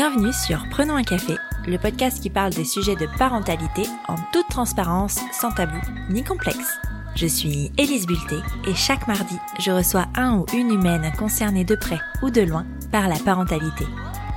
Bienvenue 0.00 0.32
sur 0.32 0.64
Prenons 0.70 0.94
un 0.94 1.02
café, 1.02 1.34
le 1.66 1.76
podcast 1.76 2.22
qui 2.22 2.30
parle 2.30 2.52
des 2.52 2.64
sujets 2.64 2.94
de 2.94 3.08
parentalité 3.18 3.82
en 4.06 4.14
toute 4.32 4.46
transparence, 4.48 5.18
sans 5.32 5.50
tabou 5.50 5.80
ni 6.08 6.22
complexe. 6.22 6.78
Je 7.16 7.26
suis 7.26 7.72
Élise 7.76 8.06
Bulté 8.06 8.36
et 8.68 8.76
chaque 8.76 9.08
mardi, 9.08 9.34
je 9.58 9.72
reçois 9.72 10.06
un 10.14 10.36
ou 10.36 10.46
une 10.54 10.72
humaine 10.72 11.10
concernée 11.18 11.64
de 11.64 11.74
près 11.74 11.98
ou 12.22 12.30
de 12.30 12.42
loin 12.42 12.64
par 12.92 13.08
la 13.08 13.16
parentalité. 13.16 13.86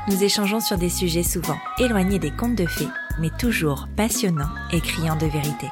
Nous 0.07 0.24
échangeons 0.24 0.61
sur 0.61 0.79
des 0.79 0.89
sujets 0.89 1.21
souvent 1.21 1.60
éloignés 1.78 2.18
des 2.18 2.32
contes 2.32 2.55
de 2.55 2.66
fées, 2.66 2.89
mais 3.20 3.30
toujours 3.38 3.88
passionnants 3.96 4.50
et 4.73 4.82
criants 4.82 5.16
de 5.16 5.28
vérité. 5.28 5.68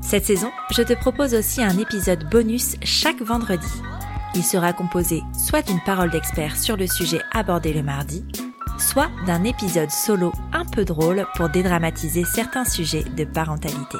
Cette 0.00 0.24
saison, 0.24 0.50
je 0.70 0.80
te 0.80 0.94
propose 0.94 1.34
aussi 1.34 1.62
un 1.62 1.76
épisode 1.76 2.26
bonus 2.30 2.76
chaque 2.84 3.20
vendredi. 3.20 3.68
Il 4.34 4.44
sera 4.44 4.72
composé 4.72 5.22
soit 5.36 5.60
d'une 5.60 5.82
parole 5.82 6.10
d'expert 6.10 6.56
sur 6.56 6.78
le 6.78 6.86
sujet 6.86 7.20
abordé 7.32 7.74
le 7.74 7.82
mardi, 7.82 8.24
soit 8.80 9.10
d'un 9.26 9.44
épisode 9.44 9.90
solo 9.90 10.32
un 10.52 10.64
peu 10.64 10.84
drôle 10.84 11.26
pour 11.36 11.48
dédramatiser 11.48 12.24
certains 12.24 12.64
sujets 12.64 13.04
de 13.04 13.24
parentalité. 13.24 13.98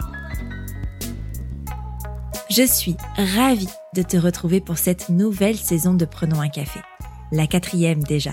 Je 2.51 2.65
suis 2.65 2.97
ravie 3.17 3.69
de 3.95 4.03
te 4.03 4.17
retrouver 4.17 4.61
pour 4.61 4.79
cette 4.79 5.09
nouvelle 5.09 5.57
saison 5.57 5.95
de 5.95 6.05
Prenons 6.05 6.41
un 6.41 6.49
café, 6.49 6.81
la 7.31 7.47
quatrième 7.47 8.03
déjà. 8.03 8.33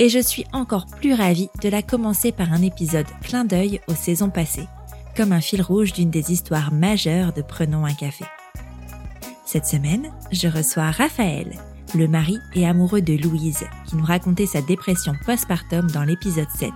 Et 0.00 0.08
je 0.08 0.18
suis 0.18 0.44
encore 0.52 0.86
plus 0.86 1.14
ravie 1.14 1.50
de 1.62 1.68
la 1.68 1.82
commencer 1.82 2.32
par 2.32 2.52
un 2.52 2.62
épisode 2.62 3.06
clin 3.22 3.44
d'œil 3.44 3.80
aux 3.88 3.94
saisons 3.94 4.30
passées, 4.30 4.68
comme 5.16 5.32
un 5.32 5.40
fil 5.40 5.62
rouge 5.62 5.92
d'une 5.92 6.10
des 6.10 6.32
histoires 6.32 6.72
majeures 6.72 7.32
de 7.32 7.42
Prenons 7.42 7.84
un 7.84 7.94
café. 7.94 8.24
Cette 9.44 9.66
semaine, 9.66 10.12
je 10.30 10.48
reçois 10.48 10.90
Raphaël, 10.90 11.58
le 11.94 12.08
mari 12.08 12.38
et 12.54 12.66
amoureux 12.66 13.00
de 13.00 13.14
Louise, 13.14 13.64
qui 13.86 13.96
nous 13.96 14.04
racontait 14.04 14.46
sa 14.46 14.60
dépression 14.60 15.14
postpartum 15.24 15.90
dans 15.90 16.04
l'épisode 16.04 16.50
7, 16.56 16.70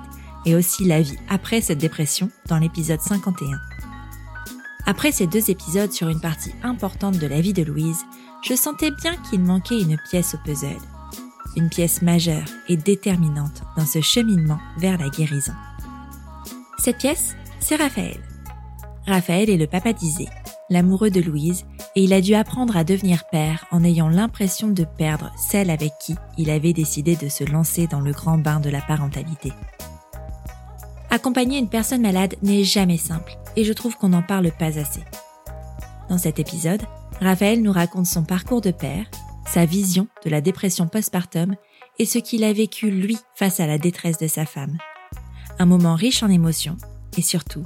et 0.47 0.55
aussi 0.55 0.85
la 0.85 1.01
vie 1.01 1.19
après 1.29 1.61
cette 1.61 1.79
dépression 1.79 2.31
dans 2.49 2.59
l'épisode 2.59 3.01
51. 3.01 3.59
Après 4.87 5.13
ces 5.13 5.27
deux 5.27 5.51
épisodes 5.51 5.93
sur 5.93 6.09
une 6.09 6.21
partie 6.21 6.55
importante 6.63 7.19
de 7.19 7.27
la 7.27 7.41
vie 7.41 7.53
de 7.53 7.63
Louise, 7.63 8.05
je 8.43 8.55
sentais 8.55 8.91
bien 8.91 9.15
qu'il 9.31 9.41
manquait 9.41 9.81
une 9.81 9.99
pièce 10.11 10.35
au 10.35 10.39
puzzle. 10.45 10.77
Une 11.57 11.69
pièce 11.69 12.03
majeure 12.03 12.47
et 12.69 12.77
déterminante 12.77 13.63
dans 13.77 13.87
ce 13.87 14.01
cheminement 14.01 14.59
vers 14.79 14.99
la 14.99 15.09
guérison. 15.11 15.53
Cette 16.79 16.99
pièce, 16.99 17.37
c'est 17.61 17.77
Raphaël. 17.77 18.21
Raphaël 19.07 19.51
est 19.51 19.57
le 19.57 19.67
papa 19.67 19.93
d'Isée, 19.93 20.29
l'amoureux 20.71 21.11
de 21.11 21.21
Louise, 21.21 21.65
et 21.95 22.05
il 22.05 22.13
a 22.13 22.21
dû 22.21 22.35
apprendre 22.35 22.77
à 22.77 22.85
devenir 22.85 23.25
père 23.31 23.67
en 23.71 23.85
ayant 23.85 24.09
l'impression 24.09 24.69
de 24.69 24.85
perdre 24.85 25.31
celle 25.37 25.71
avec 25.71 25.93
qui 26.01 26.17
il 26.39 26.51
avait 26.51 26.73
décidé 26.73 27.17
de 27.17 27.29
se 27.29 27.45
lancer 27.45 27.87
dans 27.87 28.01
le 28.01 28.13
grand 28.13 28.39
bain 28.39 28.61
de 28.61 28.71
la 28.71 28.81
parentalité. 28.81 29.53
Accompagner 31.11 31.59
une 31.59 31.69
personne 31.69 32.01
malade 32.01 32.37
n'est 32.43 32.65
jamais 32.65 32.97
simple 32.97 33.37
et 33.57 33.65
je 33.65 33.73
trouve 33.73 33.97
qu'on 33.97 34.09
n'en 34.09 34.23
parle 34.23 34.51
pas 34.51 34.79
assez. 34.79 35.03
Dans 36.09 36.19
cet 36.19 36.39
épisode, 36.39 36.83
Raphaël 37.21 37.63
nous 37.63 37.73
raconte 37.73 38.07
son 38.07 38.25
parcours 38.25 38.63
de 38.63 38.71
père, 38.71 39.07
sa 39.47 39.67
vision 39.67 40.09
de 40.25 40.31
la 40.31 40.41
dépression 40.41 40.87
postpartum 40.87 41.55
et 41.99 42.07
ce 42.07 42.19
qu'il 42.19 42.45
a 42.45 42.53
vécu 42.53 42.91
lui 42.91 43.19
face 43.35 43.61
à 43.61 43.67
la 43.67 43.79
détresse 43.79 44.19
de 44.19 44.27
sa 44.27 44.47
femme. 44.47 44.79
Un 45.59 45.67
moment 45.67 45.95
riche 45.95 46.23
en 46.23 46.29
émotions 46.29 46.79
et 47.17 47.23
surtout 47.23 47.65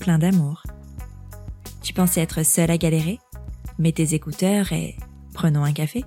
plein 0.00 0.18
d'amour. 0.18 0.64
Tu 1.82 1.92
pensais 1.92 2.20
être 2.20 2.44
seul 2.44 2.70
à 2.70 2.76
galérer? 2.76 3.20
Mets 3.78 3.92
tes 3.92 4.14
écouteurs 4.14 4.72
et 4.72 4.96
prenons 5.34 5.62
un 5.62 5.72
café. 5.72 6.04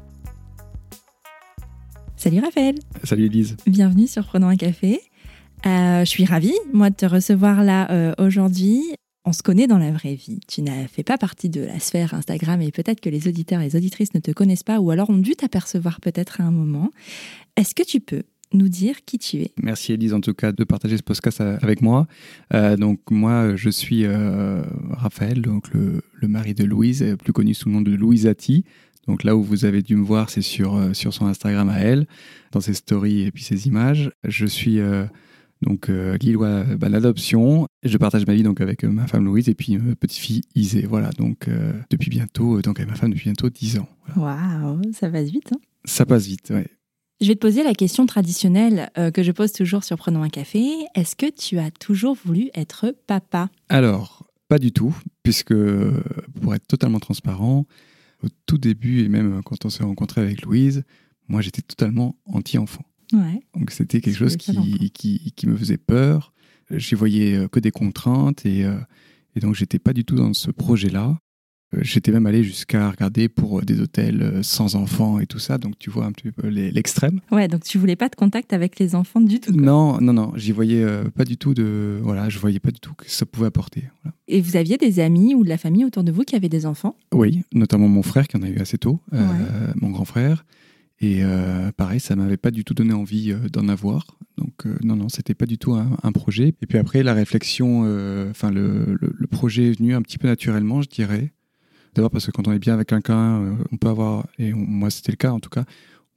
Salut 2.18 2.42
Raphaël. 2.42 2.76
Salut 3.06 3.28
Elise. 3.28 3.56
Bienvenue 3.66 4.08
sur 4.08 4.26
Prenons 4.26 4.50
un 4.50 4.58
café. 4.58 5.00
Euh, 5.66 6.02
je 6.02 6.10
suis 6.10 6.26
ravie, 6.26 6.54
moi, 6.74 6.90
de 6.90 6.96
te 6.96 7.06
recevoir 7.06 7.64
là 7.64 7.90
euh, 7.92 8.14
aujourd'hui. 8.18 8.82
On 9.24 9.32
se 9.32 9.42
connaît 9.42 9.68
dans 9.68 9.78
la 9.78 9.92
vraie 9.92 10.16
vie. 10.16 10.42
Tu 10.50 10.62
n'as 10.64 10.86
fait 10.88 11.04
pas 11.04 11.18
partie 11.18 11.48
de 11.48 11.62
la 11.62 11.80
sphère 11.80 12.14
Instagram 12.14 12.62
et 12.62 12.72
peut-être 12.72 13.00
que 13.00 13.10
les 13.10 13.30
auditeurs 13.30 13.62
et 13.62 13.66
les 13.66 13.76
auditrices 13.78 14.14
ne 14.14 14.20
te 14.20 14.32
connaissent 14.32 14.64
pas 14.64 14.82
ou 14.82 14.92
alors 14.92 15.10
ont 15.10 15.18
dû 15.18 15.38
t'apercevoir 15.38 16.02
peut-être 16.02 16.42
à 16.42 16.44
un 16.44 16.52
moment. 16.52 16.90
Est-ce 17.56 17.74
que 17.74 17.84
tu 17.84 18.02
peux 18.02 18.24
nous 18.54 18.70
dire 18.70 19.06
qui 19.06 19.18
tu 19.18 19.38
es 19.38 19.52
Merci 19.62 19.94
Elise 19.94 20.14
en 20.14 20.22
tout 20.22 20.34
cas 20.34 20.52
de 20.52 20.64
partager 20.64 20.98
ce 20.98 21.04
podcast 21.04 21.42
avec 21.42 21.82
moi. 21.82 22.08
Euh, 22.54 22.78
donc 22.78 23.00
moi 23.10 23.56
je 23.56 23.70
suis 23.70 24.06
Raphaël, 24.92 25.42
donc 25.42 25.74
le, 25.74 26.02
le, 26.14 26.28
mari 26.28 26.54
de 26.54 26.64
Louise, 26.64 27.16
plus 27.24 27.34
connu 27.34 27.54
sous 27.54 27.70
le 27.70 27.76
nom 27.76 27.82
de 27.82 27.92
Louisati. 27.92 28.64
Donc 29.08 29.24
là 29.24 29.36
où 29.36 29.44
vous 29.44 29.66
avez 29.66 29.82
dû 29.82 29.96
me 29.96 30.04
voir, 30.04 30.30
c'est 30.30 30.44
sur, 30.44 30.80
sur 30.94 31.14
son 31.14 31.26
Instagram 31.26 31.70
à 31.70 31.80
elle, 31.80 32.08
dans 32.52 32.62
ses 32.62 32.74
stories 32.74 33.22
et 33.22 33.32
puis 33.32 33.44
ses 33.44 33.68
images. 33.68 34.12
Je 34.24 34.46
suis 34.46 34.80
donc 35.62 35.90
euh, 35.90 36.18
Lillois 36.18 36.64
bah, 36.78 36.90
l'adoption. 36.90 37.68
Je 37.84 37.98
partage 37.98 38.26
ma 38.26 38.34
vie 38.34 38.44
donc 38.44 38.62
avec 38.62 38.84
euh, 38.84 38.90
ma 38.90 39.08
femme 39.08 39.26
Louise 39.26 39.48
et 39.50 39.56
puis 39.56 39.78
ma 39.78 39.96
petite 39.96 40.20
fille 40.20 40.42
Isée. 40.56 40.86
Voilà, 40.88 41.10
donc 41.12 41.48
euh, 41.48 41.74
depuis 41.90 42.10
bientôt, 42.10 42.62
donc 42.62 42.80
avec 42.80 42.90
ma 42.90 42.96
femme 42.96 43.12
depuis 43.12 43.26
bientôt 43.26 43.50
10 43.50 43.80
ans. 43.80 43.90
Waouh, 44.16 44.82
ça 44.94 45.10
passe 45.10 45.30
vite. 45.30 45.52
Hein? 45.54 45.60
Ça 45.86 46.06
passe 46.06 46.26
vite, 46.26 46.52
oui. 46.54 46.64
Je 47.22 47.28
vais 47.28 47.36
te 47.36 47.40
poser 47.40 47.64
la 47.64 47.76
question 47.76 48.08
traditionnelle 48.08 48.90
que 49.14 49.22
je 49.22 49.32
pose 49.32 49.52
toujours 49.52 49.84
sur 49.84 49.96
Prenons 49.96 50.24
un 50.24 50.30
café. 50.30 50.66
Est-ce 50.96 51.16
que 51.16 51.30
tu 51.30 51.60
as 51.60 51.70
toujours 51.70 52.18
voulu 52.26 52.50
être 52.56 52.96
papa? 53.06 53.50
Alors, 53.70 54.26
pas 54.48 54.58
du 54.58 54.72
tout, 54.72 54.96
puisque 55.22 55.54
pour 55.54 56.56
être 56.56 56.66
totalement 56.66 57.00
transparent, 57.00 57.68
au 58.24 58.28
tout 58.46 58.58
début 58.58 59.04
et 59.04 59.10
même 59.10 59.42
quand 59.44 59.66
on 59.66 59.70
s'est 59.70 59.84
rencontré 59.84 60.22
avec 60.22 60.42
Louise, 60.42 60.84
moi 61.28 61.42
j'étais 61.42 61.62
totalement 61.62 62.16
anti-enfant. 62.26 62.86
Donc 63.54 63.72
c'était 63.72 64.02
quelque 64.02 64.18
chose 64.18 64.38
qui, 64.38 64.90
qui, 64.92 65.34
qui, 65.36 65.48
me 65.48 65.58
faisait 65.58 65.78
peur. 65.78 66.34
J'y 66.72 66.96
voyais 66.96 67.36
euh, 67.36 67.48
que 67.50 67.60
des 67.60 67.72
contraintes 67.72 68.46
et, 68.46 68.64
euh, 68.64 68.80
et 69.36 69.42
donc 69.42 69.56
j'étais 69.56 69.80
pas 69.80 69.92
du 69.92 70.06
tout 70.06 70.16
dans 70.16 70.34
ce 70.34 70.50
projet-là. 70.50 71.18
Euh, 71.74 71.80
j'étais 71.82 72.12
même 72.12 72.26
allé 72.26 72.44
jusqu'à 72.44 72.90
regarder 72.90 73.30
pour 73.30 73.62
des 73.62 73.80
hôtels 73.80 74.40
sans 74.44 74.76
enfants 74.76 75.20
et 75.20 75.26
tout 75.26 75.40
ça, 75.40 75.58
donc 75.58 75.78
tu 75.80 75.90
vois 75.90 76.06
un 76.06 76.12
petit 76.12 76.32
peu 76.32 76.48
l'extrême. 76.48 77.22
Ouais, 77.32 77.48
donc 77.48 77.64
tu 77.64 77.78
voulais 77.78 77.96
pas 77.96 78.10
de 78.10 78.16
contact 78.16 78.54
avec 78.54 78.80
les 78.80 78.96
enfants 78.96 79.22
du 79.22 79.40
tout. 79.40 79.52
Non, 79.54 80.00
non, 80.02 80.14
non, 80.14 80.34
j'y 80.36 80.52
voyais 80.52 80.86
pas 81.16 81.26
du 81.26 81.38
tout 81.38 81.54
de, 81.54 82.00
voilà, 82.02 82.30
je 82.30 82.40
voyais 82.40 82.60
pas 82.60 82.72
du 82.72 82.80
tout 82.80 82.94
que 82.94 83.10
ça 83.10 83.26
pouvait 83.26 83.48
apporter. 83.48 83.84
Et 84.28 84.42
vous 84.42 84.56
aviez 84.56 84.78
des 84.78 85.00
amis 85.00 85.36
ou 85.36 85.44
de 85.44 85.50
la 85.50 85.58
famille 85.58 85.86
autour 85.86 86.04
de 86.04 86.12
vous 86.12 86.24
qui 86.24 86.36
avaient 86.36 86.50
des 86.50 86.66
enfants? 86.66 86.96
Oui, 87.14 87.44
notamment 87.54 87.88
mon 87.88 88.04
frère 88.04 88.28
qui 88.28 88.38
en 88.38 88.42
a 88.44 88.50
eu 88.50 88.58
assez 88.58 88.78
tôt, 88.78 89.00
mon 89.76 89.90
grand 89.90 90.06
frère. 90.06 90.46
Et 91.02 91.24
euh, 91.24 91.72
pareil, 91.76 92.00
ça 92.00 92.16
m'avait 92.16 92.38
pas 92.38 92.52
du 92.52 92.64
tout 92.64 92.76
donné 92.76 92.94
envie 92.94 93.32
euh, 93.32 93.50
d'en 93.50 93.68
avoir. 93.68 94.06
Donc 94.38 94.68
euh, 94.68 94.78
non, 94.84 94.96
non, 94.96 95.10
c'était 95.10 95.34
pas 95.34 95.48
du 95.48 95.58
tout 95.58 95.74
un, 95.74 96.12
projet. 96.12 96.54
Et 96.62 96.68
puis 96.68 96.78
après, 96.78 97.02
la 97.02 97.14
réflexion, 97.14 97.82
enfin 98.30 98.52
le, 98.52 98.98
le, 99.00 99.28
projet 99.28 99.70
est 99.70 99.80
venu 99.80 99.96
un 99.96 100.02
petit 100.02 100.20
peu 100.20 100.28
naturellement, 100.28 100.82
je 100.82 100.90
dirais. 100.90 101.34
D'abord 101.94 102.12
parce 102.12 102.26
que 102.26 102.32
quand 102.32 102.48
on 102.48 102.52
est 102.52 102.60
bien 102.60 102.74
avec 102.74 102.88
quelqu'un, 102.88 103.58
on 103.72 103.78
peut 103.78 103.90
avoir, 103.90 104.28
et 104.38 104.54
moi 104.54 104.90
c'était 104.90 105.12
le 105.12 105.18
cas 105.18 105.32
en 105.32 105.40
tout 105.40 105.50
cas, 105.50 105.66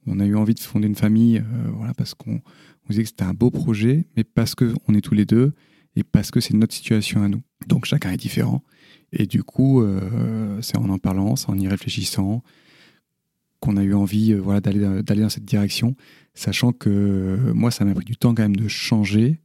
on 0.07 0.19
a 0.19 0.25
eu 0.25 0.35
envie 0.35 0.53
de 0.53 0.59
fonder 0.59 0.87
une 0.87 0.95
famille, 0.95 1.43
voilà, 1.73 1.93
parce 1.93 2.13
qu'on 2.13 2.35
on 2.35 2.89
disait 2.89 3.03
que 3.03 3.09
c'était 3.09 3.23
un 3.23 3.33
beau 3.33 3.51
projet, 3.51 4.05
mais 4.15 4.23
parce 4.23 4.55
qu'on 4.55 4.93
est 4.93 5.01
tous 5.01 5.15
les 5.15 5.25
deux 5.25 5.53
et 5.95 6.03
parce 6.03 6.31
que 6.31 6.39
c'est 6.39 6.53
notre 6.53 6.73
situation 6.73 7.23
à 7.23 7.27
nous. 7.27 7.41
Donc 7.67 7.85
chacun 7.85 8.11
est 8.11 8.17
différent. 8.17 8.63
Et 9.11 9.25
du 9.25 9.43
coup, 9.43 9.83
c'est 10.61 10.77
en 10.77 10.89
en 10.89 10.97
parlant, 10.97 11.35
c'est 11.35 11.49
en 11.49 11.57
y 11.57 11.67
réfléchissant, 11.67 12.41
qu'on 13.59 13.77
a 13.77 13.83
eu 13.83 13.93
envie 13.93 14.33
euh, 14.33 14.39
voilà, 14.39 14.61
d'aller, 14.61 14.83
euh, 14.83 15.01
dans 15.01 15.29
cette 15.29 15.45
direction, 15.45 15.95
sachant 16.33 16.71
que 16.71 16.89
euh, 16.89 17.53
moi, 17.53 17.71
ça 17.71 17.85
m'a 17.85 17.93
pris 17.93 18.05
du 18.05 18.17
temps 18.17 18.33
quand 18.35 18.43
même 18.43 18.55
de 18.55 18.67
changer. 18.67 19.39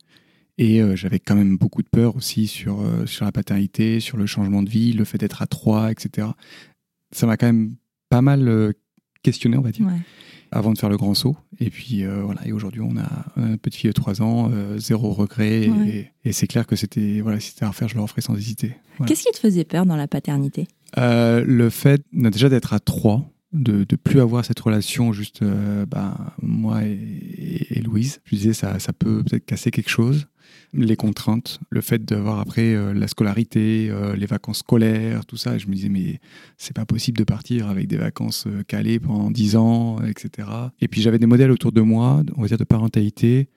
Et 0.63 0.83
j'avais 0.95 1.19
quand 1.19 1.35
même 1.35 1.57
beaucoup 1.57 1.83
de 1.83 1.89
peur 1.89 2.17
aussi 2.17 2.47
sur, 2.47 2.85
sur 3.07 3.25
la 3.25 3.33
paternité, 3.33 3.99
sur 3.99 4.19
le 4.19 4.27
changement 4.27 4.63
de 4.63 4.69
vie, 4.69 4.93
le 4.93 5.05
fait 5.05 5.17
d'être 5.17 5.41
à 5.41 5.47
trois, 5.47 5.91
etc. 5.91 6.29
Ça 7.13 7.27
m'a 7.27 7.39
quand 7.39 7.47
même 7.47 7.77
pas 8.11 8.21
mal 8.21 8.75
questionné, 9.23 9.57
on 9.57 9.63
va 9.63 9.71
dire, 9.71 9.87
avant 10.51 10.75
de 10.75 10.79
faire 10.79 10.91
le 10.91 10.99
grand 10.99 11.15
saut. 11.15 11.35
Et 11.61 11.71
puis 11.71 12.05
voilà, 12.05 12.47
et 12.47 12.53
aujourd'hui, 12.53 12.83
on 12.83 12.95
a 12.99 13.09
une 13.39 13.57
petite 13.57 13.81
fille 13.81 13.89
de 13.89 13.95
trois 13.95 14.21
ans, 14.21 14.51
zéro 14.77 15.13
regret. 15.13 15.71
Et, 16.25 16.33
c'est 16.33 16.47
clair 16.47 16.67
que 16.67 16.77
c'était, 16.77 17.23
voilà, 17.23 17.41
si 17.41 17.53
c'était 17.53 17.65
à 17.65 17.69
refaire, 17.69 17.89
je 17.89 17.95
le 17.95 18.03
referais 18.03 18.21
sans 18.21 18.37
hésiter. 18.37 18.75
Qu'est-ce 19.07 19.23
qui 19.23 19.33
te 19.33 19.39
faisait 19.39 19.65
peur 19.65 19.87
dans 19.87 19.97
la 19.97 20.09
paternité? 20.09 20.69
Le 20.99 21.69
fait 21.71 22.03
déjà 22.13 22.51
d'être 22.51 22.75
à 22.75 22.81
trois 22.81 23.25
de 23.53 23.79
ne 23.91 23.97
plus 23.97 24.21
avoir 24.21 24.45
cette 24.45 24.61
relation 24.61 25.13
juste 25.13 25.43
euh, 25.43 25.85
bah, 25.87 26.35
moi 26.41 26.83
et, 26.85 27.81
Louise. 27.83 28.21
Je 28.25 28.37
disais 28.37 28.53
ça, 28.53 28.79
ça 28.79 28.93
peut 28.93 29.23
peut-être 29.25 29.45
casser 29.45 29.71
quelque 29.71 29.91
chose. 29.91 30.29
Les 30.73 30.95
contraintes, 30.97 31.59
le 31.69 31.81
fait 31.81 32.05
d'avoir 32.05 32.39
après 32.39 32.75
euh, 32.75 32.95
la 32.95 33.09
scolarité, 33.09 33.89
euh, 33.91 34.15
les 34.15 34.27
vacances 34.27 34.59
scolaires, 34.59 35.27
tout 35.27 35.37
ça. 35.37 35.59
je 35.59 35.67
me 35.67 35.75
disais 35.75 35.89
mais 35.89 36.21
c'est 36.59 36.75
pas 36.75 36.87
possible 36.87 37.19
de 37.19 37.25
partir 37.25 37.69
avec 37.69 37.89
des 37.89 37.97
vacances 37.97 38.47
calées 38.69 39.01
pendant 39.01 39.31
10 39.31 39.57
ans, 39.57 40.01
etc. 40.03 40.49
Et 40.81 40.87
puis 40.87 41.03
j'avais 41.03 41.19
des 41.19 41.27
modèles 41.27 41.51
autour 41.51 41.73
de 41.73 41.81
moi, 41.81 42.23
on 42.37 42.43
va 42.43 42.49
dire 42.49 42.59
de 42.59 42.65
parentalité, 42.65 43.49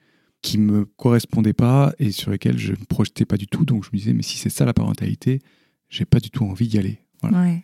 qui 0.42 0.58
me 0.58 0.84
correspondaient 0.84 1.52
pas 1.52 1.94
et 1.98 2.10
sur 2.10 2.30
lesquels 2.30 2.58
je 2.58 2.72
me 2.72 2.84
projetais 2.88 3.24
pas 3.24 3.36
du 3.36 3.46
tout. 3.46 3.64
Donc 3.64 3.84
je 3.84 3.90
me 3.92 3.98
disais 3.98 4.12
mais 4.12 4.22
si 4.22 4.36
c'est 4.36 4.50
ça 4.50 4.64
la 4.64 4.74
parentalité, 4.74 5.40
j'ai 5.88 6.04
pas 6.04 6.18
du 6.18 6.30
tout 6.30 6.44
envie 6.44 6.66
d'y 6.66 6.78
aller. 6.78 6.98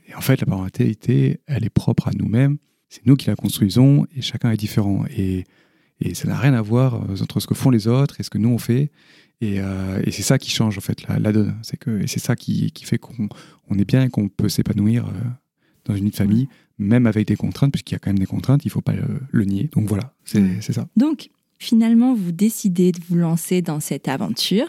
Et 0.09 0.15
en 0.15 0.21
fait, 0.21 0.41
la 0.41 0.47
parentalité, 0.47 1.41
elle 1.47 1.65
est 1.65 1.71
propre 1.71 2.09
à 2.09 2.13
nous-mêmes. 2.17 2.59
C'est 2.89 3.05
nous 3.07 3.17
qui 3.17 3.27
la 3.27 3.37
construisons 3.37 4.07
et 4.17 4.23
chacun 4.23 4.51
est 4.51 4.57
différent. 4.57 5.05
Et, 5.17 5.45
Et 6.01 6.15
ça 6.15 6.29
n'a 6.29 6.39
rien 6.39 6.55
à 6.55 6.63
voir 6.63 6.95
entre 6.95 7.41
ce 7.41 7.47
que 7.47 7.55
font 7.55 7.71
les 7.71 7.87
autres 7.87 8.21
et 8.21 8.23
ce 8.23 8.31
que 8.31 8.39
nous 8.39 8.49
on 8.49 8.59
fait. 8.59 8.91
Et, 9.41 9.61
c'est 10.11 10.23
ça 10.23 10.39
qui 10.39 10.51
change 10.51 10.77
en 10.77 10.83
fait 10.83 11.07
la, 11.09 11.33
donne. 11.33 11.57
C'est 11.63 11.77
que 11.77 12.03
et 12.03 12.07
c'est 12.07 12.21
ça 12.21 12.37
qui, 12.37 12.73
qui 12.73 12.85
fait 12.85 12.99
qu'on 12.99 13.29
on 13.69 13.79
est 13.79 13.87
bien 13.87 14.05
et 14.05 14.09
qu'on 14.09 14.29
peut 14.29 14.49
s'épanouir 14.49 15.07
dans 15.85 15.95
une 15.95 16.05
vie 16.05 16.11
de 16.11 16.17
famille, 16.17 16.49
même 16.79 17.07
avec 17.07 17.27
des 17.27 17.37
contraintes, 17.37 17.73
puisqu'il 17.73 17.95
y 17.95 17.97
a 17.97 17.99
quand 17.99 18.11
même 18.11 18.19
des 18.19 18.27
contraintes, 18.27 18.65
il 18.65 18.69
ne 18.69 18.73
faut 18.73 18.81
pas 18.81 18.95
le, 19.33 19.45
nier. 19.45 19.71
Donc 19.73 19.87
voilà, 19.87 20.15
c'est 20.25 20.73
ça. 20.73 20.87
Donc 20.97 21.31
finalement, 21.59 22.15
vous 22.15 22.33
décidez 22.33 22.91
de 22.91 22.99
vous 23.09 23.17
lancer 23.17 23.63
dans 23.63 23.81
cette 23.81 24.09
aventure. 24.09 24.69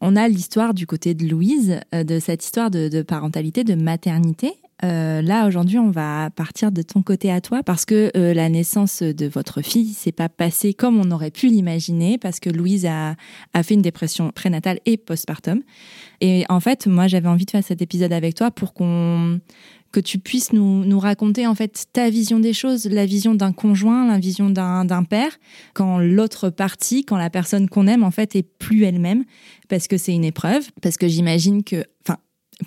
On 0.00 0.16
a 0.16 0.28
l'histoire 0.28 0.72
du 0.72 0.86
côté 0.86 1.14
de 1.14 1.26
Louise, 1.26 1.80
euh, 1.94 2.04
de 2.04 2.18
cette 2.20 2.44
histoire 2.44 2.70
de, 2.70 3.02
parentalité, 3.02 3.64
de 3.64 3.74
maternité. 3.74 4.52
Euh, 4.84 5.22
là, 5.22 5.46
aujourd'hui, 5.46 5.78
on 5.78 5.90
va 5.90 6.30
partir 6.30 6.72
de 6.72 6.82
ton 6.82 7.02
côté 7.02 7.30
à 7.30 7.40
toi 7.40 7.62
parce 7.62 7.84
que 7.84 8.10
euh, 8.16 8.34
la 8.34 8.48
naissance 8.48 9.02
de 9.02 9.26
votre 9.26 9.62
fille 9.62 9.92
s'est 9.92 10.12
pas 10.12 10.28
passée 10.28 10.74
comme 10.74 10.98
on 10.98 11.10
aurait 11.12 11.30
pu 11.30 11.46
l'imaginer 11.46 12.18
parce 12.18 12.40
que 12.40 12.50
Louise 12.50 12.86
a, 12.86 13.14
a 13.54 13.62
fait 13.62 13.74
une 13.74 13.82
dépression 13.82 14.30
prénatale 14.30 14.80
et 14.84 14.96
postpartum. 14.96 15.62
Et 16.20 16.44
en 16.48 16.60
fait, 16.60 16.86
moi, 16.86 17.06
j'avais 17.06 17.28
envie 17.28 17.44
de 17.44 17.50
faire 17.50 17.64
cet 17.64 17.80
épisode 17.80 18.12
avec 18.12 18.34
toi 18.34 18.50
pour 18.50 18.74
qu'on 18.74 19.40
que 19.92 20.00
tu 20.00 20.18
puisses 20.18 20.52
nous, 20.52 20.84
nous, 20.84 20.98
raconter 20.98 21.46
en 21.46 21.54
fait 21.54 21.84
ta 21.92 22.10
vision 22.10 22.40
des 22.40 22.54
choses, 22.54 22.86
la 22.86 23.06
vision 23.06 23.34
d'un 23.34 23.52
conjoint, 23.52 24.08
la 24.08 24.18
vision 24.18 24.50
d'un 24.50 25.04
père, 25.04 25.38
quand 25.74 25.98
l'autre 25.98 26.48
partie, 26.48 27.04
quand 27.04 27.18
la 27.18 27.30
personne 27.30 27.68
qu'on 27.68 27.86
aime 27.86 28.02
en 28.02 28.10
fait 28.10 28.34
est 28.34 28.42
plus 28.42 28.84
elle-même, 28.84 29.24
parce 29.68 29.86
que 29.86 29.98
c'est 29.98 30.14
une 30.14 30.24
épreuve, 30.24 30.66
parce 30.80 30.96
que 30.96 31.06
j'imagine 31.06 31.62
que, 31.62 31.84
enfin, 32.04 32.18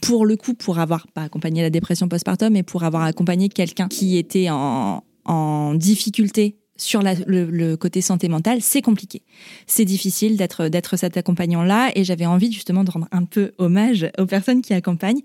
pour 0.01 0.25
le 0.25 0.35
coup, 0.35 0.53
pour 0.53 0.79
avoir 0.79 1.07
pas 1.07 1.23
accompagné 1.23 1.61
la 1.61 1.69
dépression 1.69 2.07
postpartum, 2.07 2.53
mais 2.53 2.63
pour 2.63 2.83
avoir 2.83 3.03
accompagné 3.03 3.49
quelqu'un 3.49 3.87
qui 3.87 4.17
était 4.17 4.49
en, 4.49 5.03
en 5.25 5.73
difficulté 5.75 6.57
sur 6.77 7.01
le, 7.01 7.75
côté 7.75 8.01
santé 8.01 8.27
mentale, 8.27 8.61
c'est 8.61 8.81
compliqué. 8.81 9.23
C'est 9.67 9.85
difficile 9.85 10.37
d'être 10.37 10.97
cet 10.97 11.17
accompagnant-là 11.17 11.91
et 11.95 12.03
j'avais 12.03 12.25
envie 12.25 12.51
justement 12.51 12.83
de 12.83 12.91
rendre 12.91 13.07
un 13.11 13.23
peu 13.23 13.53
hommage 13.57 14.09
aux 14.17 14.25
personnes 14.25 14.61
qui 14.61 14.73
accompagnent. 14.73 15.21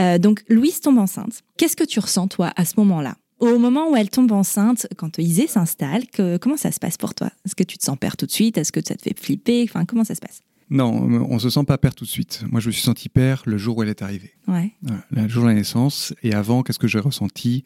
Euh, 0.00 0.18
donc 0.18 0.44
Louise 0.48 0.80
tombe 0.80 0.98
enceinte. 0.98 1.42
Qu'est-ce 1.56 1.76
que 1.76 1.84
tu 1.84 1.98
ressens 1.98 2.28
toi 2.28 2.52
à 2.56 2.64
ce 2.64 2.74
moment-là? 2.78 3.16
Au 3.40 3.58
moment 3.58 3.90
où 3.90 3.96
elle 3.96 4.10
tombe 4.10 4.30
enceinte, 4.30 4.86
quand 4.96 5.18
Isée 5.18 5.48
s'installe, 5.48 6.04
comment 6.40 6.56
ça 6.56 6.70
se 6.70 6.78
passe 6.78 6.96
pour 6.96 7.14
toi? 7.14 7.30
Est-ce 7.44 7.56
que 7.56 7.64
tu 7.64 7.76
te 7.76 7.84
sens 7.84 7.98
père 7.98 8.16
tout 8.16 8.26
de 8.26 8.30
suite? 8.30 8.56
Est-ce 8.56 8.70
que 8.70 8.80
ça 8.84 8.94
te 8.94 9.02
fait 9.02 9.18
flipper? 9.18 9.64
Enfin, 9.68 9.84
comment 9.84 10.04
ça 10.04 10.14
se 10.14 10.20
passe? 10.20 10.40
Non, 10.70 10.92
on 11.28 11.38
se 11.38 11.50
sent 11.50 11.64
pas 11.64 11.78
père 11.78 11.94
tout 11.94 12.04
de 12.04 12.10
suite. 12.10 12.44
Moi, 12.50 12.60
je 12.60 12.68
me 12.68 12.72
suis 12.72 12.82
senti 12.82 13.08
père 13.08 13.42
le 13.46 13.58
jour 13.58 13.78
où 13.78 13.82
elle 13.82 13.88
est 13.88 14.02
arrivée. 14.02 14.32
Ouais. 14.48 14.72
le 15.10 15.28
jour 15.28 15.44
de 15.44 15.48
la 15.48 15.54
naissance. 15.54 16.14
Et 16.22 16.34
avant, 16.34 16.62
qu'est-ce 16.62 16.78
que 16.78 16.88
j'ai 16.88 16.98
ressenti? 16.98 17.64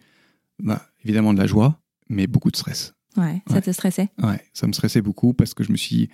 Bah, 0.58 0.82
Évidemment 1.04 1.32
de 1.32 1.38
la 1.38 1.46
joie, 1.46 1.80
mais 2.08 2.26
beaucoup 2.26 2.50
de 2.50 2.56
stress. 2.56 2.94
Ouais, 3.16 3.42
ça 3.48 3.60
te 3.60 3.70
stressait? 3.72 4.08
Ouais, 4.22 4.40
ça 4.52 4.66
me 4.66 4.72
stressait 4.72 5.00
beaucoup 5.00 5.32
parce 5.32 5.54
que 5.54 5.64
je 5.64 5.72
me 5.72 5.76
suis 5.76 5.96
dit, 5.96 6.08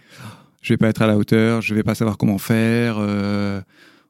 je 0.62 0.72
vais 0.72 0.78
pas 0.78 0.88
être 0.88 1.02
à 1.02 1.06
la 1.06 1.18
hauteur, 1.18 1.60
je 1.60 1.74
vais 1.74 1.82
pas 1.82 1.94
savoir 1.94 2.16
comment 2.16 2.38
faire, 2.38 2.96
euh, 2.98 3.60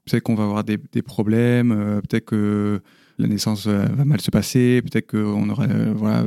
peut-être 0.04 0.22
qu'on 0.22 0.34
va 0.34 0.44
avoir 0.44 0.64
des, 0.64 0.78
problèmes, 1.02 1.72
euh, 1.72 2.00
peut-être 2.00 2.26
que 2.26 2.80
la 3.18 3.26
naissance 3.28 3.66
va 3.66 4.04
mal 4.04 4.20
se 4.20 4.30
passer, 4.30 4.82
peut-être 4.82 5.10
qu'on 5.10 5.48
aura 5.48 5.64
euh, 5.64 5.92
voilà, 5.94 6.24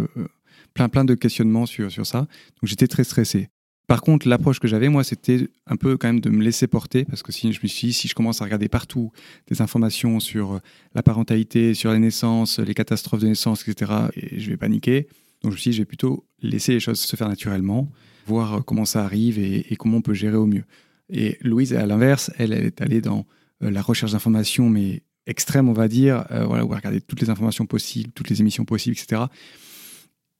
plein, 0.73 0.89
plein 0.89 1.05
de 1.05 1.13
questionnements 1.13 1.65
sur, 1.65 1.91
sur 1.91 2.05
ça. 2.05 2.19
Donc 2.19 2.63
j'étais 2.63 2.87
très 2.87 3.03
stressé. 3.03 3.49
Par 3.87 4.01
contre, 4.01 4.27
l'approche 4.27 4.59
que 4.59 4.67
j'avais, 4.67 4.89
moi, 4.89 5.05
c'était 5.05 5.47
un 5.65 5.77
peu 5.77 5.95
quand 5.95 6.09
même 6.09 6.19
de 6.19 6.29
me 6.29 6.43
laisser 6.43 6.67
porter, 6.67 7.05
parce 7.05 7.23
que 7.23 7.31
si 7.31 7.53
je 7.53 7.59
me 7.63 7.67
suis 7.67 7.93
si 7.93 8.09
je 8.09 8.13
commence 8.13 8.41
à 8.41 8.45
regarder 8.45 8.67
partout 8.67 9.11
des 9.47 9.61
informations 9.61 10.19
sur 10.19 10.59
la 10.93 11.03
parentalité, 11.03 11.73
sur 11.73 11.93
les 11.93 11.99
naissances, 11.99 12.59
les 12.59 12.73
catastrophes 12.73 13.21
de 13.21 13.27
naissance, 13.27 13.65
etc., 13.65 13.91
et 14.15 14.39
je 14.39 14.49
vais 14.49 14.57
paniquer. 14.57 15.07
Donc 15.41 15.51
je 15.51 15.55
me 15.55 15.59
suis 15.59 15.71
dit, 15.71 15.77
je 15.77 15.81
vais 15.81 15.85
plutôt 15.85 16.25
laisser 16.41 16.73
les 16.73 16.79
choses 16.79 16.99
se 16.99 17.15
faire 17.15 17.29
naturellement, 17.29 17.89
voir 18.25 18.55
euh, 18.55 18.61
comment 18.61 18.85
ça 18.85 19.03
arrive 19.03 19.39
et, 19.39 19.75
comment 19.77 19.97
on 19.97 20.01
peut 20.01 20.13
gérer 20.13 20.35
au 20.35 20.45
mieux. 20.45 20.63
Et 21.09 21.37
Louise, 21.41 21.73
à 21.73 21.85
l'inverse, 21.85 22.31
elle, 22.37 22.53
est 22.53 22.81
allée 22.81 23.01
dans 23.01 23.25
euh, 23.63 23.71
la 23.71 23.81
recherche 23.81 24.11
d'informations, 24.11 24.69
mais 24.69 25.03
extrême, 25.25 25.69
on 25.69 25.73
va 25.73 25.87
dire, 25.87 26.25
euh, 26.31 26.45
voilà, 26.45 26.65
où 26.65 26.73
elle 26.73 27.01
toutes 27.01 27.21
les 27.21 27.29
informations 27.29 27.65
possibles, 27.65 28.11
toutes 28.13 28.29
les 28.29 28.41
émissions 28.41 28.65
possibles, 28.65 28.95
etc. 28.99 29.23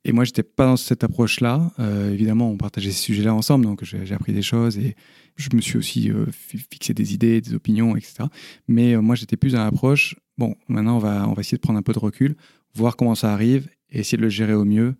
Et 0.07 0.13
moi, 0.13 0.23
j'étais 0.23 0.41
pas 0.43 0.65
dans 0.65 0.77
cette 0.77 1.03
approche-là. 1.03 1.71
évidemment, 2.11 2.49
on 2.49 2.57
partageait 2.57 2.91
ces 2.91 3.01
sujets-là 3.03 3.33
ensemble, 3.33 3.65
donc 3.65 3.83
j'ai 3.83 4.13
appris 4.13 4.33
des 4.33 4.41
choses 4.41 4.77
et 4.77 4.95
je 5.35 5.49
me 5.53 5.61
suis 5.61 5.77
aussi 5.77 6.09
fixé 6.41 6.93
des 6.93 7.13
idées, 7.13 7.41
des 7.41 7.53
opinions, 7.53 7.95
etc. 7.95 8.23
Mais 8.67 8.95
moi, 8.97 9.15
j'étais 9.15 9.37
plus 9.37 9.51
dans 9.53 9.63
l'approche. 9.63 10.15
Bon, 10.37 10.55
maintenant, 10.69 10.95
on 10.95 10.99
va, 10.99 11.27
on 11.27 11.33
va 11.33 11.41
essayer 11.41 11.57
de 11.57 11.61
prendre 11.61 11.77
un 11.77 11.81
peu 11.83 11.93
de 11.93 11.99
recul, 11.99 12.35
voir 12.73 12.95
comment 12.95 13.15
ça 13.15 13.33
arrive 13.33 13.69
et 13.91 13.99
essayer 13.99 14.17
de 14.17 14.23
le 14.23 14.29
gérer 14.29 14.53
au 14.53 14.65
mieux 14.65 14.95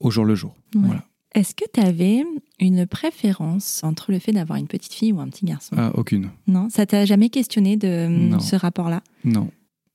au 0.00 0.10
jour 0.10 0.24
le 0.24 0.34
jour. 0.34 0.54
Voilà. 0.74 1.04
Est-ce 1.34 1.54
que 1.54 1.64
tu 1.72 1.80
avais 1.80 2.24
une 2.58 2.86
préférence 2.86 3.84
entre 3.84 4.10
le 4.10 4.18
fait 4.18 4.32
d'avoir 4.32 4.58
une 4.58 4.66
petite 4.66 4.92
fille 4.92 5.12
ou 5.12 5.20
un 5.20 5.28
petit 5.28 5.44
garçon? 5.46 5.76
Ah, 5.78 5.92
Aucune. 5.94 6.30
Non, 6.46 6.68
ça 6.70 6.86
t'a 6.86 7.04
jamais 7.04 7.28
questionné 7.30 7.76
de 7.76 8.36
ce 8.40 8.56
rapport-là? 8.56 9.02
Non, 9.24 9.50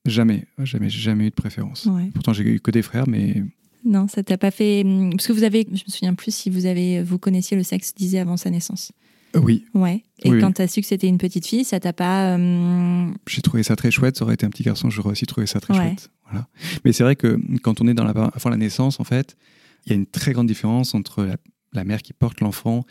jamais, 0.06 0.46
jamais, 0.58 0.88
jamais 0.88 1.26
eu 1.26 1.30
de 1.30 1.34
préférence. 1.34 1.88
Pourtant, 2.14 2.32
j'ai 2.32 2.44
eu 2.44 2.60
que 2.60 2.70
des 2.70 2.82
frères, 2.82 3.06
mais 3.06 3.42
non, 3.86 4.08
ça 4.08 4.22
t'a 4.22 4.36
pas 4.36 4.50
fait 4.50 4.84
parce 5.12 5.28
que 5.28 5.32
vous 5.32 5.44
avez, 5.44 5.66
je 5.68 5.84
me 5.86 5.90
souviens 5.90 6.14
plus 6.14 6.34
si 6.34 6.50
vous 6.50 6.66
avez, 6.66 7.02
vous 7.02 7.18
connaissiez 7.18 7.56
le 7.56 7.62
sexe 7.62 7.94
disait 7.94 8.18
avant 8.18 8.36
sa 8.36 8.50
naissance. 8.50 8.92
Euh, 9.36 9.40
oui. 9.40 9.64
Ouais. 9.74 10.02
Et 10.22 10.30
quand 10.40 10.52
tu 10.52 10.62
as 10.62 10.68
su 10.68 10.80
que 10.80 10.86
c'était 10.86 11.06
une 11.06 11.18
petite 11.18 11.46
fille, 11.46 11.64
ça 11.64 11.78
t'a 11.78 11.92
pas. 11.92 12.36
Euh, 12.36 13.08
j'ai 13.28 13.42
trouvé 13.42 13.62
ça 13.62 13.76
très 13.76 13.90
chouette. 13.90 14.16
Ça 14.16 14.24
aurait 14.24 14.34
été 14.34 14.44
un 14.44 14.50
petit 14.50 14.64
garçon, 14.64 14.90
j'aurais 14.90 15.10
aussi 15.10 15.26
trouvé 15.26 15.46
ça 15.46 15.60
très 15.60 15.74
chouette. 15.74 16.10
Voilà. 16.28 16.48
Mais 16.84 16.92
c'est 16.92 17.04
vrai 17.04 17.14
que 17.14 17.38
quand 17.62 17.80
on 17.80 17.86
est 17.86 17.94
dans 17.94 18.04
la, 18.04 18.10
avant 18.10 18.50
la 18.50 18.56
naissance, 18.56 18.98
en 18.98 19.04
fait, 19.04 19.36
il 19.84 19.90
y 19.90 19.92
a 19.92 19.96
une 19.96 20.06
très 20.06 20.32
grande 20.32 20.48
différence 20.48 20.94
entre 20.94 21.28
la, 21.72 21.84
mère 21.84 22.02
qui 22.02 22.12
porte 22.12 22.40
l'enfant 22.40 22.84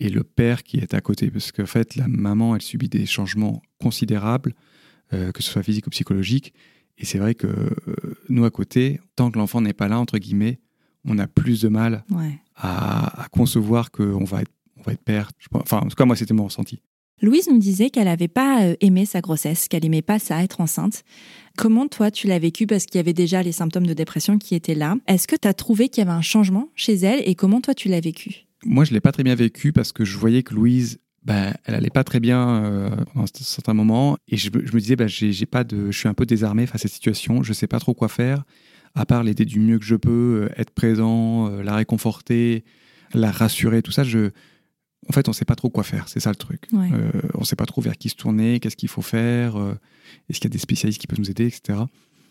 et 0.00 0.08
le 0.08 0.24
père 0.24 0.64
qui 0.64 0.78
est 0.78 0.94
à 0.94 1.00
côté. 1.00 1.30
Parce 1.30 1.52
qu'en 1.52 1.66
fait, 1.66 1.94
la 1.94 2.08
maman, 2.08 2.56
elle 2.56 2.62
subit 2.62 2.88
des 2.88 3.06
changements 3.06 3.62
considérables, 3.80 4.54
euh, 5.12 5.30
que 5.30 5.42
ce 5.42 5.50
soit 5.50 5.62
physique 5.62 5.86
ou 5.86 5.90
psychologique. 5.90 6.54
Et 6.98 7.04
c'est 7.04 7.18
vrai 7.18 7.34
que 7.34 7.46
nous, 8.30 8.44
à 8.44 8.50
côté, 8.50 9.00
tant 9.16 9.30
que 9.30 9.38
l'enfant 9.38 9.60
n'est 9.60 9.72
pas 9.72 9.88
là, 9.88 9.98
entre 9.98 10.18
guillemets, 10.18 10.60
on 11.04 11.18
a 11.18 11.26
plus 11.26 11.60
de 11.62 11.68
mal 11.68 12.04
à, 12.56 13.22
à, 13.24 13.28
concevoir 13.28 13.90
qu'on 13.90 14.24
va 14.24 14.42
être 14.42 14.52
on 14.80 14.82
va 14.82 14.92
être 14.92 15.04
père. 15.04 15.30
Enfin, 15.52 15.78
en 15.78 15.88
tout 15.88 15.96
cas, 15.96 16.04
moi, 16.04 16.16
c'était 16.16 16.34
mon 16.34 16.44
ressenti. 16.44 16.80
Louise 17.22 17.48
nous 17.50 17.58
disait 17.58 17.90
qu'elle 17.90 18.06
n'avait 18.06 18.28
pas 18.28 18.64
euh, 18.64 18.76
aimé 18.80 19.04
sa 19.04 19.20
grossesse, 19.20 19.68
qu'elle 19.68 19.84
aimait 19.84 20.00
pas 20.00 20.18
ça, 20.18 20.42
être 20.42 20.62
enceinte. 20.62 21.04
Comment 21.58 21.86
toi, 21.86 22.10
tu 22.10 22.26
l'as 22.26 22.38
vécu? 22.38 22.66
Parce 22.66 22.86
qu'il 22.86 22.96
y 22.96 23.00
avait 23.00 23.12
déjà 23.12 23.42
les 23.42 23.52
symptômes 23.52 23.86
de 23.86 23.92
dépression 23.92 24.38
qui 24.38 24.54
étaient 24.54 24.74
là 24.74 24.96
Est-ce 25.06 25.28
que 25.28 25.36
tu 25.36 25.46
as 25.46 25.52
trouvé 25.52 25.90
qu'il 25.90 26.02
y 26.02 26.06
avait 26.06 26.16
un 26.16 26.22
changement 26.22 26.70
chez 26.74 26.94
elle? 26.94 27.22
Et 27.26 27.34
comment 27.34 27.60
toi, 27.60 27.74
tu 27.74 27.88
l'as 27.88 28.00
vécu? 28.00 28.46
Moi, 28.64 28.84
je 28.84 28.94
l'ai 28.94 29.00
pas 29.00 29.12
très 29.12 29.22
bien 29.22 29.34
vécu 29.34 29.72
parce 29.72 29.92
que 29.92 30.04
je 30.04 30.16
voyais 30.16 30.42
que 30.42 30.54
Louise, 30.54 30.98
bah, 31.22 31.52
elle 31.64 31.74
allait 31.74 31.90
pas 31.90 32.04
très 32.04 32.20
bien 32.20 32.64
euh, 32.64 32.90
pendant 33.12 33.26
certains 33.34 33.74
moments 33.74 34.16
et 34.28 34.36
je, 34.36 34.50
me 34.50 34.78
disais, 34.78 34.96
bah, 34.96 35.06
j'ai 35.06 35.46
pas 35.46 35.64
de, 35.64 35.90
je 35.90 35.98
suis 35.98 36.08
un 36.08 36.14
peu 36.14 36.26
désarmé 36.26 36.66
face 36.66 36.76
à 36.76 36.88
cette 36.88 36.92
situation, 36.92 37.42
je 37.42 37.52
sais 37.52 37.66
pas 37.66 37.78
trop 37.78 37.94
quoi 37.94 38.08
faire, 38.08 38.44
à 38.94 39.06
part 39.06 39.22
l'aider 39.22 39.44
du 39.44 39.60
mieux 39.60 39.78
que 39.78 39.84
je 39.84 39.96
peux, 39.96 40.48
euh, 40.50 40.60
être 40.60 40.70
présent, 40.70 41.48
la 41.48 41.76
réconforter, 41.76 42.64
la 43.14 43.30
rassurer, 43.30 43.82
tout 43.82 43.92
ça. 43.92 44.04
Je, 44.04 44.30
en 45.08 45.12
fait, 45.12 45.28
on 45.28 45.32
ne 45.32 45.34
sait 45.34 45.44
pas 45.44 45.56
trop 45.56 45.70
quoi 45.70 45.82
faire. 45.82 46.08
C'est 46.08 46.20
ça 46.20 46.30
le 46.30 46.36
truc. 46.36 46.68
Euh, 46.72 47.10
on 47.34 47.40
ne 47.40 47.44
sait 47.44 47.56
pas 47.56 47.66
trop 47.66 47.80
vers 47.80 47.96
qui 47.96 48.08
se 48.08 48.14
tourner, 48.14 48.60
qu'est-ce 48.60 48.76
qu'il 48.76 48.88
faut 48.88 49.02
faire, 49.02 49.56
euh, 49.56 49.74
est-ce 50.28 50.38
qu'il 50.38 50.48
y 50.48 50.52
a 50.52 50.54
des 50.54 50.58
spécialistes 50.58 51.00
qui 51.00 51.06
peuvent 51.06 51.18
nous 51.18 51.30
aider, 51.30 51.46
etc. 51.46 51.80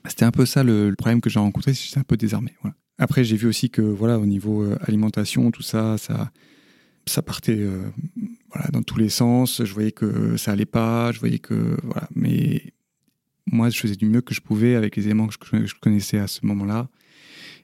C'était 0.08 0.25
un 0.25 0.31
peu 0.31 0.46
ça 0.46 0.63
le, 0.63 0.93
problème 0.98 1.19
que 1.19 1.29
j'ai 1.29 1.39
rencontré, 1.39 1.74
c'est 1.74 2.00
un 2.00 2.03
peu 2.03 2.15
désarmé. 2.15 2.53
Après, 2.98 3.24
j'ai 3.24 3.36
vu 3.36 3.48
aussi 3.48 3.69
que 3.69 3.81
voilà, 3.81 4.19
au 4.19 4.25
niveau 4.25 4.62
euh, 4.63 4.77
alimentation, 4.81 5.51
tout 5.51 5.62
ça, 5.62 5.98
ça, 5.98 6.31
ça 7.05 7.22
partait 7.22 7.60
voilà, 8.53 8.70
dans 8.72 8.84
tous 8.84 8.98
les 8.98 9.10
sens. 9.10 9.63
Je 9.63 9.74
voyais 9.74 9.91
que 9.91 10.38
ça 10.38 10.51
allait 10.51 10.65
pas, 10.65 11.12
je 11.12 11.20
voyais 11.20 11.39
que 11.39 11.77
voilà, 11.84 12.08
mais 12.15 12.74
moi, 13.51 13.70
je 13.70 13.79
faisais 13.79 13.96
du 13.96 14.06
mieux 14.06 14.22
que 14.22 14.34
je 14.34 14.41
pouvais 14.41 14.75
avec 14.75 14.96
les 14.96 15.06
éléments 15.06 15.27
que 15.27 15.34
je 15.65 15.74
connaissais 15.82 16.20
à 16.20 16.27
ce 16.27 16.46
moment-là 16.46 16.89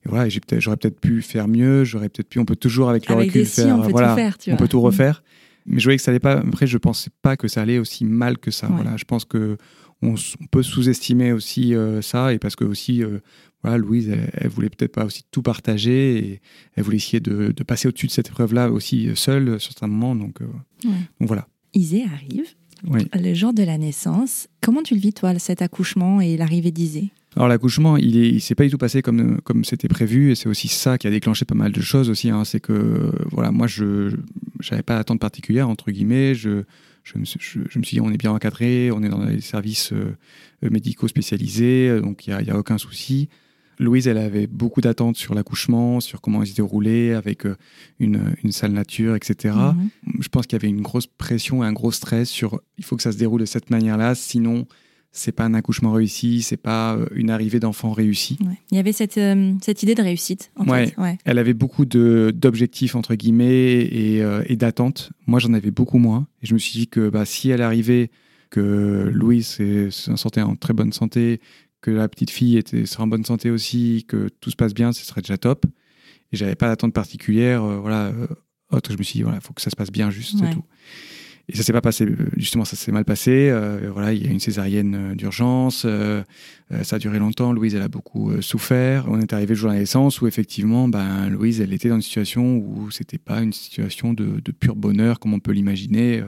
voilà, 0.06 0.30
j'aurais 0.30 0.78
peut-être 0.78 1.00
pu 1.00 1.22
faire 1.22 1.48
mieux, 1.48 1.84
j'aurais 1.84 2.10
peut-être 2.10 2.30
pu, 2.30 2.40
on 2.40 2.46
peut 2.46 2.56
toujours 2.56 2.90
avec 2.90 3.10
le 3.10 3.16
recul 3.16 3.46
faire, 3.46 3.78
on 3.78 3.82
peut 3.82 3.92
voilà, 3.92 4.10
tout 4.10 4.16
faire, 4.16 4.38
on 4.50 4.56
peut 4.56 4.68
tout 4.68 4.82
refaire. 4.82 5.24
Mais 5.66 5.80
je 5.80 5.86
voyais 5.86 5.98
que 5.98 6.04
ça 6.04 6.12
allait 6.12 6.20
pas. 6.20 6.34
Après, 6.34 6.68
je 6.68 6.78
pensais 6.78 7.10
pas 7.24 7.36
que 7.38 7.48
ça 7.48 7.62
allait 7.62 7.80
aussi 7.80 8.06
mal 8.06 8.38
que 8.38 8.52
ça. 8.52 8.68
Voilà, 8.68 8.98
je 8.98 9.06
pense 9.06 9.26
que 9.26 9.58
on, 10.04 10.14
peut 10.52 10.62
sous-estimer 10.62 11.32
aussi 11.32 11.74
euh, 11.74 12.04
ça 12.04 12.34
et 12.34 12.38
parce 12.38 12.56
que 12.56 12.66
aussi, 12.66 13.04
euh, 13.04 13.20
voilà, 13.66 13.80
Louise, 13.80 14.16
elle, 14.34 14.50
voulait 14.50 14.70
peut-être 14.70 14.92
pas 14.92 15.06
aussi 15.06 15.24
tout 15.32 15.42
partager 15.42 16.18
et 16.18 16.42
elle 16.76 16.84
voulait 16.84 16.98
essayer 16.98 17.20
de, 17.20 17.52
passer 17.66 17.88
au-dessus 17.88 18.06
de 18.06 18.12
cette 18.12 18.28
épreuve-là 18.28 18.70
aussi 18.70 19.10
seule 19.16 19.60
sur 19.60 19.72
certains 19.72 19.88
moments. 19.88 20.16
Donc, 20.16 20.40
euh, 20.42 20.46
donc 20.84 21.28
voilà. 21.28 21.48
Isée 21.74 22.04
arrive. 22.04 22.46
Le 22.84 23.34
jour 23.34 23.54
de 23.54 23.64
la 23.64 23.80
naissance. 23.80 24.50
Comment 24.62 24.84
tu 24.84 24.94
le 24.94 25.00
vis, 25.00 25.14
toi, 25.14 25.38
cet 25.40 25.64
accouchement 25.64 26.22
et 26.22 26.38
l'arrivée 26.38 26.72
d'Isée 26.72 27.10
alors 27.38 27.50
l'accouchement, 27.50 27.98
il 27.98 28.16
il 28.16 28.40
s'est 28.40 28.56
pas 28.56 28.64
du 28.64 28.70
tout 28.70 28.78
passé 28.78 29.02
comme 29.02 29.42
comme 29.42 29.66
c'était 29.66 29.90
prévu, 29.90 30.32
et 30.32 30.36
c'est 30.36 30.48
aussi 30.48 30.70
ça 30.70 30.98
qui 30.98 31.06
a 31.06 31.10
déclenché 31.10 31.44
pas 31.44 31.54
mal 31.54 31.74
de 31.74 31.82
choses 31.82 32.10
aussi. 32.10 32.30
Hein. 32.30 32.46
C'est 32.46 32.62
que 32.62 33.12
voilà, 33.30 33.52
moi 33.52 33.68
je 33.68 34.16
j'avais 34.62 34.84
pas 34.84 34.96
d'attente 34.96 35.20
particulière 35.20 35.68
entre 35.68 35.92
guillemets. 35.92 36.34
Je 36.34 36.64
je 37.04 37.18
me, 37.20 37.26
je, 37.26 37.60
me, 37.78 37.84
suis 37.84 37.98
dit 37.98 38.00
on 38.00 38.10
est 38.10 38.16
bien 38.18 38.32
encadré, 38.32 38.90
on 38.90 39.04
est 39.04 39.10
dans 39.10 39.26
les 39.26 39.42
services 39.42 39.92
euh, 39.92 40.16
médicaux 40.62 41.10
spécialisés, 41.10 42.00
donc 42.00 42.26
il 42.26 42.30
y 42.30 42.34
a, 42.34 42.42
y 42.42 42.52
a, 42.52 42.58
aucun 42.58 42.78
souci. 42.78 43.28
Louise, 43.80 44.08
elle 44.08 44.18
avait 44.18 44.48
beaucoup 44.48 44.82
d'attentes 44.82 45.18
sur 45.18 45.34
l'accouchement, 45.36 46.00
sur 46.00 46.22
comment 46.22 46.44
il 46.44 46.48
se 46.48 46.56
déroulait, 46.56 47.14
avec 47.14 47.46
euh, 47.46 47.56
une, 48.00 48.36
une 48.44 48.52
sale 48.52 48.72
nature, 48.72 49.16
etc. 49.16 49.56
Mhm. 49.56 49.90
Je 50.22 50.28
pense 50.30 50.48
qu'il 50.48 50.58
y 50.58 50.62
avait 50.62 50.70
une 50.70 50.82
grosse 50.82 51.08
pression 51.08 51.64
et 51.64 51.68
un 51.68 51.74
gros 51.74 51.92
stress 51.92 52.30
sur 52.30 52.62
il 52.78 52.86
faut 52.86 52.96
que 52.96 53.04
ça 53.04 53.12
se 53.12 53.18
déroule 53.18 53.42
de 53.42 53.46
cette 53.46 53.70
manière-là, 53.70 54.16
sinon 54.16 54.66
c'est 55.18 55.32
pas 55.32 55.46
un 55.46 55.54
accouchement 55.54 55.94
réussi, 55.94 56.42
c'est 56.42 56.58
pas 56.58 56.96
euh, 56.98 57.06
une 57.16 57.30
arrivée 57.30 57.62
d'enfant 57.62 57.94
réussie. 57.94 58.38
Ouais. 58.42 58.58
Il 58.72 58.76
y 58.76 58.80
avait 58.80 58.92
cette, 58.92 59.18
euh, 59.18 59.54
cette 59.62 59.82
idée 59.82 59.96
de 59.96 60.02
réussite, 60.02 60.52
en 60.58 60.68
Ouais. 60.68 60.88
fait. 60.88 60.98
Ouais. 61.02 61.18
Elle 61.24 61.38
avait 61.40 61.54
beaucoup 61.54 61.86
d'objectifs, 61.86 62.96
entre 62.96 63.16
guillemets, 63.16 63.82
et, 63.84 64.22
euh, 64.22 64.44
et 64.48 64.58
d'attentes. 64.58 65.12
Moi, 65.26 65.40
j'en 65.40 65.54
avais 65.54 65.72
beaucoup 65.72 66.00
moins. 66.00 66.28
Et 66.44 66.48
je 66.48 66.54
me 66.54 66.60
suis 66.60 66.78
dit 66.80 66.88
que 66.88 67.10
bah, 67.10 67.24
si 67.26 67.50
elle 67.50 67.62
arrivait, 67.62 68.10
que 68.50 69.10
Louise 69.14 69.48
se 69.48 69.90
se 69.90 70.16
sentait 70.16 70.42
en 70.42 70.56
très 70.56 70.74
bonne 70.74 70.94
santé, 70.94 71.40
que 71.86 71.92
la 71.92 72.10
petite 72.10 72.32
fille 72.32 72.58
était, 72.58 72.86
serait 72.88 73.04
en 73.04 73.08
bonne 73.08 73.26
santé 73.26 73.52
aussi, 73.52 74.06
que 74.08 74.28
tout 74.42 74.50
se 74.50 74.56
passe 74.56 74.74
bien, 74.74 74.92
ce 74.92 75.06
serait 75.06 75.22
déjà 75.22 75.38
top. 75.38 75.66
Et 76.32 76.38
j'avais 76.38 76.56
pas 76.56 76.68
d'attente 76.68 76.94
particulière. 76.94 77.64
euh, 77.64 77.78
voilà, 77.78 78.06
euh, 78.08 78.26
autre, 78.72 78.92
je 78.92 78.98
me 78.98 79.04
suis 79.04 79.20
dit, 79.20 79.22
voilà, 79.22 79.38
il 79.38 79.46
faut 79.46 79.54
que 79.54 79.62
ça 79.62 79.70
se 79.70 79.76
passe 79.76 79.92
bien, 79.92 80.10
juste, 80.10 80.34
Ouais. 80.42 80.48
c'est 80.50 80.54
tout. 80.56 80.64
Et 81.48 81.56
ça 81.56 81.62
s'est 81.62 81.74
pas 81.74 81.82
passé, 81.82 82.06
euh, 82.06 82.16
justement, 82.38 82.66
ça 82.66 82.76
s'est 82.76 82.92
mal 82.92 83.06
passé. 83.06 83.50
Euh, 83.52 83.92
voilà, 83.94 84.14
il 84.14 84.26
y 84.26 84.28
a 84.28 84.32
une 84.32 84.40
césarienne 84.40 85.14
d'urgence. 85.16 85.86
ça 85.86 86.96
a 86.96 87.00
duré 87.00 87.20
longtemps. 87.20 87.54
Louise, 87.54 87.76
elle 87.76 87.84
a 87.84 87.88
beaucoup 87.88 88.42
souffert. 88.42 89.06
On 89.08 89.20
est 89.22 89.32
arrivé 89.32 89.50
le 89.50 89.56
jour 89.60 89.70
de 89.70 89.76
la 89.76 89.80
naissance 89.82 90.22
où, 90.22 90.26
effectivement, 90.28 90.88
ben, 90.88 91.30
Louise, 91.30 91.62
elle 91.62 91.72
était 91.72 91.90
dans 91.90 91.98
une 91.98 92.02
situation 92.02 92.58
où 92.58 92.90
c'était 92.90 93.20
pas 93.20 93.44
une 93.44 93.54
situation 93.54 94.14
de, 94.14 94.42
de 94.44 94.52
pur 94.52 94.76
bonheur 94.76 95.20
comme 95.20 95.36
on 95.36 95.40
peut 95.40 95.52
l'imaginer. 95.52 96.24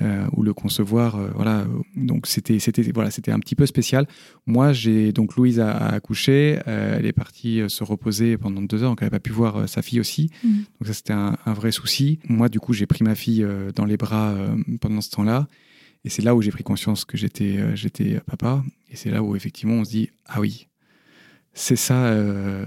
Euh, 0.00 0.26
ou 0.32 0.42
le 0.42 0.52
concevoir, 0.52 1.16
euh, 1.16 1.28
voilà. 1.34 1.66
Donc 1.96 2.26
c'était, 2.26 2.58
c'était, 2.58 2.82
voilà, 2.92 3.10
c'était 3.10 3.30
un 3.30 3.38
petit 3.38 3.54
peu 3.54 3.66
spécial. 3.66 4.06
Moi, 4.46 4.72
j'ai 4.72 5.12
donc 5.12 5.36
Louise 5.36 5.60
a, 5.60 5.70
a 5.70 5.94
accouché. 5.94 6.58
euh, 6.66 6.96
elle 6.98 7.06
est 7.06 7.12
partie 7.12 7.60
euh, 7.60 7.68
se 7.68 7.84
reposer 7.84 8.36
pendant 8.36 8.60
deux 8.62 8.82
heures, 8.82 8.90
donc 8.90 8.98
elle 9.02 9.06
n'a 9.06 9.10
pas 9.10 9.20
pu 9.20 9.30
voir 9.32 9.68
sa 9.68 9.82
fille 9.82 10.00
aussi. 10.00 10.30
Mhm. 10.42 10.64
Donc 10.80 10.86
ça, 10.88 10.92
c'était 10.94 11.12
un, 11.12 11.36
un 11.46 11.52
vrai 11.52 11.70
souci. 11.70 12.18
Moi, 12.28 12.48
du 12.48 12.58
coup, 12.60 12.72
j'ai 12.72 12.86
pris 12.86 13.04
ma 13.04 13.14
fille 13.14 13.46
dans 13.76 13.84
les 13.84 13.96
bras 13.96 14.34
pendant 14.80 15.00
ce 15.00 15.10
temps-là. 15.10 15.46
Et 16.04 16.10
c'est 16.10 16.22
là 16.22 16.34
où 16.34 16.42
j'ai 16.42 16.50
pris 16.50 16.64
conscience 16.64 17.04
que 17.04 17.16
j'étais, 17.16 17.58
j'étais 17.76 18.20
papa. 18.26 18.62
Et 18.90 18.96
c'est 18.96 19.10
là 19.10 19.22
où, 19.22 19.36
effectivement, 19.36 19.74
on 19.76 19.84
se 19.84 19.90
dit 19.90 20.10
Ah 20.26 20.40
oui, 20.40 20.68
c'est 21.54 21.76
ça. 21.76 22.06
euh, 22.06 22.64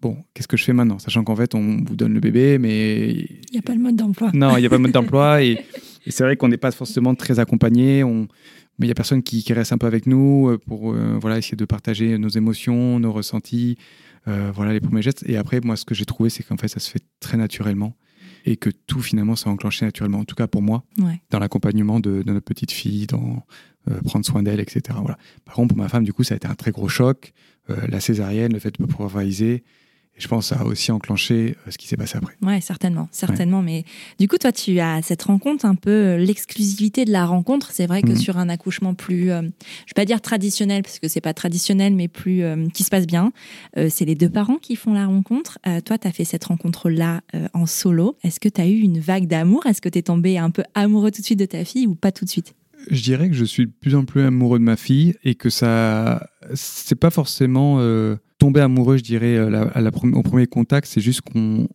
bon, 0.00 0.16
qu'est-ce 0.32 0.48
que 0.48 0.56
je 0.56 0.64
fais 0.64 0.72
maintenant? 0.72 0.98
Sachant 0.98 1.24
qu'en 1.24 1.36
fait, 1.36 1.54
on 1.54 1.78
vous 1.84 1.96
donne 1.96 2.14
le 2.14 2.20
bébé, 2.20 2.58
mais. 2.58 3.10
Il 3.10 3.52
n'y 3.52 3.58
a 3.58 3.62
pas 3.62 3.74
le 3.74 3.80
mode 3.80 3.96
d'emploi. 3.96 4.30
Non, 4.32 4.56
il 4.56 4.60
n'y 4.60 4.66
a 4.66 4.70
pas 4.70 4.76
de 4.78 4.82
mode 4.82 4.92
d'emploi. 4.92 5.42
Et, 5.42 5.58
et 6.06 6.10
c'est 6.10 6.24
vrai 6.24 6.36
qu'on 6.36 6.48
n'est 6.48 6.56
pas 6.56 6.70
forcément 6.70 7.14
très 7.14 7.38
accompagné. 7.38 8.02
On... 8.04 8.28
Mais 8.78 8.86
il 8.86 8.88
n'y 8.88 8.92
a 8.92 8.94
personne 8.94 9.22
qui, 9.22 9.42
qui 9.42 9.52
reste 9.52 9.72
un 9.72 9.78
peu 9.78 9.86
avec 9.86 10.06
nous 10.06 10.48
euh, 10.48 10.58
pour 10.58 10.92
euh, 10.92 11.18
voilà, 11.20 11.36
essayer 11.38 11.56
de 11.56 11.64
partager 11.66 12.16
nos 12.18 12.28
émotions, 12.30 12.98
nos 12.98 13.12
ressentis, 13.12 13.76
euh, 14.28 14.50
voilà, 14.54 14.72
les 14.72 14.80
premiers 14.80 15.02
gestes. 15.02 15.22
Et 15.28 15.36
après, 15.36 15.60
moi, 15.62 15.76
ce 15.76 15.84
que 15.84 15.94
j'ai 15.94 16.06
trouvé, 16.06 16.30
c'est 16.30 16.42
qu'en 16.42 16.56
fait, 16.56 16.68
ça 16.68 16.80
se 16.80 16.90
fait 16.90 17.02
très 17.20 17.36
naturellement 17.36 17.94
et 18.46 18.56
que 18.56 18.70
tout 18.86 19.00
finalement 19.02 19.36
s'est 19.36 19.48
enclenché 19.48 19.84
naturellement. 19.84 20.20
En 20.20 20.24
tout 20.24 20.34
cas 20.34 20.46
pour 20.46 20.62
moi, 20.62 20.84
Ouais. 20.98 21.20
dans 21.30 21.38
l'accompagnement 21.38 22.00
de, 22.00 22.22
de 22.22 22.32
notre 22.32 22.46
petite 22.46 22.72
fille, 22.72 23.06
dans 23.06 23.44
euh, 23.90 24.00
prendre 24.02 24.24
soin 24.24 24.42
d'elle, 24.42 24.60
etc. 24.60 24.80
Voilà. 25.00 25.18
Par 25.44 25.54
contre, 25.54 25.68
pour 25.74 25.78
ma 25.82 25.88
femme, 25.90 26.04
du 26.04 26.14
coup, 26.14 26.22
ça 26.22 26.34
a 26.34 26.36
été 26.36 26.48
un 26.48 26.54
très 26.54 26.70
gros 26.70 26.88
choc. 26.88 27.32
La 27.88 28.00
césarienne, 28.00 28.52
le 28.52 28.58
fait 28.58 28.76
de 28.76 28.82
ne 28.82 28.86
pas 28.88 28.92
pouvoir 28.94 29.12
réaliser. 29.14 29.62
Je 30.20 30.28
pense 30.28 30.48
que 30.50 30.54
ça 30.54 30.60
a 30.60 30.64
aussi 30.64 30.92
enclenché 30.92 31.56
euh, 31.66 31.70
ce 31.70 31.78
qui 31.78 31.88
s'est 31.88 31.96
passé 31.96 32.16
après. 32.18 32.34
Ouais, 32.42 32.60
certainement, 32.60 33.08
certainement. 33.10 33.62
Mais 33.62 33.84
du 34.18 34.28
coup, 34.28 34.36
toi, 34.38 34.52
tu 34.52 34.78
as 34.78 35.00
cette 35.02 35.22
rencontre 35.22 35.64
un 35.64 35.74
peu 35.74 35.90
euh, 35.90 36.16
l'exclusivité 36.18 37.04
de 37.04 37.10
la 37.10 37.24
rencontre. 37.26 37.70
C'est 37.72 37.86
vrai 37.86 38.02
que 38.02 38.10
Mhm. 38.10 38.16
sur 38.16 38.38
un 38.38 38.48
accouchement 38.48 38.94
plus, 38.94 39.30
euh, 39.30 39.40
je 39.42 39.46
vais 39.46 39.94
pas 39.96 40.04
dire 40.04 40.20
traditionnel 40.20 40.82
parce 40.82 40.98
que 40.98 41.08
c'est 41.08 41.20
pas 41.20 41.34
traditionnel, 41.34 41.94
mais 41.96 42.06
plus 42.08 42.42
euh, 42.42 42.68
qui 42.74 42.84
se 42.84 42.90
passe 42.90 43.06
bien, 43.06 43.32
euh, 43.78 43.88
c'est 43.90 44.04
les 44.04 44.14
deux 44.14 44.28
parents 44.30 44.58
qui 44.58 44.76
font 44.76 44.92
la 44.94 45.06
rencontre. 45.06 45.58
Toi, 45.84 45.98
tu 45.98 46.06
as 46.06 46.12
fait 46.12 46.24
cette 46.24 46.44
rencontre-là 46.44 47.22
euh, 47.34 47.48
en 47.54 47.64
solo. 47.66 48.16
Est-ce 48.22 48.38
que 48.40 48.48
tu 48.48 48.60
as 48.60 48.66
eu 48.68 48.78
une 48.78 49.00
vague 49.00 49.26
d'amour? 49.26 49.66
Est-ce 49.66 49.80
que 49.80 49.88
tu 49.88 49.98
es 49.98 50.02
tombé 50.02 50.36
un 50.38 50.50
peu 50.50 50.62
amoureux 50.74 51.10
tout 51.10 51.22
de 51.22 51.26
suite 51.26 51.38
de 51.38 51.46
ta 51.46 51.64
fille 51.64 51.86
ou 51.86 51.94
pas 51.94 52.12
tout 52.12 52.24
de 52.26 52.30
suite? 52.30 52.54
Je 52.90 53.02
dirais 53.02 53.28
que 53.28 53.34
je 53.34 53.44
suis 53.44 53.66
de 53.66 53.72
plus 53.80 53.94
en 53.94 54.04
plus 54.04 54.22
amoureux 54.22 54.58
de 54.58 54.64
ma 54.64 54.76
fille 54.76 55.14
et 55.24 55.34
que 55.34 55.50
ça, 55.50 56.26
c'est 56.54 56.94
pas 56.94 57.10
forcément 57.10 57.78
tomber 58.40 58.60
amoureux, 58.60 58.96
je 58.96 59.04
dirais, 59.04 59.36
euh, 59.36 59.70
au 60.12 60.22
premier 60.22 60.46
contact. 60.48 60.88
C'est 60.88 61.00
juste 61.00 61.20
qu'on 61.20 61.68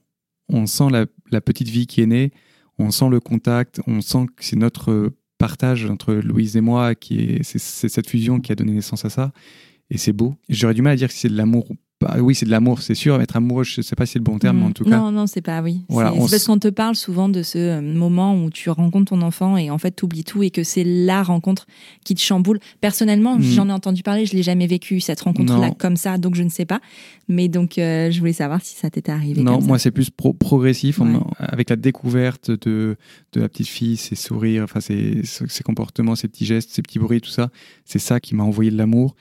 on 0.49 0.65
sent 0.65 0.87
la, 0.91 1.41
petite 1.41 1.69
vie 1.69 1.87
qui 1.87 2.01
est 2.01 2.05
née, 2.07 2.31
on 2.77 2.91
sent 2.91 3.09
le 3.09 3.21
contact, 3.21 3.79
on 3.87 4.01
sent 4.01 4.25
que 4.35 4.43
c'est 4.43 4.57
notre 4.57 4.91
euh, 4.91 5.17
partage 5.37 5.85
entre 5.85 6.13
Louise 6.13 6.57
et 6.57 6.61
moi 6.61 6.95
qui 6.95 7.19
est, 7.19 7.43
c'est, 7.43 7.59
c'est 7.59 7.87
cette 7.87 8.09
fusion 8.09 8.39
qui 8.39 8.51
a 8.51 8.55
donné 8.55 8.73
naissance 8.73 9.05
à 9.05 9.09
ça. 9.09 9.31
Et 9.91 9.97
c'est 9.97 10.13
beau. 10.13 10.35
J'aurais 10.49 10.73
du 10.73 10.81
mal 10.81 10.93
à 10.93 10.95
dire 10.95 11.11
si 11.11 11.19
c'est 11.19 11.29
de 11.29 11.37
l'amour 11.37 11.69
ou 11.69 11.75
pas. 12.07 12.17
Oui, 12.19 12.35
c'est 12.35 12.45
de 12.45 12.51
l'amour, 12.51 12.81
c'est 12.81 12.95
sûr. 12.95 13.21
Être 13.21 13.35
amoureux, 13.37 13.63
je 13.63 13.81
sais 13.81 13.95
pas 13.95 14.05
si 14.05 14.13
c'est 14.13 14.19
le 14.19 14.23
bon 14.23 14.37
terme, 14.39 14.57
mais 14.57 14.63
en 14.63 14.67
Mhm. 14.67 14.73
tout 14.73 14.83
cas. 14.85 14.97
Non, 14.97 15.11
non, 15.11 15.27
c'est 15.27 15.41
pas, 15.41 15.61
oui. 15.61 15.81
Voilà, 15.89 16.11
c'est 16.13 16.17
parce 16.31 16.45
qu'on 16.45 16.59
te 16.59 16.67
parle 16.67 16.95
souvent 16.95 17.29
de 17.29 17.43
ce 17.43 17.57
euh, 17.57 17.81
moment 17.81 18.35
où 18.43 18.49
tu 18.49 18.69
rencontres 18.69 19.09
ton 19.09 19.21
enfant 19.21 19.57
et 19.57 19.69
en 19.69 19.77
fait, 19.77 19.95
tu 19.95 20.05
oublies 20.05 20.23
tout 20.23 20.43
et 20.43 20.49
que 20.51 20.63
c'est 20.63 20.83
la 20.83 21.23
rencontre 21.23 21.65
qui 22.03 22.15
te 22.15 22.21
chamboule. 22.21 22.59
Personnellement, 22.81 23.35
Mhm. 23.37 23.41
j'en 23.41 23.69
ai 23.69 23.71
entendu 23.71 24.03
parler, 24.03 24.25
je 24.25 24.33
l'ai 24.35 24.43
jamais 24.43 24.67
vécu, 24.67 24.99
cette 24.99 25.21
rencontre-là, 25.21 25.71
comme 25.77 25.97
ça, 25.97 26.17
donc 26.17 26.35
je 26.35 26.43
ne 26.43 26.49
sais 26.49 26.65
pas. 26.65 26.79
Mais 27.27 27.47
donc, 27.47 27.77
euh, 27.77 28.11
je 28.11 28.19
voulais 28.19 28.33
savoir 28.33 28.61
si 28.61 28.75
ça 28.75 28.89
t'était 28.89 29.11
arrivé. 29.11 29.41
Non, 29.41 29.59
moi 29.61 29.79
c'est 29.79 29.91
plus 29.91 30.09
pro- 30.09 30.33
progressif, 30.33 30.99
Ouais. 30.99 31.07
Avec 31.39 31.69
la 31.69 31.75
découverte 31.75 32.51
de, 32.51 32.95
de 33.33 33.41
la 33.41 33.49
petite 33.49 33.67
fille, 33.67 33.97
ses 33.97 34.15
sourires, 34.15 34.63
enfin 34.63 34.79
ses, 34.79 35.21
ses 35.23 35.63
comportements, 35.63 36.15
ses 36.15 36.27
petits 36.27 36.45
gestes, 36.45 36.69
ses 36.71 36.81
petits 36.81 36.99
bruits, 36.99 37.21
tout 37.21 37.29
ça. 37.29 37.49
C'est 37.85 37.99
ça 37.99 38.19
qui 38.19 38.35
m'a 38.35 38.43
envoyé 38.43 38.69
de 38.71 38.77
l'amour 38.77 39.15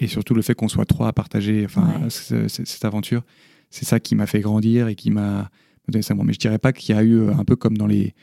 et 0.00 0.06
surtout 0.08 0.34
le 0.34 0.42
fait 0.42 0.54
qu'on 0.54 0.68
soit 0.68 0.84
trois 0.86 1.08
à 1.08 1.12
partager, 1.12 1.64
enfin 1.64 1.86
Ouais. 2.02 2.10
ce- 2.10 2.48
ce- 2.48 2.64
cette 2.64 2.84
aventure, 2.84 3.22
c'est 3.70 3.84
ça 3.84 4.00
qui 4.00 4.14
m'a 4.14 4.26
fait 4.26 4.40
grandir 4.40 4.88
et 4.88 4.94
qui 4.94 5.10
m'a 5.10 5.50
donné 5.88 6.02
ça. 6.02 6.14
Mais 6.14 6.32
je 6.32 6.38
dirais 6.38 6.58
pas 6.58 6.72
qu'il 6.72 6.94
y 6.94 6.98
a 6.98 7.02
eu 7.02 7.14
euh, 7.20 7.32
un 7.34 7.44
peu 7.44 7.56
comme 7.56 7.76
dans 7.76 7.86
les 7.86 8.14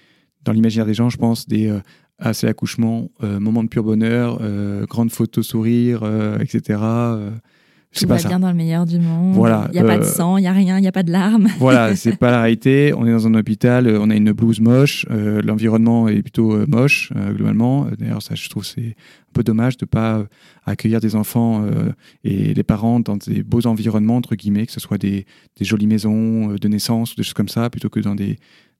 dans 0.43 0.53
l'imaginaire 0.53 0.85
des 0.85 0.93
gens, 0.93 1.09
je 1.09 1.17
pense 1.17 1.47
des 1.47 1.67
euh, 1.67 1.79
ah 2.19 2.33
c'est 2.33 2.47
l'accouchement, 2.47 3.09
euh, 3.23 3.39
moment 3.39 3.63
de 3.63 3.69
pur 3.69 3.83
bonheur, 3.83 4.39
euh, 4.41 4.85
grande 4.85 5.11
photo 5.11 5.43
sourire, 5.43 6.01
euh, 6.03 6.39
etc. 6.39 6.79
Tout 7.97 8.01
c'est 8.01 8.07
va 8.07 8.15
pas 8.15 8.19
ça. 8.21 8.29
bien 8.29 8.39
dans 8.39 8.49
le 8.49 8.53
meilleur 8.55 8.85
du 8.85 8.99
monde. 8.99 9.33
Voilà, 9.33 9.67
Il 9.71 9.73
n'y 9.73 9.79
a 9.79 9.83
pas 9.83 9.97
de 9.97 10.03
euh, 10.03 10.07
sang, 10.07 10.37
il 10.37 10.41
n'y 10.41 10.47
a 10.47 10.51
rien, 10.51 10.77
il 10.77 10.81
n'y 10.81 10.87
a 10.87 10.91
pas 10.91 11.03
de 11.03 11.11
larmes. 11.11 11.47
Voilà, 11.59 11.95
c'est 11.95 12.15
pas 12.17 12.31
la 12.31 12.41
réalité. 12.41 12.93
On 12.95 13.05
est 13.05 13.11
dans 13.11 13.27
un 13.27 13.33
hôpital, 13.33 13.87
euh, 13.87 13.99
on 14.01 14.09
a 14.09 14.15
une 14.15 14.31
blouse 14.31 14.59
moche, 14.59 15.05
euh, 15.11 15.41
l'environnement 15.43 16.07
est 16.07 16.21
plutôt 16.21 16.53
euh, 16.53 16.65
moche 16.67 17.11
globalement. 17.35 17.87
D'ailleurs, 17.97 18.21
ça, 18.21 18.35
je 18.35 18.49
trouve, 18.49 18.65
c'est 18.65 18.95
un 19.29 19.33
peu 19.33 19.43
dommage 19.43 19.77
de 19.77 19.85
pas 19.85 20.19
euh, 20.19 20.25
accueillir 20.65 20.99
des 20.99 21.15
enfants 21.15 21.65
et 22.23 22.53
les 22.53 22.63
parents 22.63 22.99
dans 22.99 23.15
des 23.17 23.41
beaux 23.43 23.65
environnements 23.67 24.17
entre 24.17 24.35
guillemets, 24.35 24.65
que 24.65 24.71
ce 24.73 24.79
soit 24.79 24.97
des, 24.97 25.25
des 25.57 25.65
jolies 25.65 25.87
maisons 25.87 26.55
de 26.55 26.67
naissance 26.67 27.13
ou 27.13 27.15
des 27.15 27.23
choses 27.23 27.33
comme 27.33 27.47
ça, 27.47 27.69
plutôt 27.69 27.89
que 27.89 27.99
dans 28.01 28.15
des, 28.15 28.37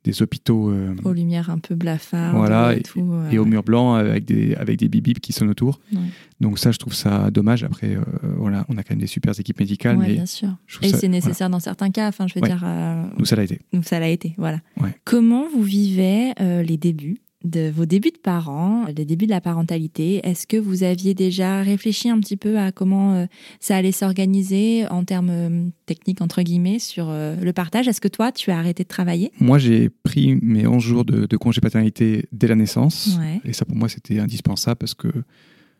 des 0.07 0.21
hôpitaux 0.21 0.69
euh, 0.71 0.95
Aux 1.03 1.13
lumières 1.13 1.49
un 1.49 1.59
peu 1.59 1.75
blafardes. 1.75 2.35
Voilà, 2.35 2.75
et, 2.75 2.81
tout. 2.81 2.99
euh, 3.11 3.29
et 3.29 3.37
au 3.37 3.45
mur 3.45 3.61
blanc 3.63 3.93
avec 3.93 4.25
des 4.25 4.55
avec 4.55 4.77
des 4.79 4.87
bip 4.87 5.19
qui 5.19 5.33
sonnent 5.33 5.49
autour. 5.49 5.79
Ouais. 5.93 5.99
Donc 6.39 6.59
ça, 6.59 6.71
je 6.71 6.77
trouve 6.77 6.93
ça 6.93 7.29
dommage. 7.31 7.63
Après, 7.63 7.95
euh, 7.95 8.01
voilà, 8.37 8.65
on 8.69 8.77
a 8.77 8.83
quand 8.83 8.91
même 8.91 8.99
des 8.99 9.07
super 9.07 9.37
équipes 9.39 9.59
médicales, 9.59 9.97
Ouais, 9.97 10.07
mais 10.07 10.13
bien 10.13 10.25
sûr. 10.25 10.49
Et 10.81 10.87
c'est 10.89 10.91
voilà. 10.91 11.07
nécessaire 11.09 11.49
dans 11.49 11.59
certains 11.59 11.89
cas. 11.91 12.07
Enfin, 12.07 12.25
je 12.27 12.35
veux 12.35 12.41
Ouais. 12.41 12.47
dire, 12.47 12.61
euh, 12.65 13.03
Nous, 13.17 13.25
ça 13.25 13.35
l'a 13.35 13.43
été. 13.43 13.59
Donc 13.73 13.85
ça 13.85 13.99
l'a 13.99 14.09
été, 14.09 14.33
voilà. 14.37 14.59
Comment 15.03 15.45
vous 15.53 15.63
vivez 15.63 16.33
les 16.39 16.77
débuts? 16.77 17.17
De 17.47 17.69
vos 17.69 17.85
débuts 17.85 18.11
de 18.11 18.17
parents, 18.17 18.85
les 18.95 19.05
débuts 19.05 19.25
de 19.25 19.31
la 19.31 19.41
parentalité 19.41 20.21
Est-ce 20.23 20.47
que 20.47 20.57
vous 20.57 20.83
aviez 20.83 21.13
déjà 21.13 21.61
réfléchi 21.61 22.09
un 22.09 22.19
petit 22.19 22.37
peu 22.37 22.57
à 22.59 22.71
comment 22.71 23.13
euh, 23.13 23.25
ça 23.59 23.75
allait 23.75 23.91
s'organiser 23.91 24.87
en 24.87 25.03
termes 25.03 25.29
euh, 25.29 25.69
techniques 25.85 26.21
entre 26.21 26.41
guillemets 26.41 26.79
sur 26.79 27.07
euh, 27.09 27.35
le 27.35 27.53
partage? 27.53 27.87
Est-ce 27.87 28.01
que 28.01 28.07
toi 28.07 28.31
tu 28.31 28.51
as 28.51 28.57
arrêté 28.57 28.83
de 28.83 28.87
travailler? 28.87 29.31
Moi, 29.39 29.57
j'ai 29.57 29.89
pris 29.89 30.37
mes 30.41 30.67
11 30.67 30.83
jours 30.83 31.05
de, 31.05 31.25
de 31.25 31.37
congé 31.37 31.61
paternité 31.61 32.25
dès 32.31 32.47
la 32.47 32.55
naissance. 32.55 33.17
Ouais. 33.19 33.41
Et 33.45 33.53
ça, 33.53 33.65
pour 33.65 33.75
moi, 33.75 33.89
c'était 33.89 34.19
indispensable 34.19 34.77
parce 34.77 34.93
que 34.93 35.09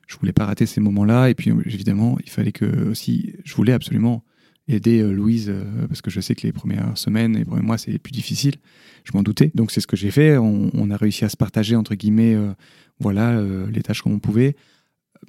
je 0.08 0.18
voulais 0.18 0.34
pas 0.34 0.46
rater 0.46 0.66
ces 0.66 0.82
moments-là. 0.82 1.30
Et 1.30 1.36
puis, 1.36 1.52
évidemment, 1.66 2.18
il 2.24 2.30
fallait 2.30 2.52
que 2.52 2.90
aussi, 2.90 3.34
je 3.44 3.56
voulais 3.56 3.74
absolument 3.74 4.24
aider 4.68 5.02
euh, 5.02 5.12
Louise 5.12 5.50
euh, 5.50 5.88
parce 5.88 6.02
que 6.02 6.10
je 6.10 6.20
sais 6.20 6.36
que 6.36 6.46
les 6.46 6.52
premières 6.52 6.98
semaines, 6.98 7.38
les 7.38 7.46
premiers 7.46 7.62
mois, 7.64 7.78
c'est 7.78 7.98
plus 8.00 8.12
difficile. 8.12 8.56
Je 9.04 9.12
m'en 9.14 9.24
doutais. 9.24 9.52
Donc, 9.56 9.72
c'est 9.72 9.82
ce 9.82 9.88
que 9.88 9.96
j'ai 9.96 10.12
fait. 10.12 10.38
On, 10.38 10.70
on 10.74 10.92
a 10.92 10.98
réussi 10.98 11.24
à 11.24 11.30
se 11.30 11.38
partager, 11.38 11.76
entre 11.76 11.96
guillemets, 11.96 12.36
euh, 12.36 12.52
voilà, 13.00 13.32
euh, 13.32 13.68
les 13.72 13.82
tâches 13.82 14.02
comme 14.02 14.14
on 14.14 14.20
pouvait. 14.20 14.56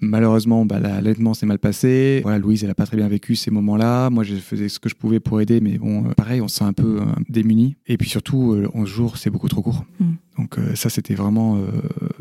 Malheureusement, 0.00 0.66
bah, 0.66 0.80
l'allaitement 0.80 1.32
s'est 1.32 1.46
mal 1.46 1.58
passé. 1.58 2.20
Voilà, 2.22 2.38
Louise, 2.38 2.62
elle 2.62 2.70
a 2.70 2.74
pas 2.74 2.86
très 2.86 2.96
bien 2.96 3.08
vécu 3.08 3.36
ces 3.36 3.50
moments-là. 3.50 4.10
Moi, 4.10 4.22
je 4.22 4.34
faisais 4.34 4.68
ce 4.68 4.78
que 4.78 4.88
je 4.88 4.94
pouvais 4.94 5.18
pour 5.20 5.40
aider, 5.40 5.60
mais 5.60 5.78
bon, 5.78 6.06
euh, 6.06 6.12
pareil, 6.14 6.40
on 6.40 6.48
se 6.48 6.56
sent 6.56 6.64
un 6.64 6.72
peu 6.72 7.00
démuni. 7.28 7.76
Et 7.86 7.96
puis 7.96 8.08
surtout, 8.08 8.52
euh, 8.52 8.68
11 8.74 8.88
jours, 8.88 9.16
c'est 9.16 9.30
beaucoup 9.30 9.48
trop 9.48 9.62
court. 9.62 9.84
Mm. 10.00 10.12
Donc 10.38 10.56
ça, 10.74 10.88
c'était 10.88 11.14
vraiment, 11.14 11.60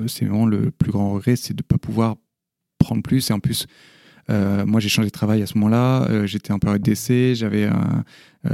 c'est 0.08 0.26
vraiment 0.26 0.48
le 0.48 0.72
plus 0.72 0.92
grand 0.92 1.14
regret, 1.14 1.36
c'est 1.36 1.54
de 1.54 1.62
pas 1.62 1.78
pouvoir 1.78 2.16
prendre 2.80 3.04
plus. 3.04 3.30
Et 3.30 3.34
en 3.34 3.40
plus, 3.40 3.68
moi, 4.30 4.80
j'ai 4.80 4.90
changé 4.90 5.08
de 5.08 5.14
travail 5.14 5.42
à 5.42 5.46
ce 5.46 5.58
moment-là. 5.58 6.26
J'étais 6.26 6.52
en 6.52 6.60
période 6.60 6.82
d'essai. 6.82 7.34
J'avais 7.36 7.70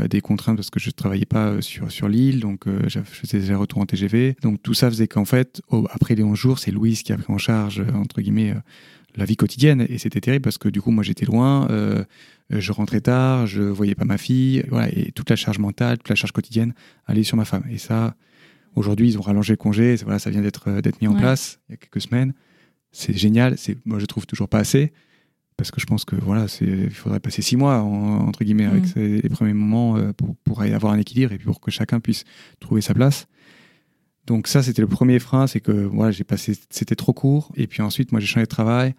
des 0.10 0.22
contraintes 0.22 0.56
parce 0.56 0.70
que 0.70 0.80
je 0.80 0.90
ne 0.90 0.92
travaillais 0.92 1.26
pas 1.26 1.62
sur, 1.62 1.92
sur 1.92 2.08
l'île. 2.08 2.40
Donc, 2.40 2.66
je 2.88 3.00
faisais 3.02 3.40
des 3.40 3.56
retours 3.56 3.80
en 3.80 3.86
TGV. 3.86 4.36
Donc, 4.42 4.62
tout 4.62 4.74
ça 4.74 4.90
faisait 4.90 5.08
qu'en 5.08 5.26
fait, 5.26 5.62
après 5.90 6.16
les 6.16 6.24
11 6.24 6.38
jours, 6.38 6.60
c'est 6.60 6.72
Louise 6.72 7.04
qui 7.04 7.14
a 7.14 7.18
pris 7.18 7.34
en 7.34 7.38
charge, 7.38 7.84
entre 7.94 8.22
guillemets, 8.22 8.54
la 9.16 9.26
vie 9.26 9.36
quotidienne. 9.36 9.86
Et 9.90 9.98
c'était 9.98 10.22
terrible 10.22 10.44
parce 10.44 10.58
que 10.58 10.70
du 10.70 10.82
coup, 10.82 10.92
moi, 10.92 11.04
j'étais 11.04 11.26
loin. 11.26 11.68
je 12.50 12.72
rentrais 12.72 13.02
tard. 13.02 13.48
Je 13.48 13.64
voyais 13.64 13.96
pas 13.96 14.06
ma 14.06 14.18
fille. 14.18 14.64
Voilà, 14.70 14.90
et 14.90 15.12
toute 15.12 15.30
la 15.30 15.36
charge 15.36 15.60
mentale, 15.60 15.98
toute 15.98 16.10
la 16.10 16.16
charge 16.16 16.32
quotidienne 16.32 16.74
allait 17.08 17.24
sur 17.24 17.38
ma 17.38 17.46
femme. 17.46 17.64
Et 17.72 17.78
ça, 17.78 18.16
Aujourd'hui, 18.76 19.10
ils 19.10 19.18
ont 19.18 19.22
rallongé 19.22 19.54
le 19.54 19.58
congé. 19.58 19.96
Voilà, 19.98 20.20
ça 20.20 20.30
vient 20.30 20.42
d'être 20.42 20.68
euh, 20.68 20.82
d'être 20.82 21.02
mis 21.02 21.08
en 21.08 21.16
place 21.16 21.60
il 21.70 21.74
y 21.74 21.76
a 21.76 21.78
quelques 21.78 22.02
semaines. 22.02 22.34
C'est 22.92 23.16
génial. 23.16 23.58
C'est 23.58 23.78
moi, 23.86 24.00
je 24.00 24.06
trouve 24.06 24.26
toujours 24.26 24.50
pas 24.50 24.60
assez 24.60 24.94
parce 25.58 25.72
que 25.72 25.80
je 25.80 25.86
pense 25.86 26.06
que 26.06 26.16
voilà, 26.16 26.48
c'est 26.48 26.66
il 26.66 26.90
faudrait 26.90 27.20
passer 27.20 27.42
six 27.42 27.58
mois 27.58 27.80
entre 27.80 28.44
guillemets 28.44 28.66
avec 28.66 28.96
mm. 28.96 29.00
les 29.00 29.30
premiers 29.30 29.54
moments 29.54 29.98
euh, 29.98 30.14
pour 30.14 30.36
pour 30.44 30.62
avoir 30.62 30.94
un 30.94 31.00
équilibre 31.00 31.32
et 31.34 31.38
puis 31.38 31.46
pour 31.46 31.62
que 31.62 31.72
chacun 31.72 32.00
puisse 32.00 32.24
trouver 32.60 32.82
sa 32.82 32.94
place. 32.94 33.28
Donc 34.26 34.48
ça, 34.48 34.64
c'était 34.64 34.82
le 34.82 34.88
premier 34.88 35.20
frein, 35.20 35.48
c'est 35.48 35.60
que 35.60 35.72
voilà, 35.72 36.12
j'ai 36.12 36.24
passé, 36.24 36.54
c'était 36.70 36.96
trop 36.96 37.14
court. 37.14 37.52
Et 37.56 37.68
puis 37.68 37.82
ensuite, 37.82 38.12
moi, 38.12 38.22
j'ai 38.22 38.28
changé 38.28 38.46
de 38.46 38.50
travail. 38.50 38.96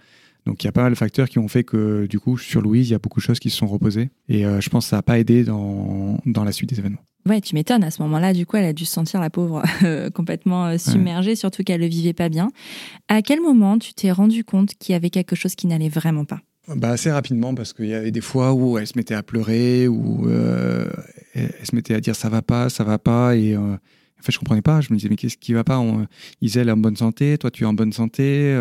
Donc 0.46 0.62
il 0.62 0.66
y 0.66 0.68
a 0.68 0.72
pas 0.72 0.82
mal 0.82 0.92
de 0.92 0.96
facteurs 0.96 1.28
qui 1.28 1.38
ont 1.38 1.48
fait 1.48 1.64
que 1.64 2.06
du 2.06 2.20
coup, 2.20 2.36
sur 2.36 2.60
Louise, 2.60 2.88
il 2.88 2.92
y 2.92 2.94
a 2.94 2.98
beaucoup 2.98 3.20
de 3.20 3.24
choses 3.24 3.38
qui 3.38 3.50
se 3.50 3.56
sont 3.56 3.66
reposées. 3.66 4.10
Et 4.28 4.44
euh, 4.44 4.60
je 4.60 4.68
pense 4.68 4.84
que 4.84 4.90
ça 4.90 4.96
n'a 4.96 5.02
pas 5.02 5.18
aidé 5.18 5.44
dans, 5.44 6.20
dans 6.26 6.44
la 6.44 6.52
suite 6.52 6.68
des 6.70 6.78
événements. 6.78 7.02
Ouais, 7.26 7.40
tu 7.40 7.54
m'étonnes. 7.54 7.84
À 7.84 7.90
ce 7.90 8.02
moment-là, 8.02 8.34
du 8.34 8.44
coup, 8.44 8.56
elle 8.56 8.66
a 8.66 8.74
dû 8.74 8.84
se 8.84 8.92
sentir 8.92 9.20
la 9.20 9.30
pauvre 9.30 9.62
euh, 9.82 10.10
complètement 10.10 10.66
euh, 10.66 10.78
submergée, 10.78 11.36
surtout 11.36 11.62
qu'elle 11.62 11.80
le 11.80 11.86
vivait 11.86 12.12
pas 12.12 12.28
bien. 12.28 12.50
À 13.08 13.22
quel 13.22 13.40
moment 13.40 13.78
tu 13.78 13.94
t'es 13.94 14.12
rendu 14.12 14.44
compte 14.44 14.74
qu'il 14.74 14.92
y 14.92 14.96
avait 14.96 15.10
quelque 15.10 15.34
chose 15.34 15.54
qui 15.54 15.66
n'allait 15.66 15.88
vraiment 15.88 16.24
pas? 16.24 16.40
Bah 16.76 16.90
assez 16.90 17.10
rapidement 17.12 17.54
parce 17.54 17.74
qu'il 17.74 17.88
y 17.88 17.92
avait 17.92 18.10
des 18.10 18.22
fois 18.22 18.54
où 18.54 18.78
elle 18.78 18.86
se 18.86 18.96
mettait 18.96 19.14
à 19.14 19.22
pleurer 19.22 19.86
euh, 19.86 20.90
elle, 21.34 21.52
se 21.62 21.76
mettait 21.76 21.92
à 21.92 22.00
dire 22.00 22.16
ça 22.16 22.30
va 22.30 22.40
pas, 22.40 22.70
ça 22.70 22.84
va 22.84 22.98
pas 22.98 23.36
et 23.36 23.54
en 23.54 23.78
fait 24.22 24.32
je 24.32 24.38
comprenais 24.38 24.62
pas. 24.62 24.80
Je 24.80 24.90
me 24.90 24.96
disais 24.96 25.10
mais 25.10 25.16
qu'est-ce 25.16 25.36
qui 25.36 25.52
va 25.52 25.62
pas? 25.62 25.78
On, 25.78 26.06
Iselle 26.40 26.70
est 26.70 26.72
en 26.72 26.78
bonne 26.78 26.96
santé, 26.96 27.36
toi 27.36 27.50
tu 27.50 27.64
es 27.64 27.66
en 27.66 27.74
bonne 27.74 27.92
santé. 27.92 28.56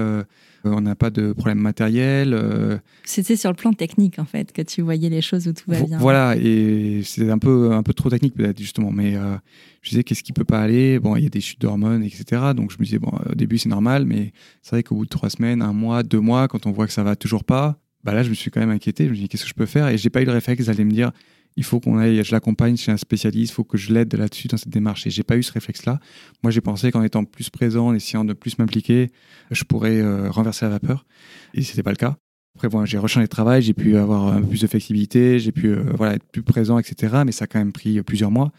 On 0.66 0.82
n'a 0.82 0.96
pas 0.96 1.10
de 1.10 1.34
problème 1.34 1.58
matériel. 1.58 2.34
Euh. 2.34 2.78
C'était 3.04 3.36
sur 3.36 3.50
le 3.50 3.56
plan 3.56 3.74
technique 3.74 4.18
en 4.18 4.26
fait 4.26 4.54
que 4.54 4.62
tu 4.62 4.82
voyais 4.82 5.10
les 5.10 5.22
choses 5.22 5.48
où 5.48 5.54
tout 5.54 5.70
va 5.70 5.82
bien. 5.82 5.98
Voilà, 5.98 6.36
et 6.38 7.02
c'était 7.04 7.32
un 7.32 7.38
peu 7.38 7.74
un 7.74 7.84
peu 7.84 7.94
trop 7.94 8.10
technique 8.10 8.34
peut-être 8.36 8.58
justement, 8.58 8.92
mais 8.92 9.18
euh, 9.18 9.36
je 9.82 9.90
disais 9.90 10.04
qu'est-ce 10.04 10.24
qui 10.24 10.32
peut 10.32 10.46
pas 10.46 10.62
aller? 10.62 11.00
Bon, 11.00 11.16
il 11.18 11.24
y 11.24 11.26
a 11.26 11.30
des 11.30 11.42
chutes 11.42 11.60
d'hormones, 11.60 12.04
etc. 12.04 12.42
Donc 12.56 12.72
je 12.72 12.78
me 12.80 12.86
disais 12.86 13.00
bon, 13.00 13.12
au 13.30 13.36
début 13.36 13.58
c'est 13.58 13.70
normal, 13.70 14.06
mais 14.06 14.32
c'est 14.62 14.76
vrai 14.76 14.84
qu'au 14.84 14.96
bout 14.96 15.06
de 15.06 15.10
trois 15.10 15.30
semaines, 15.30 15.62
un 15.62 15.74
mois, 15.74 16.04
deux 16.04 16.22
mois, 16.22 16.48
quand 16.48 16.66
on 16.66 16.72
voit 16.72 16.88
que 16.88 16.94
ça 16.94 17.04
va 17.04 17.16
toujours 17.16 17.44
pas, 17.44 17.78
bah 18.04 18.14
là 18.14 18.24
je 18.24 18.30
me 18.30 18.36
suis 18.36 18.50
quand 18.50 18.62
même 18.62 18.70
inquiété. 18.72 19.06
Je 19.06 19.12
me 19.12 19.16
dis 19.16 19.28
qu'est-ce 19.28 19.44
que 19.44 19.50
je 19.50 19.56
peux 19.56 19.66
faire? 19.66 19.90
Et 19.90 19.98
j'ai 19.98 20.10
pas 20.10 20.22
eu 20.22 20.26
le 20.26 20.32
réflexe 20.32 20.68
d'aller 20.68 20.86
me 20.86 20.92
dire 20.92 21.12
il 21.56 21.64
faut 21.64 21.80
qu'on 21.80 21.98
aille, 21.98 22.24
je 22.24 22.32
l'accompagne 22.32 22.78
chez 22.78 22.92
un 22.92 22.98
spécialiste, 22.98 23.52
il 23.52 23.56
faut 23.56 23.64
que 23.64 23.78
je 23.78 23.94
l'aide 23.94 24.14
là-dessus 24.16 24.48
dans 24.48 24.58
cette 24.58 24.70
démarche. 24.70 25.06
Et 25.08 25.10
j'ai 25.10 25.24
pas 25.24 25.38
eu 25.38 25.44
ce 25.44 25.52
réflexe-là. 25.52 26.00
Moi, 26.44 26.52
j'ai 26.52 26.62
pensé 26.62 26.92
qu'en 26.92 27.04
étant 27.04 27.24
plus 27.26 27.50
présent, 27.50 27.88
en 27.88 27.94
essayant 27.94 28.26
de 28.26 28.34
plus 28.34 28.58
m'impliquer, 28.58 29.12
je 29.52 29.64
pourrais 29.64 30.00
euh, 30.02 30.30
renverser 30.30 30.66
la 30.66 30.72
vapeur. 30.72 31.06
Et 31.54 31.62
c'était 31.62 31.84
pas 31.84 31.92
le 31.92 31.98
cas. 31.98 32.18
Après, 32.56 32.70
bon, 32.70 32.86
j'ai 32.86 32.98
rechangé 32.98 33.26
de 33.26 33.30
travail, 33.30 33.62
j'ai 33.62 33.74
pu 33.74 33.98
avoir 33.98 34.28
un 34.28 34.42
peu 34.42 34.48
plus 34.48 34.62
de 34.62 34.68
flexibilité, 34.68 35.40
j'ai 35.40 35.52
pu 35.52 35.68
euh, 35.68 35.84
voilà, 35.96 36.16
être 36.16 36.26
plus 36.32 36.44
présent, 36.44 36.78
etc. 36.78 37.24
Mais 37.26 37.32
ça 37.32 37.46
a 37.46 37.48
quand 37.48 37.60
même 37.60 37.74
pris 37.74 38.02
plusieurs 38.04 38.32
mois. 38.32 38.52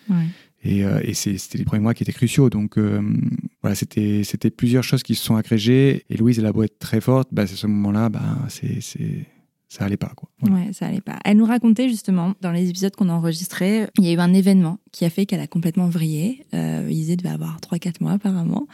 Et, 0.65 0.85
euh, 0.85 0.99
et 1.03 1.15
c'était 1.15 1.59
les 1.59 1.65
premiers 1.65 1.83
mois 1.83 1.95
qui 1.95 2.03
étaient 2.03 2.13
cruciaux. 2.13 2.51
Donc 2.51 2.79
voilà, 3.63 3.75
c'était 3.77 4.51
plusieurs 4.51 4.83
choses 4.83 5.03
qui 5.03 5.15
se 5.15 5.25
sont 5.25 5.37
agrégées. 5.37 6.05
Et 6.11 6.17
Louise, 6.17 6.39
elle 6.39 6.47
a 6.47 6.53
beau 6.53 6.63
être 6.63 6.79
très 6.79 7.01
forte, 7.01 7.29
bah, 7.33 7.43
à 7.43 7.47
ce 7.47 7.67
moment-là, 7.67 8.09
bah, 8.09 8.39
c'est 8.49 9.27
ça 9.75 9.85
allait 9.85 9.97
pas 9.97 10.13
quoi. 10.15 10.29
Ouais, 10.43 10.73
ça 10.73 10.87
allait 10.87 11.01
pas. 11.01 11.19
Elle 11.25 11.37
nous 11.37 11.45
racontait 11.45 11.89
justement 11.89 12.35
dans 12.41 12.53
les 12.53 12.69
épisodes 12.69 12.95
qu'on 12.95 13.09
a 13.09 13.13
enregistrés, 13.13 13.89
il 13.99 14.05
y 14.05 14.11
a 14.11 14.13
eu 14.13 14.19
un 14.19 14.33
événement 14.33 14.79
qui 14.93 15.05
a 15.05 15.11
fait 15.11 15.27
qu'elle 15.27 15.41
a 15.41 15.49
complètement 15.49 15.89
vrillé. 15.89 16.47
Euh, 16.55 16.87
Isée 16.89 17.17
devait 17.17 17.35
avoir 17.35 17.59
3-4 17.59 17.95
mois 18.01 18.13
apparemment, 18.13 18.69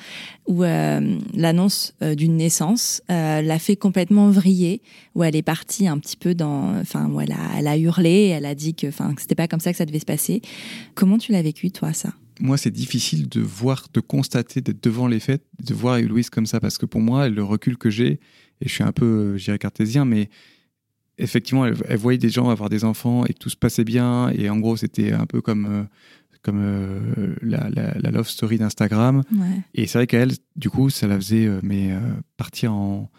où 0.47 0.63
euh, 0.63 1.19
l'annonce 1.33 1.95
euh, 2.03 2.15
d'une 2.15 2.37
naissance 2.37 3.03
euh, 3.11 3.41
l'a 3.41 3.59
fait 3.59 3.77
complètement 3.77 4.29
vriller, 4.29 4.83
où 5.15 5.25
elle 5.25 5.37
est 5.37 5.43
partie 5.43 5.89
un 5.89 5.99
petit 5.99 6.19
peu 6.19 6.35
dans, 6.35 6.79
enfin, 6.79 7.09
où 7.09 7.19
elle 7.19 7.33
a, 7.33 7.59
elle 7.59 7.67
a 7.67 7.79
hurlé, 7.79 8.27
elle 8.27 8.45
a 8.45 8.55
dit 8.55 8.75
que, 8.75 8.89
enfin, 8.89 9.15
que 9.15 9.23
c'était 9.23 9.35
pas 9.35 9.49
comme 9.49 9.61
ça 9.61 9.73
que 9.73 9.79
ça 9.79 9.87
devait 9.87 10.01
se 10.01 10.05
passer. 10.05 10.43
Comment 10.95 11.17
tu 11.17 11.33
l'as 11.33 11.43
vécu 11.43 11.71
toi 11.71 11.95
ça? 11.95 12.13
Moi, 12.41 12.59
c'est 12.59 12.71
difficile 12.71 13.27
de 13.27 13.41
voir, 13.41 13.87
de 13.95 14.01
constater, 14.01 14.61
d'être 14.61 14.83
devant 14.83 15.07
les 15.07 15.21
faits, 15.21 15.43
de 15.63 15.73
voir 15.73 15.99
Louise 16.01 16.29
comme 16.29 16.47
ça, 16.47 16.61
parce 16.61 16.77
que 16.77 16.85
pour 16.85 17.01
moi, 17.01 17.31
le 17.31 17.43
recul 17.43 17.79
que 17.79 17.89
j'ai, 17.89 18.21
et 18.61 18.69
je 18.69 18.73
suis 18.73 18.85
un 18.85 18.93
peu, 18.93 19.39
je 19.39 19.45
dirais, 19.45 19.59
cartésien, 19.59 20.05
mais 20.05 20.29
effectivement, 21.21 21.67
elle, 21.67 21.97
voyait 21.97 22.19
des 22.19 22.31
gens 22.31 22.49
avoir 22.49 22.69
des 22.69 22.85
enfants 22.85 23.25
et 23.25 23.33
que 23.33 23.39
tout 23.39 23.51
se 23.51 23.57
passait 23.57 23.85
bien. 23.85 24.31
Et 24.31 24.51
en 24.51 24.59
gros, 24.59 24.77
c'était 24.77 25.13
un 25.13 25.27
peu 25.27 25.41
comme, 25.41 25.67
euh, 25.67 25.83
comme 26.43 26.61
euh, 26.61 27.35
la, 27.43 27.69
la, 27.71 28.11
love 28.11 28.29
story 28.29 28.59
d'Instagram. 28.59 29.23
Et 29.75 29.87
c'est 29.87 29.99
vrai 29.99 30.07
qu'elle, 30.07 30.33
du 30.57 30.71
coup, 30.71 30.91
ça 30.91 31.07
la 31.07 31.17
faisait 31.17 31.47
euh, 31.47 31.61
mais, 31.63 31.91
partir 32.37 32.73
en, 32.73 33.11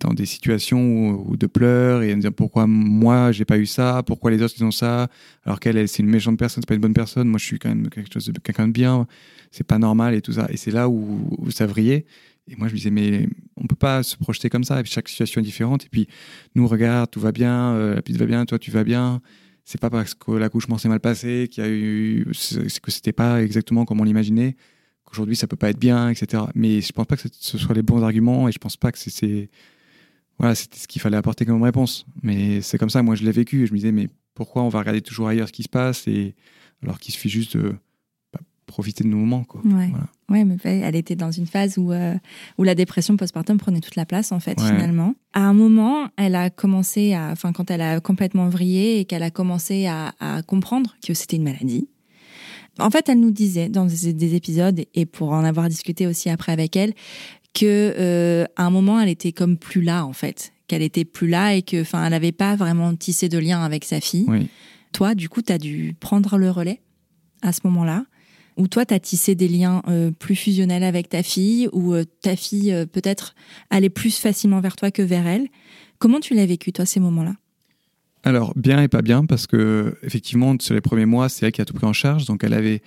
dans 0.00 0.12
des 0.12 0.26
situations 0.26 1.10
où, 1.10 1.36
de 1.36 1.46
pleurs 1.46 2.02
et 2.02 2.14
me 2.14 2.20
dire 2.20 2.32
pourquoi 2.32 2.66
moi 2.66 3.30
j'ai 3.32 3.44
pas 3.44 3.58
eu 3.58 3.66
ça, 3.66 4.02
pourquoi 4.04 4.30
les 4.30 4.42
autres 4.42 4.54
ils 4.58 4.64
ont 4.64 4.70
ça, 4.70 5.08
alors 5.44 5.60
qu'elle, 5.60 5.86
c'est 5.88 6.02
une 6.02 6.08
méchante 6.08 6.38
personne, 6.38 6.62
c'est 6.62 6.68
pas 6.68 6.74
une 6.74 6.80
bonne 6.80 6.94
personne. 6.94 7.28
Moi, 7.28 7.38
je 7.38 7.44
suis 7.44 7.58
quand 7.58 7.68
même 7.68 7.88
quelque 7.88 8.12
chose 8.12 8.26
de 8.26 8.38
quelqu'un 8.40 8.68
de 8.68 8.72
bien. 8.72 9.06
C'est 9.50 9.66
pas 9.66 9.78
normal 9.78 10.14
et 10.14 10.20
tout 10.20 10.32
ça. 10.32 10.48
Et 10.50 10.56
c'est 10.56 10.72
là 10.72 10.88
où, 10.88 11.28
où 11.38 11.50
ça 11.50 11.66
vrillait. 11.66 12.06
Et 12.48 12.56
moi, 12.56 12.68
je 12.68 12.72
me 12.72 12.76
disais, 12.76 12.90
mais 12.90 13.28
on 13.56 13.66
peut 13.66 13.76
pas 13.76 14.02
se 14.02 14.16
projeter 14.16 14.50
comme 14.50 14.64
ça. 14.64 14.78
Et 14.80 14.82
puis, 14.82 14.92
chaque 14.92 15.08
situation 15.08 15.40
est 15.40 15.44
différente. 15.44 15.84
Et 15.86 15.88
puis, 15.88 16.08
nous, 16.54 16.66
regarde, 16.66 17.10
tout 17.10 17.20
va 17.20 17.32
bien, 17.32 17.72
euh, 17.72 17.94
la 17.94 18.02
petite 18.02 18.18
va 18.18 18.26
bien, 18.26 18.44
toi, 18.44 18.58
tu 18.58 18.70
vas 18.70 18.84
bien. 18.84 19.22
C'est 19.64 19.80
pas 19.80 19.88
parce 19.88 20.14
que 20.14 20.32
l'accouchement 20.32 20.76
s'est 20.76 20.88
mal 20.88 21.00
passé, 21.00 21.48
qu'il 21.50 21.64
y 21.64 21.66
a 21.66 21.70
eu, 21.70 22.26
que 22.82 22.90
c'était 22.90 23.12
pas 23.12 23.42
exactement 23.42 23.86
comme 23.86 23.98
on 24.00 24.04
l'imaginait, 24.04 24.56
qu'aujourd'hui, 25.04 25.36
ça 25.36 25.46
peut 25.46 25.56
pas 25.56 25.70
être 25.70 25.78
bien, 25.78 26.10
etc. 26.10 26.42
Mais 26.54 26.82
je 26.82 26.92
pense 26.92 27.06
pas 27.06 27.16
que 27.16 27.22
ce 27.32 27.58
soit 27.58 27.74
les 27.74 27.82
bons 27.82 28.02
arguments 28.02 28.46
et 28.46 28.52
je 28.52 28.58
pense 28.58 28.76
pas 28.76 28.92
que 28.92 28.98
c'est, 28.98 29.48
voilà, 30.38 30.54
c'était 30.54 30.78
ce 30.78 30.86
qu'il 30.86 31.00
fallait 31.00 31.16
apporter 31.16 31.46
comme 31.46 31.62
réponse. 31.62 32.04
Mais 32.22 32.60
c'est 32.60 32.76
comme 32.76 32.90
ça, 32.90 33.02
moi, 33.02 33.14
je 33.14 33.24
l'ai 33.24 33.32
vécu. 33.32 33.62
Et 33.62 33.66
je 33.66 33.72
me 33.72 33.78
disais, 33.78 33.92
mais 33.92 34.08
pourquoi 34.34 34.62
on 34.62 34.68
va 34.68 34.80
regarder 34.80 35.00
toujours 35.00 35.28
ailleurs 35.28 35.48
ce 35.48 35.52
qui 35.52 35.62
se 35.62 35.68
passe 35.70 36.06
et 36.08 36.34
alors 36.82 36.98
qu'il 36.98 37.14
suffit 37.14 37.30
juste 37.30 37.56
de, 37.56 37.74
profiter 38.66 39.04
de 39.04 39.08
nos 39.08 39.18
moments. 39.18 39.44
Quoi. 39.44 39.62
Ouais. 39.64 39.90
Ouais, 40.30 40.44
mais 40.44 40.56
elle 40.64 40.96
était 40.96 41.16
dans 41.16 41.30
une 41.30 41.46
phase 41.46 41.78
où, 41.78 41.92
euh, 41.92 42.14
où 42.58 42.64
la 42.64 42.74
dépression 42.74 43.16
postpartum 43.16 43.58
prenait 43.58 43.80
toute 43.80 43.96
la 43.96 44.06
place, 44.06 44.32
en 44.32 44.40
fait, 44.40 44.60
finalement. 44.60 45.14
À 45.32 45.42
un 45.42 45.54
moment, 45.54 46.08
elle 46.16 46.34
a 46.34 46.50
commencé 46.50 47.14
à, 47.14 47.30
enfin, 47.32 47.52
quand 47.52 47.70
elle 47.70 47.82
a 47.82 48.00
complètement 48.00 48.48
vrillé 48.48 49.00
et 49.00 49.04
qu'elle 49.04 49.22
a 49.22 49.30
commencé 49.30 49.86
à, 49.86 50.12
à 50.20 50.42
comprendre 50.42 50.96
que 51.06 51.14
c'était 51.14 51.36
une 51.36 51.44
maladie. 51.44 51.88
En 52.78 52.90
fait, 52.90 53.08
elle 53.08 53.20
nous 53.20 53.30
disait 53.30 53.68
dans 53.68 53.86
des, 53.86 54.34
épisodes, 54.34 54.80
et 54.94 55.06
pour 55.06 55.30
en 55.30 55.44
avoir 55.44 55.68
discuté 55.68 56.06
aussi 56.06 56.28
après 56.28 56.52
avec 56.52 56.76
elle, 56.76 56.92
que 57.52 57.94
euh, 57.98 58.46
à 58.56 58.64
un 58.64 58.70
moment, 58.70 59.00
elle 59.00 59.08
était 59.08 59.32
comme 59.32 59.56
plus 59.56 59.82
là, 59.82 60.04
en 60.04 60.12
fait, 60.12 60.52
qu'elle 60.66 60.82
était 60.82 61.04
plus 61.04 61.28
là 61.28 61.54
et 61.54 61.62
que, 61.62 61.82
enfin, 61.82 62.04
elle 62.04 62.10
n'avait 62.10 62.32
pas 62.32 62.56
vraiment 62.56 62.94
tissé 62.96 63.28
de 63.28 63.38
lien 63.38 63.62
avec 63.62 63.84
sa 63.84 64.00
fille. 64.00 64.26
Toi, 64.92 65.14
du 65.14 65.28
coup, 65.28 65.42
tu 65.42 65.52
as 65.52 65.58
dû 65.58 65.94
prendre 65.98 66.36
le 66.36 66.50
relais 66.50 66.80
à 67.42 67.52
ce 67.52 67.60
moment-là 67.64 68.04
où 68.56 68.68
toi, 68.68 68.86
tu 68.86 68.94
as 68.94 69.00
tissé 69.00 69.34
des 69.34 69.48
liens 69.48 69.82
euh, 69.88 70.10
plus 70.10 70.36
fusionnels 70.36 70.84
avec 70.84 71.08
ta 71.08 71.22
fille, 71.22 71.68
ou 71.72 71.94
euh, 71.94 72.04
ta 72.22 72.36
fille 72.36 72.72
euh, 72.72 72.86
peut-être 72.86 73.34
allait 73.70 73.90
plus 73.90 74.18
facilement 74.18 74.60
vers 74.60 74.76
toi 74.76 74.90
que 74.90 75.02
vers 75.02 75.26
elle. 75.26 75.48
Comment 75.98 76.20
tu 76.20 76.34
l'as 76.34 76.46
vécu, 76.46 76.72
toi, 76.72 76.86
ces 76.86 77.00
moments-là? 77.00 77.34
Alors, 78.22 78.52
bien 78.56 78.82
et 78.82 78.88
pas 78.88 79.02
bien, 79.02 79.26
parce 79.26 79.46
que 79.46 79.96
effectivement, 80.02 80.54
sur 80.60 80.74
les 80.74 80.80
premiers 80.80 81.06
mois, 81.06 81.28
c'est 81.28 81.46
elle 81.46 81.52
qui 81.52 81.60
a 81.60 81.64
tout 81.64 81.74
pris 81.74 81.86
en 81.86 81.92
charge. 81.92 82.24
Donc, 82.26 82.44
elle, 82.44 82.54
avait, 82.54 82.82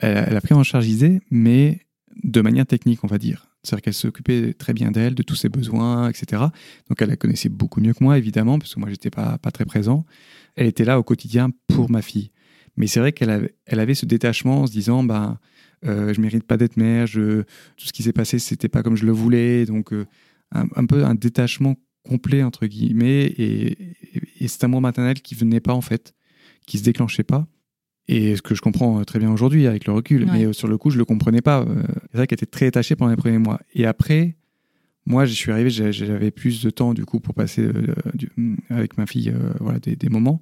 elle, 0.00 0.36
a 0.36 0.40
pris 0.40 0.54
en 0.54 0.62
charge 0.62 0.86
Isée, 0.86 1.20
mais 1.30 1.80
de 2.22 2.40
manière 2.40 2.66
technique, 2.66 3.02
on 3.02 3.08
va 3.08 3.18
dire. 3.18 3.48
C'est-à-dire 3.62 3.82
qu'elle 3.82 3.94
s'occupait 3.94 4.54
très 4.54 4.74
bien 4.74 4.92
d'elle, 4.92 5.16
de 5.16 5.24
tous 5.24 5.34
ses 5.34 5.48
besoins, 5.48 6.08
etc. 6.08 6.42
Donc, 6.88 7.02
elle 7.02 7.08
la 7.08 7.16
connaissait 7.16 7.48
beaucoup 7.48 7.80
mieux 7.80 7.94
que 7.94 8.04
moi, 8.04 8.16
évidemment, 8.16 8.60
parce 8.60 8.74
que 8.74 8.80
moi, 8.80 8.88
j'étais 8.90 9.10
pas, 9.10 9.38
pas 9.38 9.50
très 9.50 9.64
présent. 9.64 10.04
Elle 10.54 10.66
était 10.66 10.84
là 10.84 11.00
au 11.00 11.02
quotidien 11.02 11.50
pour 11.66 11.90
ma 11.90 12.00
fille. 12.00 12.30
Mais 12.76 12.86
c'est 12.86 13.00
vrai 13.00 13.12
qu'elle 13.12 13.30
avait, 13.30 13.54
elle 13.66 13.80
avait 13.80 13.94
ce 13.94 14.06
détachement 14.06 14.62
en 14.62 14.66
se 14.66 14.72
disant, 14.72 15.02
bah, 15.02 15.40
euh, 15.84 16.12
je 16.12 16.20
mérite 16.20 16.44
pas 16.44 16.56
d'être 16.56 16.76
mère, 16.76 17.06
je, 17.06 17.42
tout 17.76 17.86
ce 17.86 17.92
qui 17.92 18.02
s'est 18.02 18.12
passé, 18.12 18.38
c'était 18.38 18.68
pas 18.68 18.82
comme 18.82 18.96
je 18.96 19.06
le 19.06 19.12
voulais. 19.12 19.66
Donc, 19.66 19.92
euh, 19.92 20.06
un, 20.52 20.86
peu 20.86 21.04
un 21.04 21.14
détachement 21.14 21.76
complet, 22.02 22.42
entre 22.42 22.66
guillemets. 22.66 23.24
Et, 23.38 23.76
c'est 24.46 24.64
un 24.64 24.66
amour 24.66 24.80
maternel 24.80 25.20
qui 25.20 25.34
venait 25.34 25.60
pas, 25.60 25.72
en 25.72 25.80
fait, 25.80 26.14
qui 26.66 26.78
se 26.78 26.84
déclenchait 26.84 27.24
pas. 27.24 27.46
Et 28.08 28.36
ce 28.36 28.42
que 28.42 28.54
je 28.54 28.60
comprends 28.60 29.02
très 29.04 29.18
bien 29.18 29.32
aujourd'hui 29.32 29.66
avec 29.66 29.86
le 29.86 29.92
recul. 29.92 30.26
Mais 30.30 30.44
euh, 30.44 30.52
sur 30.52 30.68
le 30.68 30.78
coup, 30.78 30.90
je 30.90 30.98
le 30.98 31.04
comprenais 31.04 31.42
pas. 31.42 31.62
Euh, 31.62 31.82
c'est 32.10 32.18
vrai 32.18 32.26
qu'elle 32.26 32.36
était 32.36 32.46
très 32.46 32.66
détachée 32.66 32.94
pendant 32.94 33.10
les 33.10 33.16
premiers 33.16 33.38
mois. 33.38 33.60
Et 33.74 33.84
après, 33.84 34.36
moi, 35.06 35.24
je 35.24 35.32
suis 35.32 35.50
arrivé, 35.50 35.70
j'avais 35.70 36.30
plus 36.30 36.62
de 36.62 36.70
temps, 36.70 36.94
du 36.94 37.04
coup, 37.04 37.20
pour 37.20 37.34
passer 37.34 37.68
avec 38.70 38.98
ma 38.98 39.06
fille 39.06 39.32
voilà, 39.60 39.78
des, 39.78 39.96
des 39.96 40.08
moments. 40.08 40.40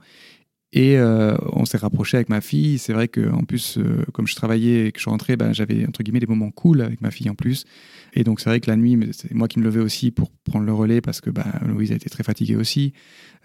Et 0.77 0.99
euh, 0.99 1.37
on 1.53 1.65
s'est 1.65 1.79
rapproché 1.79 2.17
avec 2.17 2.29
ma 2.29 2.41
fille. 2.41 2.79
C'est 2.79 2.93
vrai 2.93 3.07
qu'en 3.07 3.45
plus, 3.45 3.79
euh, 3.79 4.05
comme 4.13 4.27
je 4.27 4.35
travaillais 4.35 4.89
et 4.89 4.93
que 4.93 5.01
je 5.01 5.09
rentrais, 5.09 5.37
ben, 5.37 5.53
j'avais 5.53 5.87
entre 5.87 6.03
guillemets 6.03 6.19
des 6.19 6.27
moments 6.27 6.51
cool 6.51 6.83
avec 6.83 7.01
ma 7.01 7.13
fille 7.13 7.31
en 7.31 7.37
plus. 7.37 7.65
Et 8.13 8.25
donc 8.25 8.41
c'est 8.41 8.51
vrai 8.51 8.59
que 8.59 8.69
la 8.69 8.77
nuit, 8.77 8.99
c'est 9.13 9.33
moi 9.33 9.47
qui 9.47 9.61
me 9.61 9.65
levais 9.65 9.81
aussi 9.81 10.11
pour 10.11 10.33
prendre 10.33 10.67
le 10.67 10.73
relais 10.73 11.01
parce 11.01 11.21
que 11.21 11.31
ben, 11.31 11.47
Louise 11.65 11.93
a 11.93 11.95
été 11.95 12.11
très 12.11 12.25
fatiguée 12.25 12.57
aussi. 12.57 12.93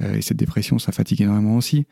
Euh, 0.02 0.15
et 0.15 0.24
cette 0.24 0.38
dépression, 0.38 0.80
ça 0.80 0.92
fatigue 0.92 1.22
énormément 1.22 1.56
aussi. 1.56 1.86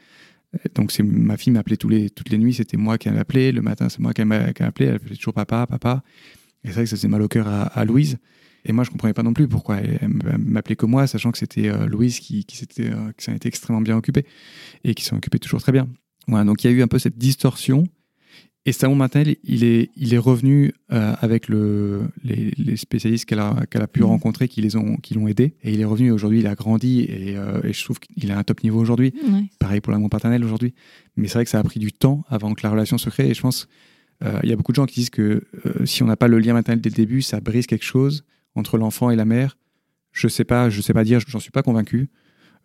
Donc 0.74 0.92
c'est 0.92 1.04
ma 1.04 1.38
fille 1.38 1.54
m'appelait 1.54 1.78
les, 1.88 2.10
toutes 2.10 2.30
les 2.30 2.40
nuits, 2.40 2.56
c'était 2.56 2.78
moi 2.78 2.98
qui 2.98 3.08
l'appelais. 3.10 3.52
Le 3.52 3.62
matin, 3.62 3.90
c'est 3.90 4.00
moi 4.00 4.14
qui 4.14 4.24
l'appelais. 4.24 4.88
Elle 4.88 4.96
appelait 4.96 5.16
toujours 5.16 5.36
papa, 5.36 5.68
papa. 5.68 6.02
Et 6.64 6.70
c'est 6.70 6.74
vrai 6.74 6.84
que 6.86 6.90
ça 6.90 6.96
faisait 6.96 7.08
mal 7.08 7.22
au 7.22 7.28
cœur 7.28 7.48
à 7.48 7.86
Louise. 7.86 8.18
Et 8.68 8.74
moi, 8.74 8.84
je 8.84 8.90
comprenais 8.90 9.14
pas 9.14 9.24
non 9.24 9.34
plus 9.34 9.48
pourquoi 9.48 9.78
elle, 9.78 10.10
m'appelait 10.38 10.76
que 10.76 10.86
moi, 10.86 11.08
sachant 11.08 11.32
que 11.32 11.38
c'était 11.38 11.70
euh, 11.70 11.88
Louise 11.88 12.20
qui, 12.20 12.44
qui 12.44 12.58
s'était, 12.58 12.92
euh, 12.92 13.12
qui 13.18 13.24
s'en 13.24 13.34
était 13.34 13.48
extrêmement 13.48 13.82
bien 13.82 13.98
occupée 13.98 14.26
et 14.84 14.94
qui 14.94 15.06
s'en 15.06 15.16
occupait 15.18 15.40
toujours 15.40 15.62
très 15.62 15.72
bien. 15.72 15.88
Voilà, 16.28 16.44
donc 16.44 16.64
il 16.64 16.70
y 16.70 16.74
a 16.74 16.74
eu 16.74 16.82
un 16.84 16.88
peu 16.88 17.00
cette 17.00 17.18
distorsion. 17.18 17.86
Et 18.66 18.74
Salon 18.74 18.96
Martinel, 18.96 19.38
il 19.46 19.64
est, 19.64 19.92
il 19.96 20.14
est 20.14 20.18
revenu 20.18 20.74
euh, 20.92 21.16
avec 21.22 21.48
le, 21.48 22.10
les, 22.26 22.52
les 22.58 22.76
spécialistes 22.76 23.24
qu'elle 23.24 23.40
a, 23.40 23.66
qu'elle 23.72 23.82
a 23.82 23.88
pu 23.88 24.02
mmh. 24.02 24.08
rencontrer, 24.08 24.50
qui 24.50 24.62
les 24.62 24.76
ont, 24.76 24.98
qui 24.98 25.14
l'ont 25.14 25.30
aidé. 25.30 25.56
Et 25.64 25.72
il 25.72 25.80
est 25.80 25.86
revenu 25.86 26.12
aujourd'hui, 26.12 26.40
il 26.40 26.48
a 26.48 26.56
grandi 26.56 27.00
et, 27.00 27.36
et 27.36 27.74
je 27.74 27.84
trouve 27.86 27.98
qu'il 28.00 28.30
a 28.30 28.38
un 28.38 28.44
top 28.44 28.64
niveau 28.64 28.78
aujourd'hui. 28.82 29.14
Pareil 29.58 29.80
pour 29.80 29.94
l'amour 29.94 30.10
paternel 30.10 30.44
aujourd'hui. 30.44 30.74
Mais 31.16 31.30
c'est 31.30 31.36
vrai 31.36 31.46
que 31.46 31.50
ça 31.50 31.60
a 31.60 31.64
pris 31.64 31.80
du 31.80 31.94
temps 31.94 32.26
avant 32.28 32.54
que 32.54 32.60
la 32.64 32.70
relation 32.70 32.98
se 32.98 33.10
crée. 33.10 33.30
Et 33.30 33.34
je 33.34 33.42
pense, 33.42 33.70
il 34.44 34.50
y 34.50 34.52
a 34.52 34.58
beaucoup 34.58 34.74
de 34.74 34.76
gens 34.76 34.86
qui 34.86 35.00
disent 35.00 35.12
que 35.12 35.48
si 35.86 36.04
on 36.04 36.08
n'a 36.08 36.18
pas 36.18 36.28
le 36.28 36.38
lien 36.38 36.52
maternel 36.52 36.82
dès 36.82 36.90
le 36.90 36.96
début, 36.96 37.22
ça 37.22 37.40
brise 37.40 37.68
quelque 37.68 37.86
chose 37.86 38.26
entre 38.58 38.78
l'enfant 38.78 39.10
et 39.10 39.16
la 39.16 39.26
mère, 39.26 39.58
je 40.12 40.28
sais 40.28 40.44
pas, 40.44 40.70
je 40.70 40.82
sais 40.82 40.94
pas 40.94 41.04
dire, 41.04 41.20
j'en 41.26 41.40
suis 41.40 41.52
pas 41.52 41.64
convaincu. 41.64 42.10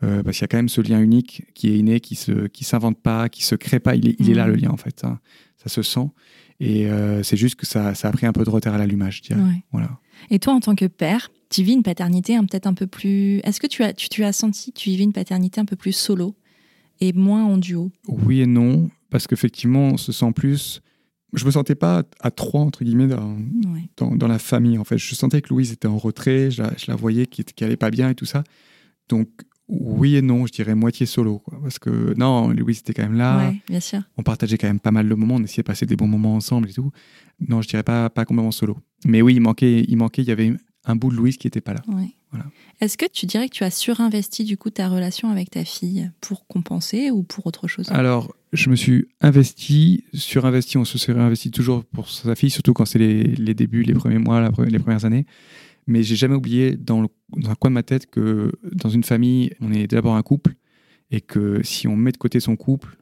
Euh, 0.02 0.22
parce 0.24 0.36
qu'il 0.36 0.42
y 0.42 0.46
a 0.46 0.48
quand 0.48 0.56
même 0.56 0.68
ce 0.68 0.80
lien 0.80 1.00
unique 1.00 1.44
qui 1.54 1.68
est 1.68 1.78
inné, 1.78 2.00
qui 2.00 2.16
se, 2.16 2.48
qui 2.48 2.64
s'invente 2.64 3.00
pas, 3.00 3.28
qui 3.28 3.44
se 3.44 3.54
crée 3.54 3.78
pas. 3.78 3.94
Il 3.94 4.08
est, 4.08 4.16
il 4.18 4.30
est 4.30 4.34
là 4.34 4.48
le 4.48 4.54
mmh. 4.54 4.56
lien 4.56 4.70
en 4.70 4.76
fait. 4.76 4.98
Ça, 4.98 5.20
ça 5.58 5.68
se 5.68 5.82
sent. 5.82 6.08
Et 6.58 6.86
euh, 6.88 7.22
c'est 7.22 7.36
juste 7.36 7.54
que 7.54 7.66
ça, 7.66 7.94
ça, 7.94 8.08
a 8.08 8.12
pris 8.12 8.26
un 8.26 8.32
peu 8.32 8.44
de 8.44 8.50
retard 8.50 8.74
à 8.74 8.78
l'allumage, 8.78 9.18
je 9.18 9.22
dirais. 9.22 9.62
Voilà. 9.70 9.98
Et 10.30 10.38
toi, 10.38 10.54
en 10.54 10.60
tant 10.60 10.74
que 10.74 10.86
père, 10.86 11.30
tu 11.50 11.62
vis 11.62 11.72
une 11.72 11.82
paternité 11.82 12.36
peut-être 12.38 12.66
un 12.66 12.74
peu 12.74 12.86
plus. 12.86 13.38
Est-ce 13.44 13.60
que 13.60 13.66
tu 13.66 13.82
as, 13.82 13.92
tu, 13.92 14.08
tu, 14.08 14.24
as 14.24 14.32
senti 14.32 14.72
que 14.72 14.78
tu 14.78 14.90
vivais 14.90 15.04
une 15.04 15.12
paternité 15.12 15.60
un 15.60 15.64
peu 15.64 15.76
plus 15.76 15.92
solo 15.92 16.34
et 17.00 17.12
moins 17.12 17.44
en 17.44 17.58
duo? 17.58 17.90
Oui 18.08 18.40
et 18.40 18.46
non, 18.46 18.90
parce 19.10 19.26
qu'effectivement, 19.26 19.88
on 19.88 19.96
se 19.96 20.12
sent 20.12 20.32
plus 20.34 20.82
je 21.32 21.44
me 21.46 21.50
sentais 21.50 21.74
pas 21.74 22.02
à 22.20 22.30
trois 22.30 22.60
entre 22.60 22.84
guillemets 22.84 23.06
dans, 23.06 23.36
dans, 23.96 24.28
la 24.28 24.38
famille 24.38 24.78
en 24.78 24.84
fait. 24.84 24.98
Je 24.98 25.14
sentais 25.14 25.40
que 25.40 25.48
Louise 25.48 25.72
était 25.72 25.88
en 25.88 25.96
retrait, 25.96 26.50
je 26.50 26.62
la, 26.62 26.96
voyais 26.96 27.26
qui 27.26 27.44
qu 27.44 27.64
allait 27.64 27.76
pas 27.76 27.90
bien 27.90 28.10
et 28.10 28.14
tout 28.14 28.26
ça. 28.26 28.44
Donc 29.08 29.28
oui 29.68 30.16
et 30.16 30.22
non, 30.22 30.46
je 30.46 30.52
dirais 30.52 30.74
moitié 30.74 31.06
solo 31.06 31.38
quoi. 31.38 31.58
parce 31.62 31.78
que 31.78 32.14
non, 32.18 32.48
Louise 32.48 32.80
était 32.80 32.92
quand 32.92 33.04
même 33.04 33.16
là. 33.16 33.52
bien 33.66 33.80
sûr. 33.80 34.00
On 34.18 34.22
partageait 34.22 34.58
quand 34.58 34.66
même 34.66 34.80
pas 34.80 34.90
mal 34.90 35.08
de 35.08 35.14
moments, 35.14 35.36
on 35.36 35.42
essayait 35.42 35.62
de 35.62 35.66
passer 35.66 35.86
des 35.86 35.96
bons 35.96 36.08
moments 36.08 36.34
ensemble 36.34 36.68
et 36.68 36.72
tout. 36.72 36.90
Non, 37.48 37.62
je 37.62 37.68
dirais 37.68 37.82
pas 37.82 38.10
pas 38.10 38.24
complètement 38.24 38.52
solo. 38.52 38.76
Mais 39.06 39.22
oui, 39.22 39.34
il 39.34 39.40
manquait 39.40 39.84
il 39.88 39.96
manquait 39.96 40.22
il 40.22 40.28
y 40.28 40.32
avait 40.32 40.52
un 40.84 40.96
bout 40.96 41.10
de 41.10 41.16
Louise 41.16 41.36
qui 41.36 41.46
était 41.46 41.60
pas 41.60 41.74
là. 41.74 41.82
Voilà. 42.30 42.46
Est-ce 42.80 42.96
que 42.96 43.06
tu 43.06 43.26
dirais 43.26 43.48
que 43.48 43.54
tu 43.54 43.64
as 43.64 43.70
surinvesti 43.70 44.44
du 44.44 44.56
coup 44.56 44.70
ta 44.70 44.88
relation 44.88 45.28
avec 45.28 45.50
ta 45.50 45.64
fille 45.64 46.10
pour 46.20 46.46
compenser 46.46 47.10
ou 47.10 47.22
pour 47.22 47.46
autre 47.46 47.68
chose? 47.68 47.90
Alors, 47.90 48.34
je 48.52 48.70
me 48.70 48.76
suis 48.76 49.06
investi, 49.20 50.04
surinvesti, 50.14 50.78
on 50.78 50.84
se 50.84 50.98
serait 50.98 51.20
investi 51.20 51.50
toujours 51.50 51.84
pour 51.84 52.08
sa 52.08 52.34
fille, 52.34 52.50
surtout 52.50 52.72
quand 52.72 52.86
c'est 52.86 52.98
les, 52.98 53.54
débuts, 53.54 53.82
les 53.82 53.94
premiers 53.94 54.18
mois, 54.18 54.50
les 54.66 54.78
premières 54.78 55.04
années. 55.04 55.26
Mais 55.86 56.02
j'ai 56.02 56.16
jamais 56.16 56.34
oublié 56.34 56.76
dans, 56.76 57.04
un 57.44 57.54
coin 57.54 57.70
de 57.70 57.74
ma 57.74 57.82
tête 57.82 58.06
que 58.06 58.52
dans 58.72 58.88
une 58.88 59.04
famille, 59.04 59.52
on 59.60 59.72
est 59.72 59.86
d'abord 59.86 60.16
un 60.16 60.22
couple 60.22 60.54
et 61.10 61.20
que 61.20 61.60
si 61.62 61.86
on 61.88 61.96
met 61.96 62.12
de 62.12 62.16
côté 62.16 62.40
son 62.40 62.56
couple, 62.56 62.96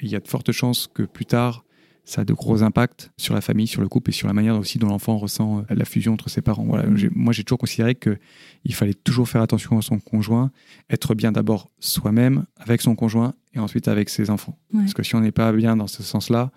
il 0.00 0.08
y 0.08 0.16
a 0.16 0.20
de 0.20 0.28
fortes 0.28 0.52
chances 0.52 0.88
que 0.92 1.02
plus 1.02 1.26
tard, 1.26 1.64
ça 2.04 2.22
a 2.22 2.24
de 2.24 2.32
gros 2.32 2.62
impacts 2.62 3.10
sur 3.16 3.34
la 3.34 3.40
famille, 3.40 3.66
sur 3.66 3.80
le 3.80 3.88
couple 3.88 4.10
et 4.10 4.12
sur 4.12 4.26
la 4.26 4.34
manière 4.34 4.58
aussi 4.58 4.78
dont 4.78 4.88
l'enfant 4.88 5.16
ressent 5.16 5.60
euh, 5.60 5.74
la 5.74 5.84
fusion 5.84 6.14
entre 6.14 6.28
ses 6.28 6.42
parents. 6.42 6.64
Voilà, 6.64 6.84
moi, 7.14 7.32
j'ai 7.32 7.44
toujours 7.44 7.58
considéré 7.58 7.94
qu'il 7.94 8.74
fallait 8.74 8.94
toujours 8.94 9.28
faire 9.28 9.42
attention 9.42 9.78
à 9.78 9.82
son 9.82 9.98
conjoint, 9.98 10.50
être 10.88 11.14
bien 11.14 11.32
d'abord 11.32 11.70
soi-même 11.78 12.46
avec 12.58 12.80
son 12.80 12.94
conjoint 12.94 13.34
et 13.54 13.58
ensuite 13.58 13.88
avec 13.88 14.08
ses 14.08 14.30
enfants. 14.30 14.58
Parce 14.72 14.94
que 14.94 15.02
si 15.02 15.14
on 15.14 15.20
n'est 15.20 15.32
pas 15.32 15.52
bien 15.52 15.76
dans 15.76 15.86
ce 15.86 16.02
sens-là, 16.02 16.50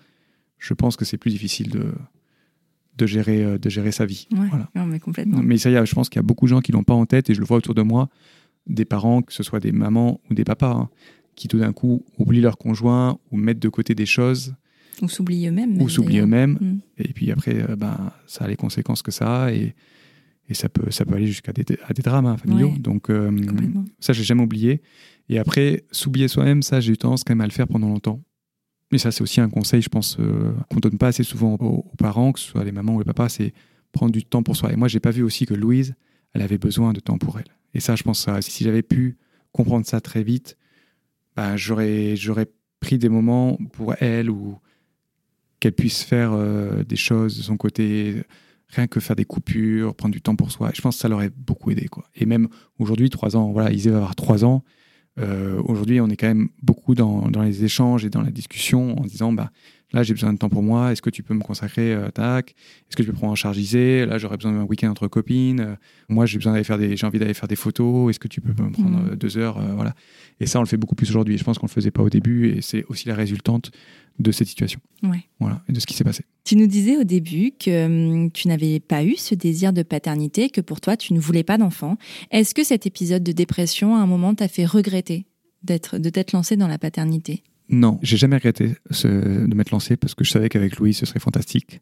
je 0.58 0.74
pense 0.74 0.96
que 0.96 1.04
c'est 1.04 1.18
plus 1.18 1.30
difficile 1.30 1.70
de, 1.70 1.92
de, 2.96 3.06
gérer, 3.06 3.44
euh, 3.44 3.58
de 3.58 3.68
gérer 3.68 3.92
sa 3.92 4.06
vie. 4.06 4.26
voilà. 4.30 4.68
mais 4.86 4.98
complètement. 4.98 5.40
Mais 5.42 5.58
ça, 5.58 5.70
y 5.70 5.76
a, 5.76 5.84
je 5.84 5.94
pense 5.94 6.08
qu'il 6.08 6.18
y 6.18 6.20
a 6.20 6.26
beaucoup 6.26 6.46
de 6.46 6.50
gens 6.50 6.60
qui 6.60 6.72
l'ont 6.72 6.84
pas 6.84 6.94
en 6.94 7.06
tête 7.06 7.30
et 7.30 7.34
je 7.34 7.40
le 7.40 7.46
vois 7.46 7.58
autour 7.58 7.74
de 7.74 7.82
moi, 7.82 8.08
des 8.66 8.84
parents, 8.84 9.22
que 9.22 9.32
ce 9.32 9.42
soit 9.42 9.60
des 9.60 9.72
mamans 9.72 10.20
ou 10.30 10.34
des 10.34 10.44
papas, 10.44 10.72
hein, 10.72 10.88
qui 11.36 11.48
tout 11.48 11.58
d'un 11.58 11.72
coup 11.72 12.04
oublient 12.18 12.40
leur 12.40 12.56
conjoint 12.56 13.18
ou 13.30 13.36
mettent 13.36 13.58
de 13.58 13.68
côté 13.68 13.94
des 13.94 14.06
choses 14.06 14.54
ou 15.02 15.08
s'oublient 15.08 15.48
eux-mêmes. 15.48 15.80
Ou 15.80 15.88
s'oublient 15.88 16.20
eux-mêmes. 16.20 16.58
Mm. 16.60 16.78
Et 16.98 17.12
puis 17.12 17.30
après, 17.30 17.62
euh, 17.68 17.76
ben, 17.76 18.12
ça 18.26 18.44
a 18.44 18.48
les 18.48 18.56
conséquences 18.56 19.02
que 19.02 19.10
ça 19.10 19.44
a. 19.44 19.52
Et, 19.52 19.74
et 20.48 20.54
ça, 20.54 20.68
peut, 20.68 20.90
ça 20.90 21.04
peut 21.04 21.14
aller 21.14 21.26
jusqu'à 21.26 21.52
des, 21.52 21.64
à 21.86 21.92
des 21.92 22.02
drames 22.02 22.26
hein, 22.26 22.36
familiaux. 22.36 22.72
Donc, 22.78 23.10
euh, 23.10 23.30
ça, 23.98 24.12
j'ai 24.12 24.24
jamais 24.24 24.42
oublié. 24.42 24.82
Et 25.28 25.38
après, 25.38 25.84
s'oublier 25.90 26.28
soi-même, 26.28 26.62
ça, 26.62 26.80
j'ai 26.80 26.92
eu 26.92 26.98
tendance 26.98 27.24
quand 27.24 27.32
même 27.32 27.40
à 27.40 27.46
le 27.46 27.52
faire 27.52 27.66
pendant 27.66 27.88
longtemps. 27.88 28.22
Mais 28.92 28.98
ça, 28.98 29.10
c'est 29.10 29.22
aussi 29.22 29.40
un 29.40 29.48
conseil, 29.48 29.80
je 29.80 29.88
pense, 29.88 30.18
euh, 30.20 30.52
qu'on 30.70 30.80
donne 30.80 30.98
pas 30.98 31.08
assez 31.08 31.24
souvent 31.24 31.54
aux, 31.54 31.82
parents, 31.96 32.32
que 32.32 32.40
ce 32.40 32.48
soit 32.48 32.64
les 32.64 32.72
mamans 32.72 32.94
ou 32.94 32.98
les 32.98 33.04
papas, 33.04 33.30
c'est 33.30 33.54
prendre 33.92 34.12
du 34.12 34.24
temps 34.24 34.42
pour 34.42 34.56
soi. 34.56 34.72
Et 34.72 34.76
moi, 34.76 34.88
j'ai 34.88 35.00
pas 35.00 35.10
vu 35.10 35.22
aussi 35.22 35.46
que 35.46 35.54
Louise, 35.54 35.94
elle 36.34 36.42
avait 36.42 36.58
besoin 36.58 36.92
de 36.92 37.00
temps 37.00 37.16
pour 37.16 37.38
elle. 37.38 37.46
Et 37.72 37.80
ça, 37.80 37.96
je 37.96 38.02
pense, 38.02 38.20
ça, 38.20 38.42
si 38.42 38.64
j'avais 38.64 38.82
pu 38.82 39.16
comprendre 39.52 39.86
ça 39.86 40.00
très 40.00 40.22
vite, 40.22 40.58
ben, 41.36 41.56
j'aurais, 41.56 42.16
j'aurais 42.16 42.46
pris 42.80 42.98
des 42.98 43.08
moments 43.08 43.56
pour 43.72 43.94
elle 44.00 44.30
ou 44.30 44.58
qu'elle 45.64 45.72
puisse 45.72 46.02
faire 46.02 46.32
euh, 46.34 46.84
des 46.84 46.96
choses 46.96 47.38
de 47.38 47.42
son 47.42 47.56
côté, 47.56 48.22
rien 48.68 48.86
que 48.86 49.00
faire 49.00 49.16
des 49.16 49.24
coupures, 49.24 49.94
prendre 49.94 50.12
du 50.12 50.20
temps 50.20 50.36
pour 50.36 50.50
soi. 50.50 50.70
je 50.74 50.82
pense 50.82 50.96
que 50.96 51.00
ça 51.00 51.08
l'aurait 51.08 51.30
beaucoup 51.34 51.70
aidé. 51.70 51.88
Quoi. 51.88 52.04
Et 52.14 52.26
même 52.26 52.48
aujourd'hui, 52.78 53.08
trois 53.08 53.34
ans, 53.34 53.50
voilà, 53.50 53.72
Isée 53.72 53.88
va 53.88 53.96
avoir 53.96 54.14
trois 54.14 54.44
ans. 54.44 54.62
Euh, 55.18 55.62
aujourd'hui, 55.64 56.02
on 56.02 56.08
est 56.08 56.16
quand 56.16 56.26
même 56.26 56.50
beaucoup 56.62 56.94
dans, 56.94 57.30
dans, 57.30 57.40
les 57.40 57.64
échanges 57.64 58.04
et 58.04 58.10
dans 58.10 58.20
la 58.20 58.30
discussion 58.30 58.98
en 58.98 59.04
disant 59.04 59.32
bah, 59.32 59.52
là, 59.94 60.02
j'ai 60.02 60.12
besoin 60.12 60.34
de 60.34 60.38
temps 60.38 60.50
pour 60.50 60.62
moi, 60.62 60.92
est-ce 60.92 61.00
que 61.00 61.08
tu 61.08 61.22
peux 61.22 61.32
me 61.32 61.42
consacrer 61.42 61.94
euh, 61.94 62.10
tac? 62.10 62.50
Est-ce 62.50 62.96
que 62.96 63.02
tu 63.02 63.08
peux 63.10 63.16
prendre 63.16 63.32
en 63.32 63.36
charge 63.36 63.56
Isée? 63.56 64.04
Là, 64.04 64.18
j'aurais 64.18 64.36
besoin 64.36 64.52
d'un 64.52 64.64
week-end 64.64 64.90
entre 64.90 65.08
copines. 65.08 65.78
moi, 66.10 66.26
j'ai 66.26 66.36
besoin 66.36 66.52
d'aller 66.52 66.64
faire 66.64 66.76
des, 66.76 66.94
j'ai 66.94 67.06
envie 67.06 67.18
d'aller 67.20 67.32
faire 67.32 67.48
des 67.48 67.56
photos. 67.56 68.10
Est-ce 68.10 68.18
que 68.18 68.28
tu 68.28 68.42
peux 68.42 68.50
me 68.62 68.70
prendre 68.70 68.98
mmh. 68.98 69.16
deux 69.16 69.38
heures 69.38 69.58
Voilà. 69.76 69.94
Et 70.40 70.46
ça, 70.46 70.58
on 70.58 70.62
le 70.62 70.68
fait 70.68 70.76
beaucoup 70.76 70.94
plus 70.94 71.08
aujourd'hui. 71.08 71.38
Je 71.38 71.44
pense 71.44 71.56
qu'on 71.56 71.68
le 71.68 71.72
faisait 71.72 71.90
pas 71.90 72.02
au 72.02 72.10
début 72.10 72.50
et 72.50 72.60
c'est 72.60 72.84
aussi 72.88 73.08
la 73.08 73.14
résultante 73.14 73.70
de 74.18 74.32
cette 74.32 74.48
situation. 74.48 74.80
Voilà, 75.40 75.62
et 75.68 75.72
de 75.72 75.80
ce 75.80 75.86
qui 75.86 75.94
s'est 75.94 76.04
passé. 76.04 76.24
Tu 76.44 76.56
nous 76.56 76.66
disais 76.66 76.96
au 76.96 77.04
début 77.04 77.52
que 77.52 77.86
hum, 77.86 78.30
tu 78.30 78.48
n'avais 78.48 78.80
pas 78.80 79.04
eu 79.04 79.16
ce 79.16 79.34
désir 79.34 79.72
de 79.72 79.82
paternité, 79.82 80.48
que 80.48 80.60
pour 80.60 80.80
toi, 80.80 80.96
tu 80.96 81.12
ne 81.12 81.20
voulais 81.20 81.42
pas 81.42 81.58
d'enfant. 81.58 81.96
Est-ce 82.30 82.54
que 82.54 82.64
cet 82.64 82.86
épisode 82.86 83.22
de 83.22 83.32
dépression, 83.32 83.96
à 83.96 83.98
un 83.98 84.06
moment, 84.06 84.34
t'a 84.34 84.48
fait 84.48 84.64
regretter 84.64 85.26
d'être, 85.62 85.98
de 85.98 86.08
t'être 86.08 86.32
lancé 86.32 86.56
dans 86.56 86.68
la 86.68 86.78
paternité? 86.78 87.42
Non, 87.68 87.98
j'ai 88.02 88.16
jamais 88.16 88.36
regretté 88.36 88.74
de 88.90 89.54
m'être 89.54 89.70
lancé 89.70 89.96
parce 89.96 90.14
que 90.14 90.24
je 90.24 90.30
savais 90.30 90.48
qu'avec 90.48 90.76
Louis, 90.78 90.94
ce 90.94 91.06
serait 91.06 91.20
fantastique. 91.20 91.80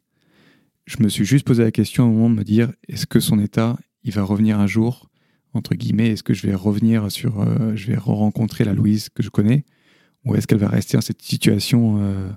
Je 0.85 1.01
me 1.01 1.07
suis 1.07 1.25
juste 1.25 1.45
posé 1.45 1.63
la 1.63 1.71
question 1.71 2.05
au 2.05 2.11
moment 2.11 2.29
de 2.29 2.35
me 2.35 2.43
dire 2.43 2.71
est-ce 2.89 3.05
que 3.05 3.19
son 3.19 3.39
état, 3.39 3.77
il 4.03 4.11
va 4.11 4.23
revenir 4.23 4.59
un 4.59 4.67
jour 4.67 5.09
entre 5.53 5.75
guillemets, 5.75 6.09
est-ce 6.09 6.23
que 6.23 6.33
je 6.33 6.45
vais 6.47 6.55
revenir 6.55 7.11
sur, 7.11 7.41
euh, 7.41 7.75
je 7.75 7.87
vais 7.87 7.97
re-rencontrer 7.97 8.63
la 8.63 8.73
Louise 8.73 9.09
que 9.09 9.23
je 9.23 9.29
connais? 9.29 9.65
Ou 10.25 10.35
est-ce 10.35 10.47
qu'elle 10.47 10.59
va 10.59 10.69
rester 10.69 10.97
dans 10.97 11.01
cette 11.01 11.21
situation 11.21 11.99
euh, 12.01 12.29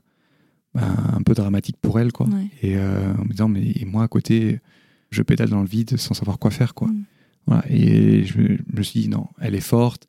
bah, 0.74 0.94
un 1.14 1.22
peu 1.22 1.34
dramatique 1.34 1.76
pour 1.80 1.98
elle 1.98 2.12
quoi. 2.12 2.28
Et 2.62 2.76
euh, 2.76 3.14
en 3.14 3.24
me 3.24 3.30
disant 3.30 3.48
mais 3.48 3.74
moi 3.86 4.04
à 4.04 4.08
côté 4.08 4.60
je 5.10 5.22
pédale 5.22 5.48
dans 5.48 5.60
le 5.60 5.68
vide 5.68 5.96
sans 5.96 6.14
savoir 6.14 6.38
quoi 6.38 6.50
faire 6.50 6.74
quoi. 6.74 6.88
Mm. 6.88 7.04
voilà. 7.46 7.64
et 7.70 8.24
je, 8.24 8.58
me 8.72 8.82
suis 8.82 9.02
dit 9.02 9.08
non 9.08 9.28
elle 9.40 9.54
est 9.54 9.60
forte 9.60 10.08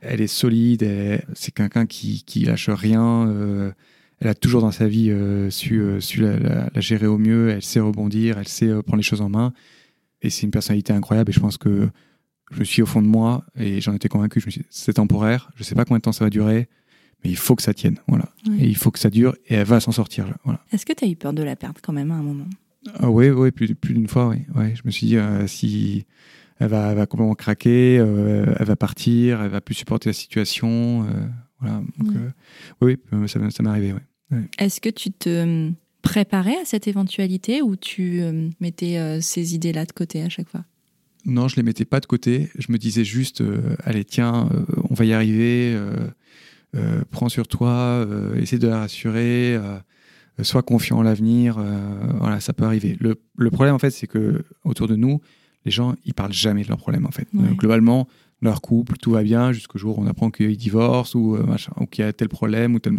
elle 0.00 0.20
est 0.20 0.26
solide 0.26 0.86
c'est 1.34 1.52
quelqu'un 1.52 1.86
qui, 1.86 2.24
qui 2.24 2.44
lâche 2.44 2.68
rien 2.68 3.26
euh, 3.28 3.72
elle 4.20 4.28
a 4.28 4.34
toujours 4.34 4.60
dans 4.60 4.70
sa 4.70 4.86
vie 4.86 5.12
su, 5.50 5.82
su 6.00 6.20
la, 6.20 6.68
gérer 6.76 7.06
au 7.06 7.18
mieux 7.18 7.50
elle 7.50 7.62
sait 7.62 7.80
rebondir 7.80 8.38
elle 8.38 8.48
sait 8.48 8.68
prendre 8.82 8.98
les 8.98 9.02
choses 9.02 9.20
en 9.20 9.28
main. 9.28 9.52
Et 10.22 10.30
c'est 10.30 10.42
une 10.42 10.50
personnalité 10.50 10.92
incroyable 10.94 11.30
et 11.30 11.32
je 11.34 11.40
pense 11.40 11.58
que 11.58 11.88
je 12.50 12.60
me 12.60 12.64
suis 12.64 12.80
au 12.80 12.86
fond 12.86 13.02
de 13.02 13.06
moi 13.06 13.44
et 13.58 13.82
j'en 13.82 13.92
étais 13.94 14.08
convaincu. 14.08 14.40
Je 14.40 14.46
me 14.46 14.50
suis 14.50 14.64
c'est 14.70 14.94
temporaire 14.94 15.50
je 15.56 15.64
sais 15.64 15.74
pas 15.74 15.84
combien 15.84 15.98
de 15.98 16.02
temps 16.02 16.12
ça 16.12 16.24
va 16.24 16.30
durer 16.30 16.68
mais 17.24 17.30
il 17.30 17.36
faut 17.36 17.56
que 17.56 17.62
ça 17.62 17.72
tienne, 17.74 17.98
voilà. 18.06 18.28
Et 18.58 18.66
il 18.66 18.76
faut 18.76 18.90
que 18.90 18.98
ça 18.98 19.10
dure, 19.10 19.34
et 19.48 19.54
elle 19.54 19.66
va 19.66 19.80
s'en 19.80 19.92
sortir, 19.92 20.26
voilà. 20.44 20.60
Est-ce 20.72 20.84
que 20.84 20.92
tu 20.92 21.04
as 21.04 21.08
eu 21.08 21.16
peur 21.16 21.32
de 21.32 21.42
la 21.42 21.56
perdre 21.56 21.80
quand 21.82 21.92
même 21.92 22.10
à 22.10 22.14
un 22.14 22.22
moment? 22.22 22.46
Ah, 22.98 23.10
Oui, 23.10 23.30
oui, 23.30 23.50
plus, 23.50 23.74
plus 23.74 23.94
d'une 23.94 24.08
fois, 24.08 24.28
oui. 24.28 24.42
Ouais. 24.54 24.74
Je 24.76 24.82
me 24.84 24.90
suis 24.90 25.06
dit, 25.06 25.16
euh, 25.16 25.46
si 25.46 26.04
elle 26.58 26.68
va, 26.68 26.90
elle 26.90 26.96
va 26.96 27.06
complètement 27.06 27.34
craquer, 27.34 27.98
euh, 27.98 28.54
elle 28.58 28.66
va 28.66 28.76
partir, 28.76 29.42
elle 29.42 29.50
va 29.50 29.60
plus 29.62 29.74
supporter 29.74 30.10
la 30.10 30.12
situation, 30.12 31.04
euh, 31.04 31.26
voilà. 31.60 31.82
Donc, 31.98 32.14
oui, 32.82 32.98
ça, 33.26 33.38
ça 33.50 33.62
m'est 33.62 33.70
arrivé, 33.70 33.94
ouais. 33.94 34.42
Est-ce 34.58 34.80
que 34.80 34.90
tu 34.90 35.10
te 35.10 35.70
préparais 36.02 36.56
à 36.56 36.64
cette 36.64 36.86
éventualité 36.88 37.62
ou 37.62 37.76
tu 37.76 38.20
mettais 38.60 39.20
ces 39.20 39.54
idées-là 39.54 39.86
de 39.86 39.92
côté 39.92 40.22
à 40.22 40.28
chaque 40.28 40.48
fois? 40.48 40.64
Non, 41.24 41.48
je 41.48 41.56
les 41.56 41.62
mettais 41.62 41.84
pas 41.84 42.00
de 42.00 42.06
côté. 42.06 42.50
Je 42.58 42.70
me 42.72 42.76
disais 42.76 43.04
juste, 43.04 43.42
allez, 43.84 44.04
tiens, 44.04 44.48
on 44.90 44.94
va 44.94 45.04
y 45.04 45.12
arriver 45.12 45.78
prends 47.10 47.28
sur 47.28 47.46
toi, 47.46 48.06
essaie 48.36 48.58
de 48.58 48.68
la 48.68 48.80
rassurer, 48.80 49.58
sois 50.42 50.62
confiant 50.62 50.98
en 50.98 51.02
l'avenir. 51.02 51.62
voilà, 52.18 52.40
ça 52.40 52.52
peut 52.52 52.64
arriver. 52.64 52.96
Le, 53.00 53.20
le 53.36 53.50
problème, 53.50 53.74
en 53.74 53.78
fait, 53.78 53.90
c'est 53.90 54.06
que 54.06 54.44
autour 54.64 54.88
de 54.88 54.96
nous, 54.96 55.20
les 55.64 55.70
gens, 55.70 55.94
ils 56.04 56.14
parlent 56.14 56.32
jamais 56.32 56.62
de 56.62 56.68
leurs 56.68 56.78
problèmes, 56.78 57.06
en 57.06 57.10
fait. 57.10 57.28
globalement, 57.56 58.08
leur 58.42 58.60
couple, 58.60 58.96
tout 58.96 59.12
va 59.12 59.22
bien 59.22 59.52
jusqu'au 59.52 59.78
jour 59.78 59.98
où 59.98 60.02
on 60.02 60.06
apprend 60.06 60.30
qu'ils 60.30 60.56
divorcent 60.56 61.18
ou, 61.18 61.36
machin, 61.36 61.72
ou 61.80 61.86
qu'il 61.86 62.04
y 62.04 62.08
a 62.08 62.12
tel 62.12 62.28
problème 62.28 62.74
ou 62.74 62.78
tel 62.78 62.98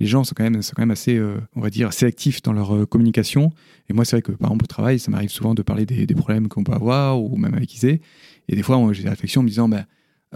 les 0.00 0.06
gens 0.06 0.24
sont 0.24 0.34
quand 0.36 0.44
même, 0.44 0.60
sont 0.62 0.72
quand 0.76 0.82
même 0.82 0.90
assez, 0.90 1.16
euh, 1.16 1.38
on 1.54 1.60
va 1.60 1.70
dire, 1.70 1.92
sélectifs 1.92 2.42
dans 2.42 2.52
leur 2.52 2.74
euh, 2.74 2.86
communication. 2.86 3.52
Et 3.88 3.92
moi, 3.92 4.04
c'est 4.04 4.16
vrai 4.16 4.22
que 4.22 4.32
par 4.32 4.50
exemple 4.50 4.64
au 4.64 4.68
travail, 4.68 4.98
ça 4.98 5.10
m'arrive 5.10 5.30
souvent 5.30 5.54
de 5.54 5.62
parler 5.62 5.86
des, 5.86 6.06
problèmes 6.14 6.48
qu'on 6.48 6.64
peut 6.64 6.72
avoir 6.72 7.22
ou 7.22 7.36
même 7.36 7.54
avec 7.54 7.74
Isée. 7.74 8.00
Et 8.48 8.56
des 8.56 8.62
fois, 8.62 8.80
j'ai 8.92 9.02
des 9.02 9.08
réflexions 9.08 9.40
en 9.40 9.44
me 9.44 9.48
disant, 9.48 9.68
bah, 9.68 9.84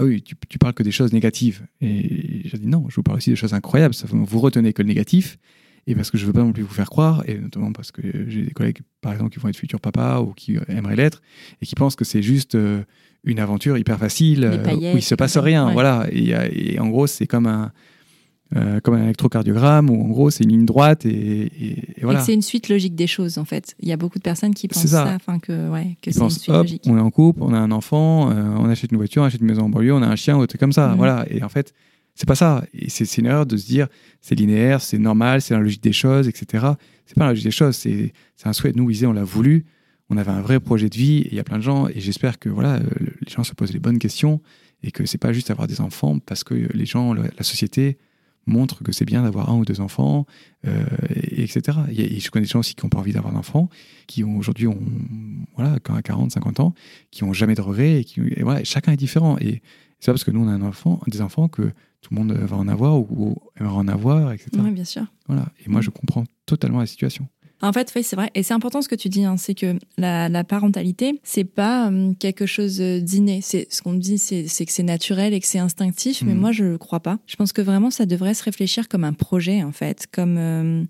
ah 0.00 0.04
oui, 0.04 0.22
tu, 0.22 0.34
tu, 0.48 0.58
parles 0.58 0.74
que 0.74 0.82
des 0.82 0.90
choses 0.90 1.12
négatives. 1.12 1.66
Et 1.80 2.42
je 2.46 2.56
dis 2.56 2.66
non, 2.66 2.86
je 2.88 2.96
vous 2.96 3.02
parle 3.02 3.18
aussi 3.18 3.30
des 3.30 3.36
choses 3.36 3.54
incroyables. 3.54 3.94
Ça, 3.94 4.06
vous 4.10 4.38
retenez 4.40 4.72
que 4.72 4.82
le 4.82 4.88
négatif. 4.88 5.38
Et 5.86 5.94
parce 5.94 6.10
que 6.10 6.18
je 6.18 6.26
veux 6.26 6.32
pas 6.32 6.42
non 6.42 6.52
plus 6.52 6.62
vous 6.62 6.72
faire 6.72 6.90
croire, 6.90 7.22
et 7.26 7.38
notamment 7.38 7.72
parce 7.72 7.90
que 7.90 8.02
j'ai 8.28 8.42
des 8.42 8.50
collègues, 8.50 8.80
par 9.00 9.12
exemple, 9.12 9.30
qui 9.30 9.40
vont 9.40 9.48
être 9.48 9.56
futurs 9.56 9.80
papas 9.80 10.20
ou 10.20 10.32
qui 10.32 10.56
aimeraient 10.68 10.96
l'être, 10.96 11.22
et 11.60 11.66
qui 11.66 11.74
pensent 11.74 11.96
que 11.96 12.04
c'est 12.04 12.22
juste 12.22 12.54
euh, 12.54 12.82
une 13.24 13.40
aventure 13.40 13.78
hyper 13.78 13.98
facile 13.98 14.60
où 14.66 14.96
il 14.96 15.02
se 15.02 15.14
passe 15.14 15.36
rien. 15.38 15.72
Voilà. 15.72 16.06
et 16.12 16.78
en 16.78 16.88
gros, 16.88 17.06
c'est 17.06 17.26
comme 17.26 17.46
un, 17.46 17.72
euh, 18.56 18.80
comme 18.80 18.94
un 18.94 19.04
électrocardiogramme, 19.04 19.90
où 19.90 20.04
en 20.04 20.08
gros 20.08 20.30
c'est 20.30 20.42
une 20.42 20.50
ligne 20.50 20.66
droite 20.66 21.06
et, 21.06 21.52
voilà. 22.02 22.20
c'est 22.20 22.34
une 22.34 22.42
suite 22.42 22.68
logique 22.68 22.96
des 22.96 23.06
choses 23.06 23.38
en 23.38 23.44
fait. 23.44 23.76
Il 23.78 23.88
y 23.88 23.92
a 23.92 23.96
beaucoup 23.96 24.18
de 24.18 24.24
personnes 24.24 24.54
qui 24.54 24.66
pensent 24.66 24.86
ça, 24.86 25.14
enfin 25.14 25.38
que 25.38 25.70
ouais, 25.70 25.96
que 26.02 26.10
c'est 26.10 26.20
une 26.20 26.30
suite 26.30 26.48
logique. 26.48 26.82
On 26.86 26.98
est 26.98 27.00
en 27.00 27.12
couple, 27.12 27.44
on 27.44 27.54
a 27.54 27.58
un 27.58 27.70
enfant, 27.70 28.30
euh, 28.30 28.42
on 28.58 28.68
achète 28.68 28.90
une 28.90 28.96
voiture, 28.96 29.22
on 29.22 29.26
achète 29.26 29.40
une 29.40 29.46
maison 29.46 29.62
en 29.62 29.68
banlieue, 29.68 29.94
on 29.94 30.02
a 30.02 30.08
un 30.08 30.16
chien, 30.16 30.36
ou 30.36 30.44
comme 30.58 30.72
ça, 30.72 30.94
voilà. 30.96 31.24
Et 31.30 31.44
en 31.44 31.48
fait, 31.48 31.72
c'est 32.16 32.26
pas 32.26 32.34
ça. 32.34 32.64
Et 32.74 32.90
c'est 32.90 33.18
une 33.18 33.26
erreur 33.26 33.46
de 33.46 33.56
se 33.56 33.66
dire 33.66 33.86
c'est 34.20 34.34
linéaire, 34.34 34.80
c'est 34.80 34.98
normal, 34.98 35.42
c'est 35.42 35.54
la 35.54 35.60
logique 35.60 35.84
des 35.84 35.92
choses, 35.92 36.26
etc. 36.26 36.66
C'est 37.06 37.14
pas 37.14 37.26
la 37.26 37.30
logique 37.30 37.44
des 37.44 37.52
choses, 37.52 37.76
c'est 37.76 38.12
un 38.44 38.52
souhait. 38.52 38.72
Nous, 38.74 38.90
Isée, 38.90 39.06
on 39.06 39.12
l'a 39.12 39.22
voulu. 39.22 39.64
On 40.08 40.16
avait 40.16 40.32
un 40.32 40.40
vrai 40.40 40.58
projet 40.58 40.88
de 40.88 40.96
vie. 40.96 41.24
Il 41.30 41.36
y 41.36 41.38
a 41.38 41.44
plein 41.44 41.58
de 41.58 41.62
gens, 41.62 41.86
et 41.86 42.00
j'espère 42.00 42.40
que 42.40 42.48
voilà, 42.48 42.78
euh, 42.78 42.82
les 43.24 43.30
gens 43.32 43.44
se 43.44 43.54
posent 43.54 43.72
les 43.72 43.78
bonnes 43.78 44.00
questions 44.00 44.40
et 44.82 44.90
que 44.90 45.06
c'est 45.06 45.18
pas 45.18 45.32
juste 45.32 45.52
avoir 45.52 45.68
des 45.68 45.80
enfants 45.80 46.18
parce 46.18 46.42
que 46.42 46.54
les 46.54 46.86
gens, 46.86 47.14
la 47.14 47.42
société 47.42 47.96
montre 48.50 48.82
que 48.82 48.92
c'est 48.92 49.04
bien 49.04 49.22
d'avoir 49.22 49.50
un 49.50 49.56
ou 49.56 49.64
deux 49.64 49.80
enfants, 49.80 50.26
euh, 50.66 50.84
et, 51.14 51.42
etc. 51.42 51.78
Et, 51.90 52.20
je 52.20 52.30
connais 52.30 52.44
des 52.44 52.50
gens 52.50 52.60
aussi 52.60 52.74
qui 52.74 52.84
n'ont 52.84 52.90
pas 52.90 52.98
envie 52.98 53.12
d'avoir 53.12 53.32
d'enfants, 53.32 53.68
qui 54.06 54.24
ont 54.24 54.36
aujourd'hui 54.36 54.66
ont 54.66 54.80
voilà, 55.56 55.76
à 55.88 56.02
40, 56.02 56.32
50 56.32 56.60
ans, 56.60 56.74
qui 57.10 57.24
n'ont 57.24 57.32
jamais 57.32 57.54
de 57.54 57.60
regrets, 57.60 58.00
et, 58.00 58.04
qui, 58.04 58.20
voilà, 58.42 58.62
chacun 58.64 58.92
est 58.92 58.96
différent. 58.96 59.38
Et 59.38 59.62
c'est 59.98 60.06
pas 60.06 60.12
parce 60.12 60.24
que 60.24 60.30
nous 60.30 60.40
on 60.40 60.48
a 60.48 60.52
un 60.52 60.62
enfant, 60.62 61.00
des 61.06 61.20
enfants 61.22 61.48
que 61.48 61.72
tout 62.00 62.14
le 62.14 62.20
monde 62.20 62.32
va 62.32 62.56
en 62.56 62.68
avoir 62.68 62.98
ou, 62.98 63.36
aimera 63.58 63.74
en 63.74 63.88
avoir, 63.88 64.32
etc. 64.32 64.50
Oui, 64.58 64.70
bien 64.70 64.84
sûr. 64.84 65.04
Voilà. 65.26 65.46
Et 65.64 65.68
moi, 65.68 65.80
je 65.80 65.90
comprends 65.90 66.24
totalement 66.46 66.80
la 66.80 66.86
situation. 66.86 67.28
En 67.62 67.72
fait, 67.72 67.92
oui, 67.94 68.02
c'est 68.02 68.16
vrai. 68.16 68.30
Et 68.34 68.42
c'est 68.42 68.54
important 68.54 68.80
ce 68.80 68.88
que 68.88 68.94
tu 68.94 69.08
dis, 69.08 69.24
hein, 69.24 69.36
c'est 69.36 69.54
que 69.54 69.78
la, 69.98 70.28
la 70.28 70.44
parentalité, 70.44 71.20
c'est 71.22 71.44
pas 71.44 71.88
hum, 71.88 72.16
quelque 72.16 72.46
chose 72.46 72.80
d'inné. 72.80 73.40
C'est 73.42 73.66
ce 73.70 73.82
qu'on 73.82 73.94
dit, 73.94 74.18
c'est 74.18 74.44
que 74.44 74.72
c'est 74.72 74.82
naturel 74.82 75.34
et 75.34 75.40
que 75.40 75.46
c'est 75.46 75.58
instinctif. 75.58 76.22
Mais 76.22 76.34
mm. 76.34 76.38
moi, 76.38 76.52
je 76.52 76.64
ne 76.64 76.76
crois 76.76 77.00
pas. 77.00 77.18
Je 77.26 77.36
pense 77.36 77.52
que 77.52 77.62
vraiment, 77.62 77.90
ça 77.90 78.06
devrait 78.06 78.34
se 78.34 78.42
réfléchir 78.44 78.88
comme 78.88 79.04
un 79.04 79.12
projet, 79.12 79.62
en 79.62 79.72
fait, 79.72 80.06
comme 80.10 80.38
hum, 80.38 80.86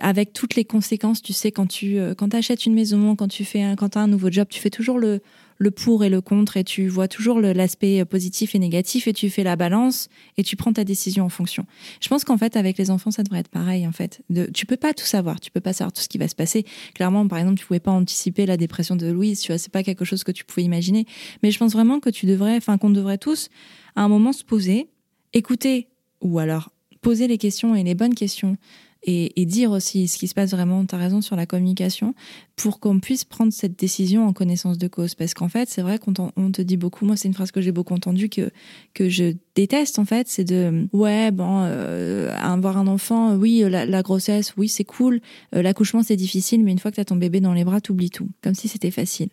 avec 0.00 0.32
toutes 0.32 0.54
les 0.54 0.64
conséquences. 0.64 1.22
Tu 1.22 1.32
sais, 1.32 1.52
quand 1.52 1.66
tu 1.66 1.98
euh, 1.98 2.14
quand 2.14 2.34
achètes 2.34 2.66
une 2.66 2.74
maison, 2.74 3.16
quand 3.16 3.28
tu 3.28 3.44
fais, 3.44 3.74
quand 3.76 3.96
as 3.96 4.00
un 4.00 4.08
nouveau 4.08 4.30
job, 4.30 4.48
tu 4.50 4.60
fais 4.60 4.70
toujours 4.70 4.98
le 4.98 5.20
le 5.58 5.72
pour 5.72 6.04
et 6.04 6.08
le 6.08 6.20
contre 6.20 6.56
et 6.56 6.64
tu 6.64 6.88
vois 6.88 7.08
toujours 7.08 7.40
l'aspect 7.40 8.04
positif 8.04 8.54
et 8.54 8.58
négatif 8.58 9.08
et 9.08 9.12
tu 9.12 9.28
fais 9.28 9.42
la 9.42 9.56
balance 9.56 10.08
et 10.36 10.44
tu 10.44 10.56
prends 10.56 10.72
ta 10.72 10.84
décision 10.84 11.24
en 11.24 11.28
fonction. 11.28 11.66
Je 12.00 12.08
pense 12.08 12.24
qu'en 12.24 12.38
fait 12.38 12.56
avec 12.56 12.78
les 12.78 12.90
enfants 12.90 13.10
ça 13.10 13.24
devrait 13.24 13.40
être 13.40 13.48
pareil 13.48 13.86
en 13.86 13.92
fait. 13.92 14.22
Tu 14.54 14.66
peux 14.66 14.76
pas 14.76 14.94
tout 14.94 15.04
savoir, 15.04 15.40
tu 15.40 15.50
peux 15.50 15.60
pas 15.60 15.72
savoir 15.72 15.92
tout 15.92 16.00
ce 16.00 16.08
qui 16.08 16.16
va 16.16 16.28
se 16.28 16.36
passer. 16.36 16.64
Clairement 16.94 17.26
par 17.26 17.40
exemple 17.40 17.58
tu 17.58 17.66
pouvais 17.66 17.80
pas 17.80 17.90
anticiper 17.90 18.46
la 18.46 18.56
dépression 18.56 18.94
de 18.94 19.08
Louise, 19.08 19.40
tu 19.40 19.50
vois 19.50 19.58
c'est 19.58 19.72
pas 19.72 19.82
quelque 19.82 20.04
chose 20.04 20.22
que 20.22 20.32
tu 20.32 20.44
pouvais 20.44 20.62
imaginer. 20.62 21.06
Mais 21.42 21.50
je 21.50 21.58
pense 21.58 21.72
vraiment 21.72 21.98
que 21.98 22.10
tu 22.10 22.26
devrais, 22.26 22.56
enfin 22.56 22.78
qu'on 22.78 22.90
devrait 22.90 23.18
tous 23.18 23.48
à 23.96 24.02
un 24.02 24.08
moment 24.08 24.32
se 24.32 24.44
poser, 24.44 24.88
écouter 25.32 25.88
ou 26.20 26.38
alors 26.38 26.70
poser 27.00 27.26
les 27.26 27.38
questions 27.38 27.74
et 27.74 27.82
les 27.82 27.94
bonnes 27.94 28.14
questions 28.14 28.56
et, 29.04 29.46
dire 29.46 29.70
aussi 29.70 30.08
ce 30.08 30.18
qui 30.18 30.28
se 30.28 30.34
passe 30.34 30.50
vraiment, 30.50 30.84
tu 30.84 30.94
as 30.94 30.98
raison 30.98 31.20
sur 31.20 31.36
la 31.36 31.46
communication, 31.46 32.14
pour 32.56 32.80
qu'on 32.80 33.00
puisse 33.00 33.24
prendre 33.24 33.52
cette 33.52 33.78
décision 33.78 34.26
en 34.26 34.32
connaissance 34.32 34.78
de 34.78 34.88
cause. 34.88 35.14
Parce 35.14 35.34
qu'en 35.34 35.48
fait, 35.48 35.68
c'est 35.68 35.82
vrai 35.82 35.98
qu'on 35.98 36.12
on 36.36 36.50
te 36.50 36.60
dit 36.60 36.76
beaucoup, 36.76 37.06
moi 37.06 37.16
c'est 37.16 37.28
une 37.28 37.34
phrase 37.34 37.52
que 37.52 37.60
j'ai 37.60 37.72
beaucoup 37.72 37.94
entendue, 37.94 38.28
que, 38.28 38.50
que 38.94 39.08
je 39.08 39.34
déteste 39.54 39.98
en 39.98 40.04
fait, 40.04 40.28
c'est 40.28 40.44
de, 40.44 40.88
ouais, 40.92 41.30
bon, 41.30 41.62
euh, 41.64 42.34
avoir 42.38 42.76
un 42.76 42.86
enfant, 42.86 43.34
oui, 43.36 43.64
la, 43.68 44.02
grossesse, 44.02 44.54
oui, 44.56 44.68
c'est 44.68 44.84
cool, 44.84 45.20
euh, 45.54 45.62
l'accouchement 45.62 46.02
c'est 46.02 46.16
difficile, 46.16 46.64
mais 46.64 46.72
une 46.72 46.78
fois 46.78 46.90
que 46.90 46.96
tu 46.96 47.00
as 47.00 47.06
ton 47.06 47.16
bébé 47.16 47.40
dans 47.40 47.54
les 47.54 47.64
bras, 47.64 47.80
t'oublies 47.80 48.10
tout, 48.10 48.28
comme 48.42 48.54
si 48.54 48.68
c'était 48.68 48.90
facile. 48.90 49.28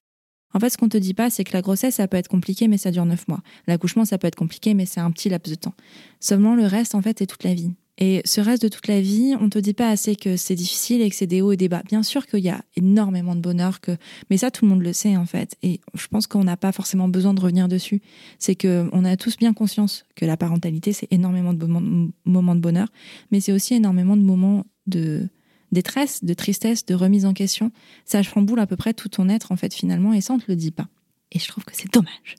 En 0.54 0.60
fait, 0.60 0.70
ce 0.70 0.78
qu'on 0.78 0.88
te 0.88 0.98
dit 0.98 1.14
pas, 1.14 1.30
c'est 1.30 1.44
que 1.44 1.52
la 1.52 1.62
grossesse, 1.62 1.96
ça 1.96 2.08
peut 2.08 2.16
être 2.16 2.30
compliqué, 2.30 2.70
mais 2.70 2.78
ça 2.78 2.90
dure 2.90 3.06
neuf 3.06 3.28
mois. 3.28 3.42
L'accouchement, 3.68 4.06
ça 4.06 4.18
peut 4.18 4.28
être 4.28 4.38
compliqué, 4.38 4.74
mais 4.74 4.86
c'est 4.86 5.02
un 5.02 5.12
petit 5.12 5.28
laps 5.28 5.54
de 5.54 5.60
temps. 5.60 5.74
Seulement, 6.22 6.56
le 6.56 6.66
reste, 6.66 6.96
en 6.96 7.02
fait, 7.02 7.20
c'est 7.20 7.26
toute 7.26 7.44
la 7.44 7.54
vie. 7.54 7.72
Et 7.98 8.22
ce 8.26 8.42
reste 8.42 8.62
de 8.62 8.68
toute 8.68 8.88
la 8.88 9.00
vie, 9.00 9.36
on 9.40 9.50
te 9.50 9.58
dit 9.58 9.74
pas 9.74 9.90
assez 9.90 10.16
que 10.16 10.36
c'est 10.36 10.56
difficile 10.56 11.02
et 11.02 11.10
que 11.10 11.16
c'est 11.16 11.28
des 11.28 11.42
hauts 11.42 11.54
et 11.54 11.58
des 11.58 11.70
bas. 11.70 11.82
Bien 11.86 12.04
sûr 12.04 12.28
qu'il 12.28 12.42
y 12.42 12.50
a 12.50 12.62
énormément 12.76 13.36
de 13.36 13.40
bonheur, 13.40 13.80
que, 13.80 13.96
mais 14.30 14.38
ça 14.38 14.52
tout 14.52 14.66
le 14.66 14.72
monde 14.72 14.82
le 14.82 14.92
sait 14.92 15.16
en 15.16 15.26
fait. 15.26 15.56
Et 15.64 15.80
je 15.94 16.08
pense 16.08 16.28
qu'on 16.28 16.44
n'a 16.44 16.58
pas 16.58 16.74
forcément 16.74 17.08
besoin 17.08 17.34
de 17.34 17.40
revenir 17.40 17.70
dessus. 17.70 18.02
C'est 18.38 18.56
que 18.56 18.90
on 18.92 19.06
a 19.06 19.16
tous 19.16 19.38
bien 19.38 19.54
conscience 19.54 20.04
que 20.16 20.26
la 20.26 20.36
parentalité 20.36 20.92
c'est 20.92 21.08
énormément 21.12 21.54
de 21.54 21.66
moments 21.66 22.56
de 22.56 22.60
bonheur, 22.60 22.90
mais 23.32 23.40
c'est 23.40 23.54
aussi 23.54 23.76
énormément 23.76 24.18
de 24.18 24.24
moments 24.24 24.66
de 24.88 25.30
détresse, 25.72 26.24
de 26.24 26.34
tristesse, 26.34 26.86
de 26.86 26.96
remise 26.96 27.26
en 27.26 27.34
question. 27.34 27.72
Ça 28.04 28.22
chamboule 28.24 28.60
à 28.60 28.68
peu 28.68 28.76
près 28.76 28.94
tout 28.94 29.10
ton 29.10 29.30
être 29.30 29.54
en 29.54 29.56
fait 29.56 29.74
finalement, 29.74 30.12
et 30.12 30.20
ça 30.20 30.34
on 30.34 30.40
te 30.40 30.46
le 30.50 30.58
dit 30.58 30.72
pas. 30.72 30.88
Et 31.36 31.40
je 31.40 31.50
trouve 31.50 31.66
que 31.66 31.74
c'est 31.76 31.92
dommage. 31.94 32.36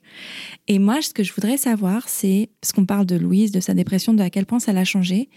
Et 0.67 0.79
moi, 0.79 1.03
ce 1.03 1.13
que 1.13 1.23
je 1.23 1.31
voudrais 1.31 1.57
savoir, 1.57 2.09
c'est, 2.09 2.49
parce 2.59 2.73
qu'on 2.73 2.87
parle 2.87 3.05
de 3.05 3.15
Louise, 3.15 3.51
de 3.51 3.59
sa 3.59 3.75
dépression, 3.75 4.15
de 4.15 4.23
à 4.23 4.31
quel 4.31 4.47
point 4.47 4.59
ça 4.59 4.73
l'a 4.73 4.85
changé, 4.85 5.29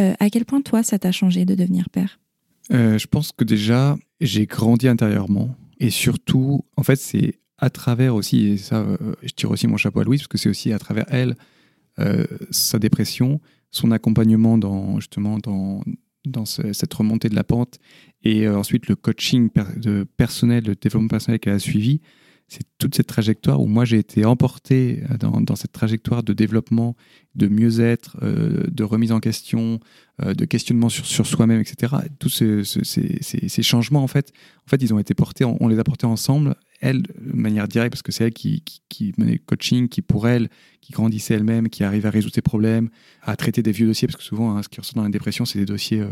euh, 0.00 0.14
à 0.18 0.30
quel 0.30 0.44
point 0.44 0.60
toi, 0.62 0.82
ça 0.82 0.98
t'a 0.98 1.12
changé 1.12 1.44
de 1.44 1.54
devenir 1.54 1.88
père? 1.90 2.18
Euh, 2.72 2.98
Je 2.98 3.06
pense 3.06 3.30
que 3.30 3.44
déjà, 3.44 3.96
j'ai 4.20 4.46
grandi 4.46 4.88
intérieurement. 4.88 5.54
Et 5.78 5.90
surtout, 5.90 6.64
en 6.76 6.82
fait, 6.82 6.96
c'est 6.96 7.38
à 7.58 7.70
travers 7.70 8.16
aussi, 8.16 8.48
et 8.48 8.56
ça, 8.56 8.80
euh, 8.80 9.14
je 9.22 9.32
tire 9.32 9.52
aussi 9.52 9.68
mon 9.68 9.76
chapeau 9.76 10.00
à 10.00 10.04
Louise, 10.04 10.22
parce 10.22 10.28
que 10.28 10.38
c'est 10.38 10.48
aussi 10.48 10.72
à 10.72 10.78
travers 10.80 11.06
elle, 11.08 11.36
sa 12.50 12.80
dépression, 12.80 13.40
son 13.70 13.92
accompagnement 13.92 14.58
dans, 14.58 14.98
justement, 14.98 15.38
dans, 15.38 15.84
dans 16.24 16.44
cette 16.44 16.92
remontée 16.92 17.28
de 17.28 17.36
la 17.36 17.44
pente, 17.44 17.78
et 18.24 18.48
ensuite 18.48 18.88
le 18.88 18.96
coaching 18.96 19.48
personnel, 20.16 20.64
le 20.64 20.74
développement 20.74 21.06
personnel 21.06 21.38
qu'elle 21.38 21.52
a 21.52 21.58
suivi 21.60 22.00
c'est 22.48 22.64
toute 22.78 22.94
cette 22.94 23.06
trajectoire 23.06 23.60
où 23.60 23.66
moi 23.66 23.84
j'ai 23.84 23.98
été 23.98 24.24
emporté 24.24 25.02
euh, 25.10 25.16
dans, 25.16 25.56
cette 25.56 25.72
trajectoire 25.72 26.22
de 26.22 26.32
développement, 26.32 26.94
de 27.34 27.48
mieux-être, 27.48 28.16
euh, 28.22 28.64
de 28.70 28.84
remise 28.84 29.12
en 29.12 29.20
question, 29.20 29.80
euh, 30.22 30.34
de 30.34 30.44
questionnement 30.44 30.88
sur, 30.88 31.06
sur 31.06 31.26
soi-même, 31.26 31.60
etc. 31.60 31.94
Tous 32.18 32.28
ces, 32.28 33.62
changements, 33.62 34.02
en 34.02 34.08
fait, 34.08 34.32
en 34.66 34.70
fait, 34.70 34.82
ils 34.82 34.92
ont 34.92 34.98
été 34.98 35.14
portés, 35.14 35.44
on, 35.44 35.68
les 35.68 35.78
a 35.78 35.84
portés 35.84 36.06
ensemble, 36.06 36.54
elle, 36.80 37.02
de 37.02 37.12
manière 37.32 37.66
directe, 37.66 37.92
parce 37.92 38.02
que 38.02 38.12
c'est 38.12 38.24
elle 38.24 38.32
qui, 38.34 38.62
qui, 38.88 39.14
menait 39.16 39.32
le 39.32 39.38
coaching, 39.38 39.88
qui 39.88 40.02
pour 40.02 40.28
elle, 40.28 40.50
qui 40.82 40.92
grandissait 40.92 41.34
elle-même, 41.34 41.70
qui 41.70 41.82
arrivait 41.82 42.08
à 42.08 42.10
résoudre 42.10 42.34
ses 42.34 42.42
problèmes, 42.42 42.90
à 43.22 43.36
traiter 43.36 43.62
des 43.62 43.72
vieux 43.72 43.86
dossiers, 43.86 44.06
parce 44.06 44.16
que 44.16 44.22
souvent, 44.22 44.54
hein, 44.54 44.62
ce 44.62 44.68
qui 44.68 44.80
ressort 44.80 44.96
dans 44.96 45.04
la 45.04 45.08
dépression, 45.08 45.46
c'est 45.46 45.58
des 45.58 45.64
dossiers 45.64 46.04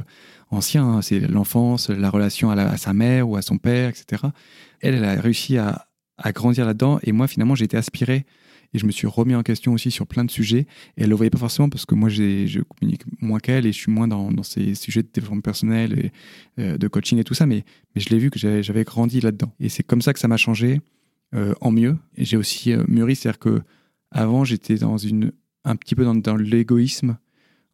anciens, 0.51 0.87
hein. 0.87 1.03
c'est 1.03 1.21
l'enfance, 1.21 1.91
la 1.91 2.09
relation 2.09 2.51
à, 2.51 2.55
à 2.55 2.77
sa 2.79 2.95
mère 2.95 3.29
ou 3.29 3.37
à 3.37 3.43
son 3.43 3.59
père, 3.59 3.91
etc. 3.91 4.23
Elle, 4.81 4.95
elle 4.95 5.05
a 5.05 5.21
réussi 5.21 5.59
à 5.59 5.87
à 6.23 6.33
grandir 6.33 6.65
là-dedans. 6.65 6.99
Et 7.03 7.13
moi, 7.13 7.27
finalement, 7.27 7.55
j'ai 7.55 7.65
été 7.65 7.77
aspiré 7.77 8.25
et 8.75 8.79
je 8.79 8.87
me 8.87 8.91
suis 8.91 9.07
remis 9.07 9.35
en 9.35 9.43
question 9.43 9.73
aussi 9.73 9.91
sur 9.91 10.07
plein 10.07 10.25
de 10.25 10.31
sujets. 10.31 10.67
Et 10.97 11.03
elle 11.03 11.11
le 11.11 11.15
voyait 11.15 11.31
pas 11.31 11.39
forcément 11.39 11.69
parce 11.69 11.85
que 11.85 11.95
moi, 11.95 12.09
je 12.09 12.61
communique 12.61 13.03
moins 13.21 13.39
qu'elle 13.39 13.67
et 13.67 13.73
je 13.73 13.79
suis 13.79 13.93
moins 13.93 14.09
dans, 14.09 14.33
dans, 14.33 14.43
ces 14.43 14.75
sujets 14.75 15.03
de 15.03 15.09
développement 15.13 15.41
personnel 15.41 15.99
et 15.99 16.13
euh, 16.61 16.79
de 16.79 16.89
coaching 16.89 17.19
et 17.19 17.25
tout 17.25 17.35
ça. 17.35 17.47
Mais, 17.47 17.65
mais 17.95 18.01
je 18.01 18.09
l'ai 18.09 18.19
vu 18.19 18.31
que 18.31 18.39
j'avais 18.39 18.85
grandi 18.85 19.21
là-dedans. 19.21 19.53
Et 19.61 19.69
c'est 19.69 19.83
comme 19.83 20.01
ça 20.01 20.13
que 20.13 20.19
ça 20.19 20.29
m'a 20.29 20.39
changé 20.39 20.81
euh, 21.35 21.55
en 21.61 21.71
mieux. 21.71 21.99
Et 22.17 22.25
j'ai 22.25 22.37
aussi 22.37 22.73
euh, 22.73 22.85
mûri, 22.89 23.15
c'est-à-dire 23.15 23.39
que 23.39 23.63
avant, 24.11 24.45
j'étais 24.45 24.77
dans 24.77 24.97
une, 24.97 25.33
un 25.65 25.77
petit 25.77 25.95
peu 25.95 26.05
dans, 26.05 26.15
dans 26.15 26.37
l'égoïsme 26.37 27.19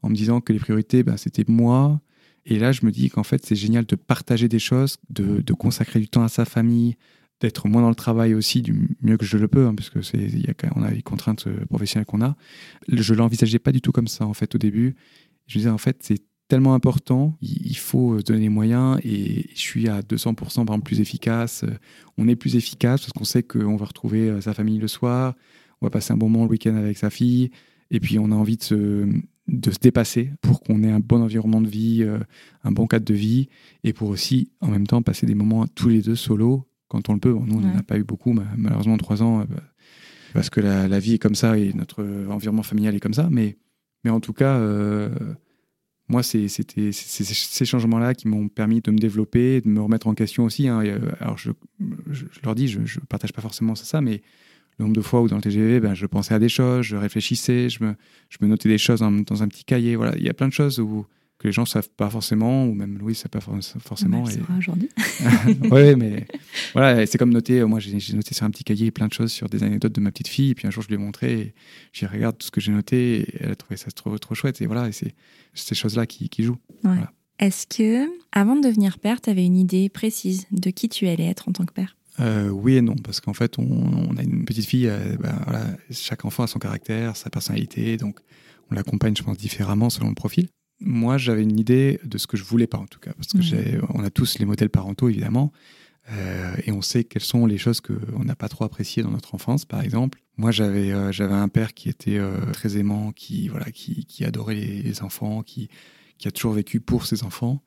en 0.02 0.10
me 0.10 0.14
disant 0.14 0.40
que 0.40 0.52
les 0.52 0.58
priorités, 0.58 1.02
ben, 1.02 1.16
c'était 1.16 1.44
moi. 1.46 2.00
Et 2.44 2.58
là, 2.58 2.72
je 2.72 2.84
me 2.86 2.90
dis 2.90 3.10
qu'en 3.10 3.24
fait, 3.24 3.44
c'est 3.44 3.56
génial 3.56 3.84
de 3.84 3.96
partager 3.96 4.48
des 4.48 4.58
choses, 4.58 4.96
de, 5.10 5.42
de 5.42 5.52
consacrer 5.52 6.00
du 6.00 6.08
temps 6.08 6.22
à 6.22 6.28
sa 6.28 6.44
famille, 6.44 6.96
d'être 7.40 7.68
moins 7.68 7.82
dans 7.82 7.88
le 7.88 7.94
travail 7.94 8.34
aussi 8.34 8.62
du 8.62 8.96
mieux 9.00 9.16
que 9.16 9.24
je 9.24 9.38
le 9.38 9.48
peux, 9.48 9.66
hein, 9.66 9.74
parce 9.74 9.90
que 9.90 10.02
c'est, 10.02 10.18
a, 10.18 10.68
on 10.74 10.82
a 10.82 10.90
les 10.90 11.02
contraintes 11.02 11.46
euh, 11.46 11.64
professionnelles 11.66 12.06
qu'on 12.06 12.22
a. 12.22 12.36
Je 12.88 13.14
l'envisageais 13.14 13.58
pas 13.58 13.72
du 13.72 13.80
tout 13.80 13.92
comme 13.92 14.08
ça 14.08 14.26
en 14.26 14.34
fait 14.34 14.54
au 14.54 14.58
début. 14.58 14.96
Je 15.46 15.56
me 15.56 15.60
disais 15.60 15.70
en 15.70 15.78
fait 15.78 15.98
c'est 16.00 16.22
tellement 16.48 16.74
important, 16.74 17.36
il 17.42 17.76
faut 17.76 18.22
donner 18.22 18.40
les 18.40 18.48
moyens 18.48 18.98
et 19.04 19.50
je 19.54 19.60
suis 19.60 19.86
à 19.88 20.00
200% 20.00 20.34
par 20.34 20.48
exemple 20.48 20.84
plus 20.84 21.00
efficace. 21.00 21.64
On 22.16 22.26
est 22.26 22.36
plus 22.36 22.56
efficace 22.56 23.02
parce 23.02 23.12
qu'on 23.12 23.24
sait 23.24 23.42
qu'on 23.42 23.76
va 23.76 23.84
retrouver 23.84 24.30
euh, 24.30 24.40
sa 24.40 24.54
famille 24.54 24.78
le 24.78 24.88
soir, 24.88 25.34
on 25.80 25.86
va 25.86 25.90
passer 25.90 26.12
un 26.12 26.16
bon 26.16 26.28
moment 26.28 26.44
le 26.44 26.50
week-end 26.50 26.74
avec 26.74 26.96
sa 26.96 27.10
fille 27.10 27.50
et 27.90 28.00
puis 28.00 28.18
on 28.18 28.30
a 28.32 28.34
envie 28.34 28.56
de 28.56 28.62
se 28.62 29.08
de 29.48 29.70
se 29.70 29.78
dépasser 29.78 30.30
pour 30.42 30.60
qu'on 30.60 30.82
ait 30.82 30.90
un 30.90 31.00
bon 31.00 31.22
environnement 31.22 31.62
de 31.62 31.68
vie, 31.68 32.02
euh, 32.02 32.18
un 32.64 32.70
bon 32.70 32.86
cadre 32.86 33.06
de 33.06 33.14
vie, 33.14 33.48
et 33.82 33.94
pour 33.94 34.10
aussi, 34.10 34.50
en 34.60 34.68
même 34.68 34.86
temps, 34.86 35.00
passer 35.00 35.24
des 35.24 35.34
moments 35.34 35.66
tous 35.66 35.88
les 35.88 36.02
deux 36.02 36.16
solo 36.16 36.68
quand 36.88 37.08
on 37.08 37.14
le 37.14 37.20
peut. 37.20 37.32
nous, 37.32 37.56
on 37.56 37.60
n'en 37.60 37.78
a 37.78 37.82
pas 37.82 37.98
eu 37.98 38.04
beaucoup, 38.04 38.32
malheureusement, 38.32 38.96
trois 38.96 39.22
ans, 39.22 39.40
euh, 39.40 39.44
parce 40.32 40.50
que 40.50 40.60
la, 40.60 40.98
vie 40.98 41.14
est 41.14 41.18
comme 41.18 41.34
ça 41.34 41.58
et 41.58 41.72
notre 41.72 42.04
environnement 42.28 42.62
familial 42.62 42.94
est 42.94 43.00
comme 43.00 43.14
ça. 43.14 43.28
Mais, 43.30 43.56
mais 44.04 44.10
en 44.10 44.20
tout 44.20 44.32
cas, 44.32 44.56
euh, 44.56 45.10
moi, 46.08 46.22
c'était 46.22 46.92
ces 46.92 47.64
changements-là 47.64 48.14
qui 48.14 48.28
m'ont 48.28 48.48
permis 48.48 48.80
de 48.80 48.90
me 48.90 48.98
développer, 48.98 49.60
de 49.60 49.68
me 49.68 49.80
remettre 49.80 50.06
en 50.06 50.14
question 50.14 50.44
aussi. 50.44 50.68
Hein. 50.68 50.82
alors, 51.20 51.38
je, 51.38 51.50
je, 52.10 52.24
leur 52.44 52.54
dis, 52.54 52.68
je 52.68 52.80
ne 52.80 53.06
partage 53.08 53.32
pas 53.32 53.42
forcément 53.42 53.74
ça, 53.74 54.00
mais 54.00 54.22
le 54.78 54.84
nombre 54.84 54.96
de 54.96 55.02
fois 55.02 55.20
où 55.20 55.28
dans 55.28 55.36
le 55.36 55.42
TGV, 55.42 55.80
ben, 55.80 55.94
je 55.94 56.06
pensais 56.06 56.34
à 56.34 56.38
des 56.38 56.48
choses, 56.48 56.84
je 56.84 56.96
réfléchissais, 56.96 57.68
je 57.68 57.82
me, 57.82 57.94
je 58.28 58.38
me 58.40 58.46
notais 58.46 58.68
des 58.68 58.78
choses 58.78 59.00
dans, 59.00 59.10
dans, 59.10 59.42
un 59.42 59.48
petit 59.48 59.64
cahier. 59.64 59.96
Voilà, 59.96 60.16
il 60.16 60.22
y 60.22 60.28
a 60.28 60.34
plein 60.34 60.48
de 60.48 60.52
choses 60.52 60.78
où, 60.78 61.04
que 61.38 61.46
les 61.46 61.52
gens 61.52 61.62
ne 61.62 61.66
savent 61.66 61.90
pas 61.90 62.10
forcément, 62.10 62.66
ou 62.66 62.74
même 62.74 62.98
Louis 62.98 63.12
ne 63.12 63.16
sait 63.16 63.28
pas 63.28 63.40
forcément. 63.40 64.22
Bah, 64.22 64.30
et... 64.32 64.58
aujourd'hui. 64.58 64.88
oui, 65.70 65.94
mais 65.94 66.26
voilà, 66.72 67.06
c'est 67.06 67.16
comme 67.16 67.32
noter. 67.32 67.62
Moi, 67.64 67.78
j'ai 67.78 67.92
noté 68.14 68.34
sur 68.34 68.44
un 68.44 68.50
petit 68.50 68.64
cahier 68.64 68.90
plein 68.90 69.06
de 69.06 69.12
choses 69.12 69.30
sur 69.30 69.48
des 69.48 69.62
anecdotes 69.62 69.92
de 69.92 70.00
ma 70.00 70.10
petite 70.10 70.28
fille. 70.28 70.50
Et 70.50 70.54
puis 70.54 70.66
un 70.66 70.70
jour, 70.70 70.82
je 70.82 70.88
lui 70.88 70.96
ai 70.96 70.98
montré. 70.98 71.32
Et 71.40 71.54
j'ai 71.92 72.06
regarde 72.06 72.36
tout 72.38 72.46
ce 72.46 72.50
que 72.50 72.60
j'ai 72.60 72.72
noté. 72.72 73.20
Et 73.20 73.36
elle 73.40 73.52
a 73.52 73.56
trouvé 73.56 73.76
ça 73.76 73.90
trop, 73.92 74.18
trop 74.18 74.34
chouette. 74.34 74.60
Et 74.60 74.66
voilà, 74.66 74.90
c'est 74.90 75.14
ces 75.54 75.74
choses-là 75.76 76.06
qui, 76.06 76.28
qui 76.28 76.42
jouent. 76.42 76.58
Est-ce 77.38 77.68
que, 77.68 78.08
avant 78.32 78.56
de 78.56 78.66
devenir 78.66 78.98
père, 78.98 79.20
tu 79.20 79.30
avais 79.30 79.44
une 79.44 79.56
idée 79.56 79.88
précise 79.88 80.46
de 80.50 80.70
qui 80.70 80.88
tu 80.88 81.06
allais 81.06 81.26
être 81.26 81.48
en 81.48 81.52
tant 81.52 81.64
que 81.64 81.72
père? 81.72 81.96
Euh, 82.20 82.48
oui 82.48 82.74
et 82.76 82.82
non, 82.82 82.96
parce 82.96 83.20
qu'en 83.20 83.32
fait, 83.32 83.58
on, 83.58 84.16
a 84.16 84.22
une 84.22 84.44
petite 84.44 84.66
fille, 84.66 84.88
euh, 84.88 85.16
ben, 85.20 85.38
voilà, 85.44 85.64
chaque 85.92 86.24
enfant 86.24 86.42
a 86.42 86.46
son 86.48 86.58
caractère, 86.58 87.16
sa 87.16 87.30
personnalité, 87.30 87.96
donc 87.96 88.18
on 88.70 88.74
l'accompagne, 88.74 89.14
je 89.16 89.22
pense, 89.22 89.38
différemment 89.38 89.88
selon 89.88 90.08
le 90.08 90.16
profil. 90.16 90.48
Moi, 90.80 91.18
j'avais 91.18 91.42
une 91.42 91.58
idée 91.58 92.00
de 92.04 92.18
ce 92.18 92.26
que 92.26 92.36
je 92.36 92.44
voulais 92.44 92.66
pas, 92.66 92.78
en 92.78 92.86
tout 92.86 93.00
cas, 93.00 93.12
parce 93.14 93.28
que 93.28 93.42
j'ai, 93.42 93.78
on 93.94 94.04
a 94.04 94.10
tous 94.10 94.38
les 94.38 94.44
modèles 94.44 94.70
parentaux, 94.70 95.08
évidemment, 95.08 95.52
euh, 96.12 96.54
et 96.64 96.72
on 96.72 96.82
sait 96.82 97.04
quelles 97.04 97.22
sont 97.22 97.46
les 97.46 97.58
choses 97.58 97.80
qu'on 97.80 98.24
n'a 98.24 98.36
pas 98.36 98.48
trop 98.48 98.64
appréciées 98.64 99.02
dans 99.02 99.10
notre 99.10 99.34
enfance, 99.34 99.64
par 99.64 99.82
exemple. 99.82 100.20
Moi, 100.36 100.52
j'avais, 100.52 100.92
j'avais 101.12 101.34
un 101.34 101.48
père 101.48 101.74
qui 101.74 101.88
était 101.88 102.20
très 102.52 102.76
aimant, 102.76 103.10
qui, 103.12 103.48
voilà, 103.48 103.70
qui, 103.72 104.04
qui 104.04 104.24
adorait 104.24 104.54
les, 104.54 104.82
les 104.82 105.02
enfants, 105.02 105.42
qui, 105.42 105.68
qui 106.16 106.28
a 106.28 106.30
toujours 106.30 106.52
vécu 106.52 106.80
pour 106.80 107.06
ses 107.06 107.24
enfants 107.24 107.60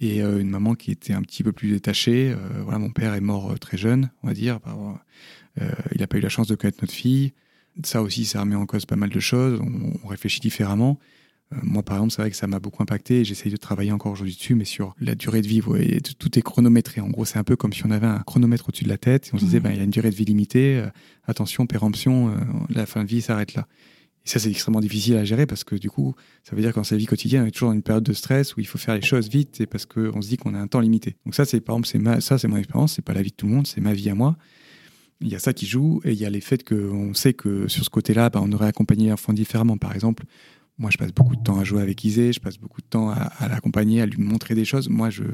et 0.00 0.22
euh, 0.22 0.38
une 0.38 0.48
maman 0.48 0.74
qui 0.74 0.90
était 0.90 1.12
un 1.12 1.22
petit 1.22 1.42
peu 1.42 1.52
plus 1.52 1.70
détachée. 1.70 2.30
Euh, 2.30 2.62
voilà, 2.62 2.78
mon 2.78 2.90
père 2.90 3.14
est 3.14 3.20
mort 3.20 3.52
euh, 3.52 3.56
très 3.56 3.76
jeune, 3.76 4.10
on 4.22 4.28
va 4.28 4.34
dire. 4.34 4.60
il 5.56 6.00
n'a 6.00 6.06
pas 6.06 6.18
eu 6.18 6.20
la 6.20 6.28
chance 6.28 6.46
de 6.46 6.54
connaître 6.54 6.78
notre 6.82 6.94
fille. 6.94 7.32
Ça 7.84 8.02
aussi, 8.02 8.24
ça 8.24 8.40
remet 8.40 8.56
en 8.56 8.66
cause 8.66 8.86
pas 8.86 8.96
mal 8.96 9.10
de 9.10 9.20
choses. 9.20 9.60
On, 9.60 10.08
réfléchit 10.08 10.40
différemment. 10.40 10.98
Moi, 11.62 11.82
par 11.82 11.96
exemple, 11.96 12.12
c'est 12.12 12.22
vrai 12.22 12.30
que 12.30 12.36
ça 12.36 12.46
m'a 12.46 12.58
beaucoup 12.58 12.82
impacté. 12.82 13.24
J'essaye 13.24 13.50
de 13.50 13.56
travailler 13.56 13.92
encore 13.92 14.12
aujourd'hui 14.12 14.34
dessus, 14.34 14.54
mais 14.54 14.64
sur 14.64 14.94
la 15.00 15.14
durée 15.14 15.40
de 15.40 15.46
vie, 15.46 15.62
tout 16.18 16.38
est 16.38 16.42
chronométré. 16.42 17.00
En 17.00 17.08
gros, 17.08 17.24
c'est 17.24 17.38
un 17.38 17.44
peu 17.44 17.56
comme 17.56 17.72
si 17.72 17.86
on 17.86 17.90
avait 17.90 18.06
un 18.06 18.20
chronomètre 18.20 18.68
au-dessus 18.68 18.84
de 18.84 18.88
la 18.88 18.98
tête 18.98 19.28
et 19.28 19.30
on 19.34 19.38
se 19.38 19.44
disait, 19.44 19.60
ben, 19.60 19.70
il 19.70 19.78
y 19.78 19.80
a 19.80 19.84
une 19.84 19.90
durée 19.90 20.10
de 20.10 20.14
vie 20.14 20.26
limitée. 20.26 20.84
attention, 21.26 21.66
péremption, 21.66 22.34
la 22.68 22.84
fin 22.86 23.02
de 23.02 23.08
vie 23.08 23.22
s'arrête 23.22 23.54
là 23.54 23.66
ça, 24.28 24.38
c'est 24.38 24.50
extrêmement 24.50 24.80
difficile 24.80 25.16
à 25.16 25.24
gérer 25.24 25.46
parce 25.46 25.64
que 25.64 25.74
du 25.74 25.90
coup, 25.90 26.14
ça 26.44 26.54
veut 26.54 26.62
dire 26.62 26.72
qu'en 26.72 26.84
sa 26.84 26.96
vie 26.96 27.06
quotidienne, 27.06 27.44
on 27.44 27.46
est 27.46 27.50
toujours 27.50 27.70
dans 27.70 27.74
une 27.74 27.82
période 27.82 28.04
de 28.04 28.12
stress 28.12 28.56
où 28.56 28.60
il 28.60 28.66
faut 28.66 28.78
faire 28.78 28.94
les 28.94 29.02
choses 29.02 29.28
vite 29.28 29.60
et 29.60 29.66
parce 29.66 29.86
qu'on 29.86 30.20
se 30.20 30.28
dit 30.28 30.36
qu'on 30.36 30.54
a 30.54 30.58
un 30.58 30.66
temps 30.66 30.80
limité. 30.80 31.16
Donc 31.24 31.34
ça, 31.34 31.44
c'est 31.44 31.60
par 31.60 31.74
exemple, 31.74 31.88
c'est 31.88 31.98
ma, 31.98 32.20
ça, 32.20 32.38
c'est 32.38 32.48
mon 32.48 32.56
expérience, 32.56 32.94
c'est 32.94 33.02
pas 33.02 33.14
la 33.14 33.22
vie 33.22 33.30
de 33.30 33.36
tout 33.36 33.46
le 33.46 33.52
monde, 33.52 33.66
c'est 33.66 33.80
ma 33.80 33.94
vie 33.94 34.10
à 34.10 34.14
moi. 34.14 34.36
Il 35.20 35.28
y 35.28 35.34
a 35.34 35.38
ça 35.38 35.52
qui 35.52 35.66
joue 35.66 36.00
et 36.04 36.12
il 36.12 36.18
y 36.18 36.26
a 36.26 36.30
les 36.30 36.40
faits 36.40 36.62
qu'on 36.68 37.12
sait 37.14 37.32
que 37.32 37.66
sur 37.68 37.84
ce 37.84 37.90
côté-là, 37.90 38.30
bah, 38.30 38.40
on 38.42 38.52
aurait 38.52 38.68
accompagné 38.68 39.08
l'enfant 39.08 39.32
différemment. 39.32 39.76
Par 39.76 39.94
exemple, 39.94 40.24
moi, 40.78 40.90
je 40.90 40.98
passe 40.98 41.12
beaucoup 41.12 41.36
de 41.36 41.42
temps 41.42 41.58
à 41.58 41.64
jouer 41.64 41.82
avec 41.82 42.04
Isée, 42.04 42.32
je 42.32 42.40
passe 42.40 42.58
beaucoup 42.58 42.80
de 42.80 42.86
temps 42.86 43.10
à, 43.10 43.48
l'accompagner, 43.48 44.00
à 44.00 44.06
lui 44.06 44.22
montrer 44.22 44.54
des 44.54 44.64
choses. 44.64 44.88
Moi, 44.88 45.10
je, 45.10 45.24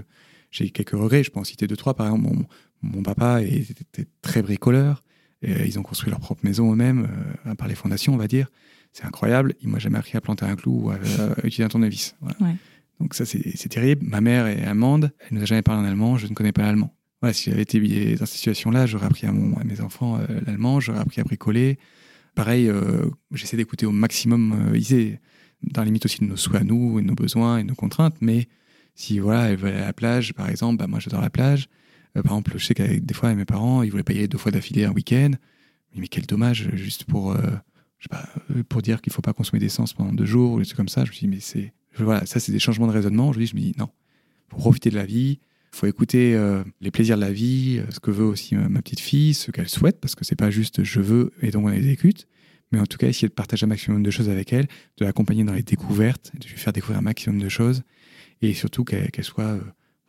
j'ai 0.50 0.70
quelques 0.70 0.90
regrets. 0.90 1.22
Je 1.22 1.30
peux 1.30 1.40
en 1.40 1.44
citer 1.44 1.66
deux, 1.66 1.76
trois. 1.76 1.94
Par 1.94 2.06
exemple, 2.06 2.24
mon, 2.24 2.44
mon 2.82 3.02
papa 3.02 3.42
était 3.42 4.06
très 4.22 4.42
bricoleur. 4.42 5.02
Et 5.42 5.66
ils 5.66 5.78
ont 5.78 5.82
construit 5.82 6.10
leur 6.10 6.20
propre 6.20 6.40
maison 6.44 6.72
eux-mêmes, 6.72 7.06
euh, 7.46 7.54
par 7.54 7.68
les 7.68 7.74
fondations, 7.74 8.14
on 8.14 8.16
va 8.16 8.28
dire 8.28 8.48
c'est 8.94 9.04
incroyable. 9.04 9.54
Il 9.60 9.68
m'a 9.68 9.78
jamais 9.78 9.98
appris 9.98 10.16
à 10.16 10.20
planter 10.20 10.46
un 10.46 10.56
clou 10.56 10.84
ou 10.84 10.90
à, 10.90 10.96
utiliser 11.38 11.64
un 11.64 11.68
tournevis. 11.68 12.16
Donc 13.00 13.14
ça, 13.14 13.26
c'est 13.26 13.68
terrible. 13.68 14.06
Ma 14.06 14.20
mère 14.20 14.46
est 14.46 14.62
allemande. 14.64 15.12
Elle 15.18 15.36
nous 15.36 15.42
a 15.42 15.46
jamais 15.46 15.62
parlé 15.62 15.82
en 15.82 15.84
allemand. 15.84 16.16
Je 16.16 16.28
ne 16.28 16.34
connais 16.34 16.52
pas 16.52 16.62
l'allemand. 16.62 16.94
Voilà, 17.20 17.34
si 17.34 17.50
j'avais 17.50 17.62
été 17.62 18.14
dans 18.14 18.26
cette 18.26 18.36
situation-là, 18.36 18.86
j'aurais 18.86 19.06
appris 19.06 19.26
à, 19.26 19.32
mon, 19.32 19.56
à, 19.56 19.64
mes 19.64 19.80
enfants 19.80 20.18
euh, 20.18 20.40
l'allemand. 20.46 20.78
J'aurais 20.78 21.00
appris 21.00 21.20
à 21.20 21.24
bricoler. 21.24 21.78
Pareil, 22.34 22.68
euh, 22.68 23.08
j'essaie 23.32 23.56
d'écouter 23.56 23.86
au 23.86 23.92
maximum 23.92 24.70
euh, 24.70 24.78
Isée, 24.78 25.20
dans 25.62 25.82
la 25.82 25.86
limite 25.86 26.04
aussi 26.04 26.20
de 26.20 26.26
nos 26.26 26.36
souhaits 26.36 26.62
à 26.62 26.64
nous, 26.64 26.98
et 26.98 27.02
de 27.02 27.06
nos 27.06 27.14
besoins 27.14 27.58
et 27.58 27.62
de 27.62 27.68
nos 27.68 27.74
contraintes. 27.74 28.16
Mais 28.20 28.48
si 28.94 29.18
voilà, 29.18 29.50
elle 29.50 29.56
veut 29.56 29.68
aller 29.68 29.78
à 29.78 29.86
la 29.86 29.92
plage, 29.92 30.34
par 30.34 30.48
exemple, 30.48 30.78
bah, 30.78 30.86
moi 30.86 30.98
j'adore 31.00 31.20
la 31.20 31.30
plage. 31.30 31.68
par 32.14 32.24
exemple, 32.24 32.52
je 32.56 32.64
sais 32.64 32.74
qu'avec 32.74 33.04
des 33.04 33.14
fois, 33.14 33.34
mes 33.34 33.44
parents, 33.44 33.82
ils 33.82 33.90
voulaient 33.90 34.02
pas 34.02 34.12
y 34.12 34.18
aller 34.18 34.28
deux 34.28 34.38
fois 34.38 34.52
d'affilée 34.52 34.84
un 34.84 34.92
week-end. 34.92 35.30
Mais 35.96 36.08
quel 36.08 36.26
dommage, 36.26 36.70
juste 36.74 37.04
pour 37.04 37.36
pas, 38.08 38.28
euh, 38.50 38.62
pour 38.64 38.82
dire 38.82 39.00
qu'il 39.00 39.12
faut 39.12 39.22
pas 39.22 39.32
consommer 39.32 39.60
d'essence 39.60 39.92
pendant 39.92 40.12
deux 40.12 40.26
jours 40.26 40.52
ou 40.52 40.58
des 40.58 40.66
trucs 40.66 40.76
comme 40.76 40.88
ça. 40.88 41.04
Je 41.04 41.10
me 41.10 41.16
dis, 41.16 41.28
mais 41.28 41.40
c'est, 41.40 41.72
voilà, 41.96 42.26
ça 42.26 42.40
c'est 42.40 42.52
des 42.52 42.58
changements 42.58 42.86
de 42.86 42.92
raisonnement. 42.92 43.32
Je 43.32 43.38
me 43.38 43.44
dis, 43.44 43.50
je 43.50 43.56
me 43.56 43.60
dis, 43.60 43.74
non, 43.78 43.88
faut 44.48 44.56
profiter 44.56 44.90
de 44.90 44.96
la 44.96 45.06
vie, 45.06 45.40
faut 45.74 45.86
écouter 45.86 46.34
euh, 46.34 46.62
les 46.80 46.90
plaisirs 46.90 47.16
de 47.16 47.20
la 47.20 47.32
vie, 47.32 47.78
euh, 47.78 47.90
ce 47.90 48.00
que 48.00 48.10
veut 48.10 48.24
aussi 48.24 48.54
ma, 48.54 48.80
petite 48.82 49.00
fille, 49.00 49.34
ce 49.34 49.50
qu'elle 49.50 49.68
souhaite, 49.68 50.00
parce 50.00 50.14
que 50.14 50.24
c'est 50.24 50.36
pas 50.36 50.50
juste 50.50 50.84
je 50.84 51.00
veux 51.00 51.32
et 51.42 51.50
donc 51.50 51.66
on 51.66 51.70
exécute, 51.70 52.28
mais 52.72 52.80
en 52.80 52.86
tout 52.86 52.98
cas 52.98 53.08
essayer 53.08 53.28
de 53.28 53.34
partager 53.34 53.64
un 53.64 53.68
maximum 53.68 54.02
de 54.02 54.10
choses 54.10 54.28
avec 54.28 54.52
elle, 54.52 54.66
de 54.98 55.04
l'accompagner 55.04 55.44
dans 55.44 55.52
les 55.52 55.62
découvertes, 55.62 56.32
de 56.38 56.46
lui 56.46 56.56
faire 56.56 56.72
découvrir 56.72 56.98
un 56.98 57.02
maximum 57.02 57.40
de 57.40 57.48
choses, 57.48 57.82
et 58.42 58.54
surtout 58.54 58.84
qu'elle 58.84 59.10
soit 59.22 59.58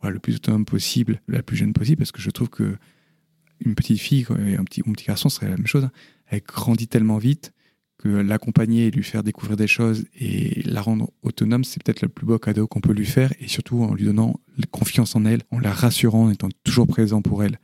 le 0.02 0.18
plus 0.18 0.36
autonome 0.36 0.64
possible, 0.64 1.20
la 1.28 1.42
plus 1.42 1.56
jeune 1.56 1.72
possible, 1.72 1.98
parce 1.98 2.12
que 2.12 2.20
je 2.20 2.30
trouve 2.30 2.48
que 2.48 2.76
une 3.60 3.74
petite 3.74 3.98
fille 3.98 4.26
et 4.46 4.56
un 4.56 4.64
petit, 4.64 4.82
un 4.86 4.92
petit 4.92 5.06
garçon 5.06 5.28
serait 5.28 5.48
la 5.48 5.56
même 5.56 5.66
chose. 5.66 5.84
Hein. 5.84 5.92
Elle 6.26 6.42
grandit 6.42 6.88
tellement 6.88 7.16
vite 7.16 7.52
que 8.06 8.20
l'accompagner 8.20 8.86
et 8.86 8.90
lui 8.90 9.02
faire 9.02 9.22
découvrir 9.22 9.56
des 9.56 9.66
choses 9.66 10.06
et 10.18 10.62
la 10.64 10.80
rendre 10.80 11.10
autonome, 11.22 11.64
c'est 11.64 11.82
peut-être 11.82 12.02
le 12.02 12.08
plus 12.08 12.26
beau 12.26 12.38
cadeau 12.38 12.66
qu'on 12.66 12.80
peut 12.80 12.92
lui 12.92 13.06
faire 13.06 13.32
et 13.40 13.48
surtout 13.48 13.82
en 13.82 13.94
lui 13.94 14.04
donnant 14.04 14.40
confiance 14.70 15.16
en 15.16 15.24
elle, 15.24 15.42
en 15.50 15.58
la 15.58 15.72
rassurant, 15.72 16.24
en 16.24 16.30
étant 16.30 16.48
toujours 16.64 16.86
présent 16.86 17.22
pour 17.22 17.42
elle 17.44 17.58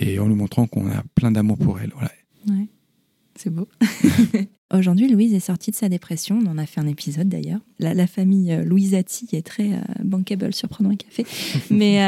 et 0.00 0.18
en 0.18 0.28
lui 0.28 0.34
montrant 0.34 0.66
qu'on 0.66 0.90
a 0.90 1.02
plein 1.14 1.30
d'amour 1.30 1.58
pour 1.58 1.80
elle. 1.80 1.92
Voilà. 1.94 2.10
Ouais, 2.48 2.68
c'est 3.34 3.50
beau. 3.50 3.68
Aujourd'hui, 4.74 5.08
Louise 5.08 5.32
est 5.32 5.40
sortie 5.40 5.70
de 5.70 5.76
sa 5.76 5.88
dépression. 5.88 6.40
On 6.44 6.50
en 6.50 6.58
a 6.58 6.66
fait 6.66 6.80
un 6.80 6.88
épisode 6.88 7.28
d'ailleurs. 7.28 7.60
La, 7.78 8.06
famille 8.08 8.52
euh, 8.52 8.64
Louisati 8.64 9.28
est 9.32 9.46
très 9.46 9.74
euh, 9.74 9.80
bankable 10.02 10.52
sur 10.52 10.68
Prenons 10.68 10.90
un 10.90 10.96
café. 10.96 11.24
Mais 11.70 12.02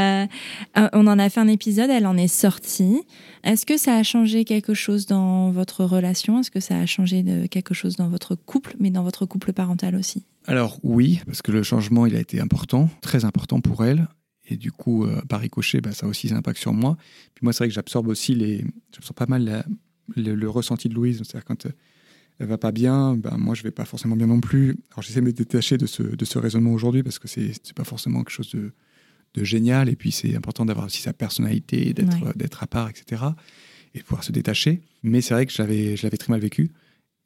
euh, 0.76 0.88
on 0.92 1.06
en 1.06 1.20
a 1.20 1.30
fait 1.30 1.38
un 1.38 1.46
épisode, 1.46 1.88
elle 1.88 2.06
en 2.06 2.16
est 2.16 2.26
sortie. 2.26 3.00
Est-ce 3.44 3.64
que 3.64 3.76
ça 3.76 3.94
a 3.94 4.02
changé 4.02 4.44
quelque 4.44 4.74
chose 4.74 5.06
dans 5.06 5.52
votre 5.52 5.84
relation? 5.84 6.40
Est-ce 6.40 6.50
que 6.50 6.58
ça 6.58 6.80
a 6.80 6.86
changé 6.86 7.22
de 7.22 7.46
quelque 7.46 7.74
chose 7.74 7.94
dans 7.94 8.08
votre 8.08 8.34
couple, 8.34 8.74
mais 8.80 8.90
dans 8.90 9.04
votre 9.04 9.24
couple 9.24 9.52
parental 9.52 9.94
aussi? 9.94 10.24
Alors 10.46 10.80
oui, 10.82 11.20
parce 11.26 11.42
que 11.42 11.52
le 11.52 11.62
changement, 11.62 12.06
il 12.06 12.16
a 12.16 12.20
été 12.20 12.40
important, 12.40 12.90
très 13.02 13.24
important 13.24 13.60
pour 13.60 13.84
elle. 13.84 14.08
Et 14.50 14.56
du 14.56 14.72
coup, 14.72 15.06
par 15.28 15.40
ricochet, 15.40 15.80
bah, 15.80 15.92
ça 15.92 16.06
a 16.06 16.08
aussi 16.08 16.32
un 16.32 16.36
impact 16.36 16.58
sur 16.58 16.72
moi. 16.72 16.96
Puis 17.34 17.44
moi, 17.44 17.52
c'est 17.52 17.58
vrai 17.58 17.68
que 17.68 17.74
j'absorbe 17.74 18.08
aussi 18.08 18.34
les... 18.34 18.64
J'absorbe 18.94 19.16
pas 19.16 19.26
mal 19.26 19.64
le, 20.16 20.34
le, 20.34 20.50
ressenti 20.50 20.88
de 20.88 20.94
Louise. 20.94 21.18
C'est-à-dire 21.18 21.44
quand 21.44 21.66
va 22.46 22.58
pas 22.58 22.72
bien, 22.72 23.16
ben 23.16 23.36
moi 23.36 23.54
je 23.54 23.62
vais 23.62 23.70
pas 23.70 23.84
forcément 23.84 24.16
bien 24.16 24.26
non 24.26 24.40
plus. 24.40 24.76
Alors 24.92 25.02
j'essaie 25.02 25.20
de 25.20 25.26
me 25.26 25.32
détacher 25.32 25.76
de 25.76 25.86
ce, 25.86 26.02
de 26.02 26.24
ce 26.24 26.38
raisonnement 26.38 26.72
aujourd'hui 26.72 27.02
parce 27.02 27.18
que 27.18 27.28
c'est 27.28 27.72
pas 27.74 27.84
forcément 27.84 28.22
quelque 28.22 28.30
chose 28.30 28.50
de, 28.50 28.72
de 29.34 29.44
génial 29.44 29.88
et 29.88 29.96
puis 29.96 30.12
c'est 30.12 30.36
important 30.36 30.64
d'avoir 30.64 30.86
aussi 30.86 31.02
sa 31.02 31.12
personnalité, 31.12 31.92
d'être 31.92 32.36
d'être 32.36 32.62
à 32.62 32.66
part, 32.66 32.88
etc. 32.88 33.22
Et 33.94 33.98
de 33.98 34.04
pouvoir 34.04 34.22
se 34.22 34.32
détacher. 34.32 34.82
Mais 35.02 35.20
c'est 35.20 35.34
vrai 35.34 35.46
que 35.46 35.52
je 35.52 35.60
l'avais 35.60 35.96
je 35.96 36.04
l'avais 36.04 36.16
très 36.16 36.32
mal 36.32 36.40
vécu. 36.40 36.70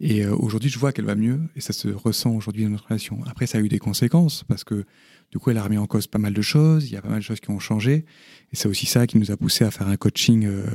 Et 0.00 0.24
euh, 0.24 0.34
aujourd'hui, 0.34 0.68
je 0.68 0.78
vois 0.80 0.92
qu'elle 0.92 1.04
va 1.04 1.14
mieux 1.14 1.40
et 1.54 1.60
ça 1.60 1.72
se 1.72 1.86
ressent 1.88 2.34
aujourd'hui 2.34 2.64
dans 2.64 2.70
notre 2.70 2.86
relation. 2.88 3.20
Après, 3.26 3.46
ça 3.46 3.58
a 3.58 3.60
eu 3.60 3.68
des 3.68 3.78
conséquences 3.78 4.42
parce 4.48 4.64
que 4.64 4.84
du 5.30 5.38
coup, 5.38 5.50
elle 5.50 5.58
a 5.58 5.62
remis 5.62 5.78
en 5.78 5.86
cause 5.86 6.08
pas 6.08 6.18
mal 6.18 6.34
de 6.34 6.42
choses. 6.42 6.88
Il 6.90 6.92
y 6.92 6.96
a 6.96 7.02
pas 7.02 7.08
mal 7.08 7.20
de 7.20 7.24
choses 7.24 7.40
qui 7.40 7.50
ont 7.50 7.60
changé. 7.60 8.04
Et 8.52 8.56
c'est 8.56 8.68
aussi 8.68 8.86
ça 8.86 9.06
qui 9.06 9.16
nous 9.18 9.30
a 9.30 9.36
poussé 9.36 9.64
à 9.64 9.70
faire 9.70 9.86
un 9.86 9.96
coaching 9.96 10.44
euh, 10.44 10.66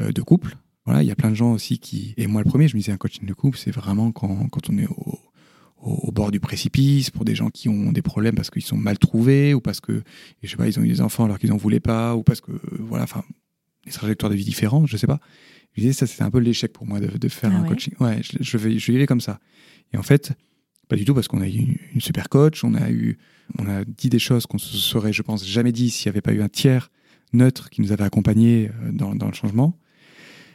euh, 0.00 0.12
de 0.12 0.20
couple 0.20 0.56
voilà, 0.84 1.02
il 1.02 1.06
y 1.06 1.12
a 1.12 1.14
plein 1.14 1.30
de 1.30 1.36
gens 1.36 1.52
aussi 1.52 1.78
qui. 1.78 2.14
Et 2.16 2.26
moi, 2.26 2.42
le 2.42 2.48
premier, 2.48 2.68
je 2.68 2.74
me 2.74 2.80
disais, 2.80 2.92
un 2.92 2.96
coaching 2.96 3.26
de 3.26 3.34
couple, 3.34 3.58
c'est 3.58 3.70
vraiment 3.70 4.10
quand, 4.10 4.48
quand 4.48 4.68
on 4.68 4.78
est 4.78 4.88
au, 4.88 5.18
au, 5.82 6.12
bord 6.12 6.30
du 6.30 6.40
précipice, 6.40 7.10
pour 7.10 7.24
des 7.24 7.34
gens 7.34 7.50
qui 7.50 7.68
ont 7.68 7.92
des 7.92 8.02
problèmes 8.02 8.34
parce 8.34 8.50
qu'ils 8.50 8.64
sont 8.64 8.76
mal 8.76 8.98
trouvés, 8.98 9.54
ou 9.54 9.60
parce 9.60 9.80
que, 9.80 10.02
je 10.42 10.50
sais 10.50 10.56
pas, 10.56 10.66
ils 10.66 10.78
ont 10.78 10.82
eu 10.82 10.88
des 10.88 11.00
enfants 11.00 11.24
alors 11.24 11.38
qu'ils 11.38 11.50
n'en 11.50 11.56
voulaient 11.56 11.80
pas, 11.80 12.16
ou 12.16 12.22
parce 12.22 12.40
que, 12.40 12.52
voilà, 12.80 13.04
enfin, 13.04 13.24
des 13.86 13.92
trajectoires 13.92 14.30
de 14.30 14.36
vie 14.36 14.44
différentes, 14.44 14.88
je 14.88 14.96
sais 14.96 15.06
pas. 15.06 15.20
Je 15.74 15.82
disais, 15.82 15.92
ça, 15.92 16.06
c'était 16.06 16.22
un 16.22 16.30
peu 16.30 16.38
l'échec 16.38 16.72
pour 16.72 16.86
moi 16.86 17.00
de, 17.00 17.16
de 17.16 17.28
faire 17.28 17.50
ah 17.54 17.60
un 17.60 17.64
coaching. 17.64 17.94
Ouais, 18.00 18.20
je, 18.22 18.38
je, 18.40 18.58
vais, 18.58 18.78
je 18.78 18.86
vais 18.88 18.92
y 18.94 18.96
aller 18.96 19.06
comme 19.06 19.20
ça. 19.20 19.38
Et 19.92 19.96
en 19.96 20.02
fait, 20.02 20.32
pas 20.88 20.96
du 20.96 21.04
tout, 21.04 21.14
parce 21.14 21.28
qu'on 21.28 21.40
a 21.40 21.48
eu 21.48 21.78
une, 21.94 22.00
super 22.00 22.28
coach, 22.28 22.64
on 22.64 22.74
a 22.74 22.90
eu, 22.90 23.18
on 23.58 23.66
a 23.66 23.84
dit 23.84 24.10
des 24.10 24.18
choses 24.18 24.46
qu'on 24.46 24.58
se 24.58 24.76
serait, 24.76 25.12
je 25.12 25.22
pense, 25.22 25.46
jamais 25.46 25.72
dit 25.72 25.90
s'il 25.90 26.08
n'y 26.08 26.14
avait 26.14 26.20
pas 26.20 26.32
eu 26.32 26.42
un 26.42 26.48
tiers 26.48 26.90
neutre 27.32 27.70
qui 27.70 27.80
nous 27.80 27.92
avait 27.92 28.04
accompagnés 28.04 28.68
euh, 28.68 28.92
dans, 28.92 29.14
dans 29.14 29.28
le 29.28 29.32
changement. 29.32 29.78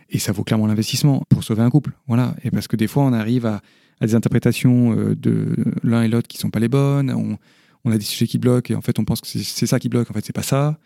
Et 0.10 0.20
ça 0.20 0.32
vaut 0.32 0.44
clairement 0.44 0.68
l'investissement 0.68 1.24
pour 1.30 1.44
sauver 1.44 1.62
un 1.62 1.70
couple. 1.70 1.92
Voilà. 2.08 2.36
Et 2.44 2.52
parce 2.52 2.68
que 2.68 2.76
des 2.76 2.88
fois, 2.88 3.04
on 3.04 3.14
arrive 3.14 3.46
à, 3.46 3.62
à 4.00 4.06
des 4.06 4.16
interprétations 4.16 4.96
de 4.96 5.56
l'un 5.84 6.04
et 6.04 6.08
l'autre 6.08 6.28
qui 6.28 6.38
sont 6.38 6.50
pas 6.50 6.60
les 6.60 6.70
bonnes. 6.70 7.12
On, 7.12 7.38
on, 7.84 7.92
a 7.92 7.98
des 7.98 8.04
sujets 8.04 8.28
qui 8.28 8.38
bloquent 8.38 8.74
et 8.74 8.78
en 8.78 8.82
fait 8.82 9.00
on 9.00 9.06
pense 9.06 9.22
que 9.22 9.28
c'est 9.28 9.66
ça 9.66 9.80
qui 9.80 9.90
bloque. 9.90 10.10
En 10.10 10.14
fait, 10.14 10.26
c'est 10.26 10.34
pas 10.34 10.44
ça. 10.44 10.78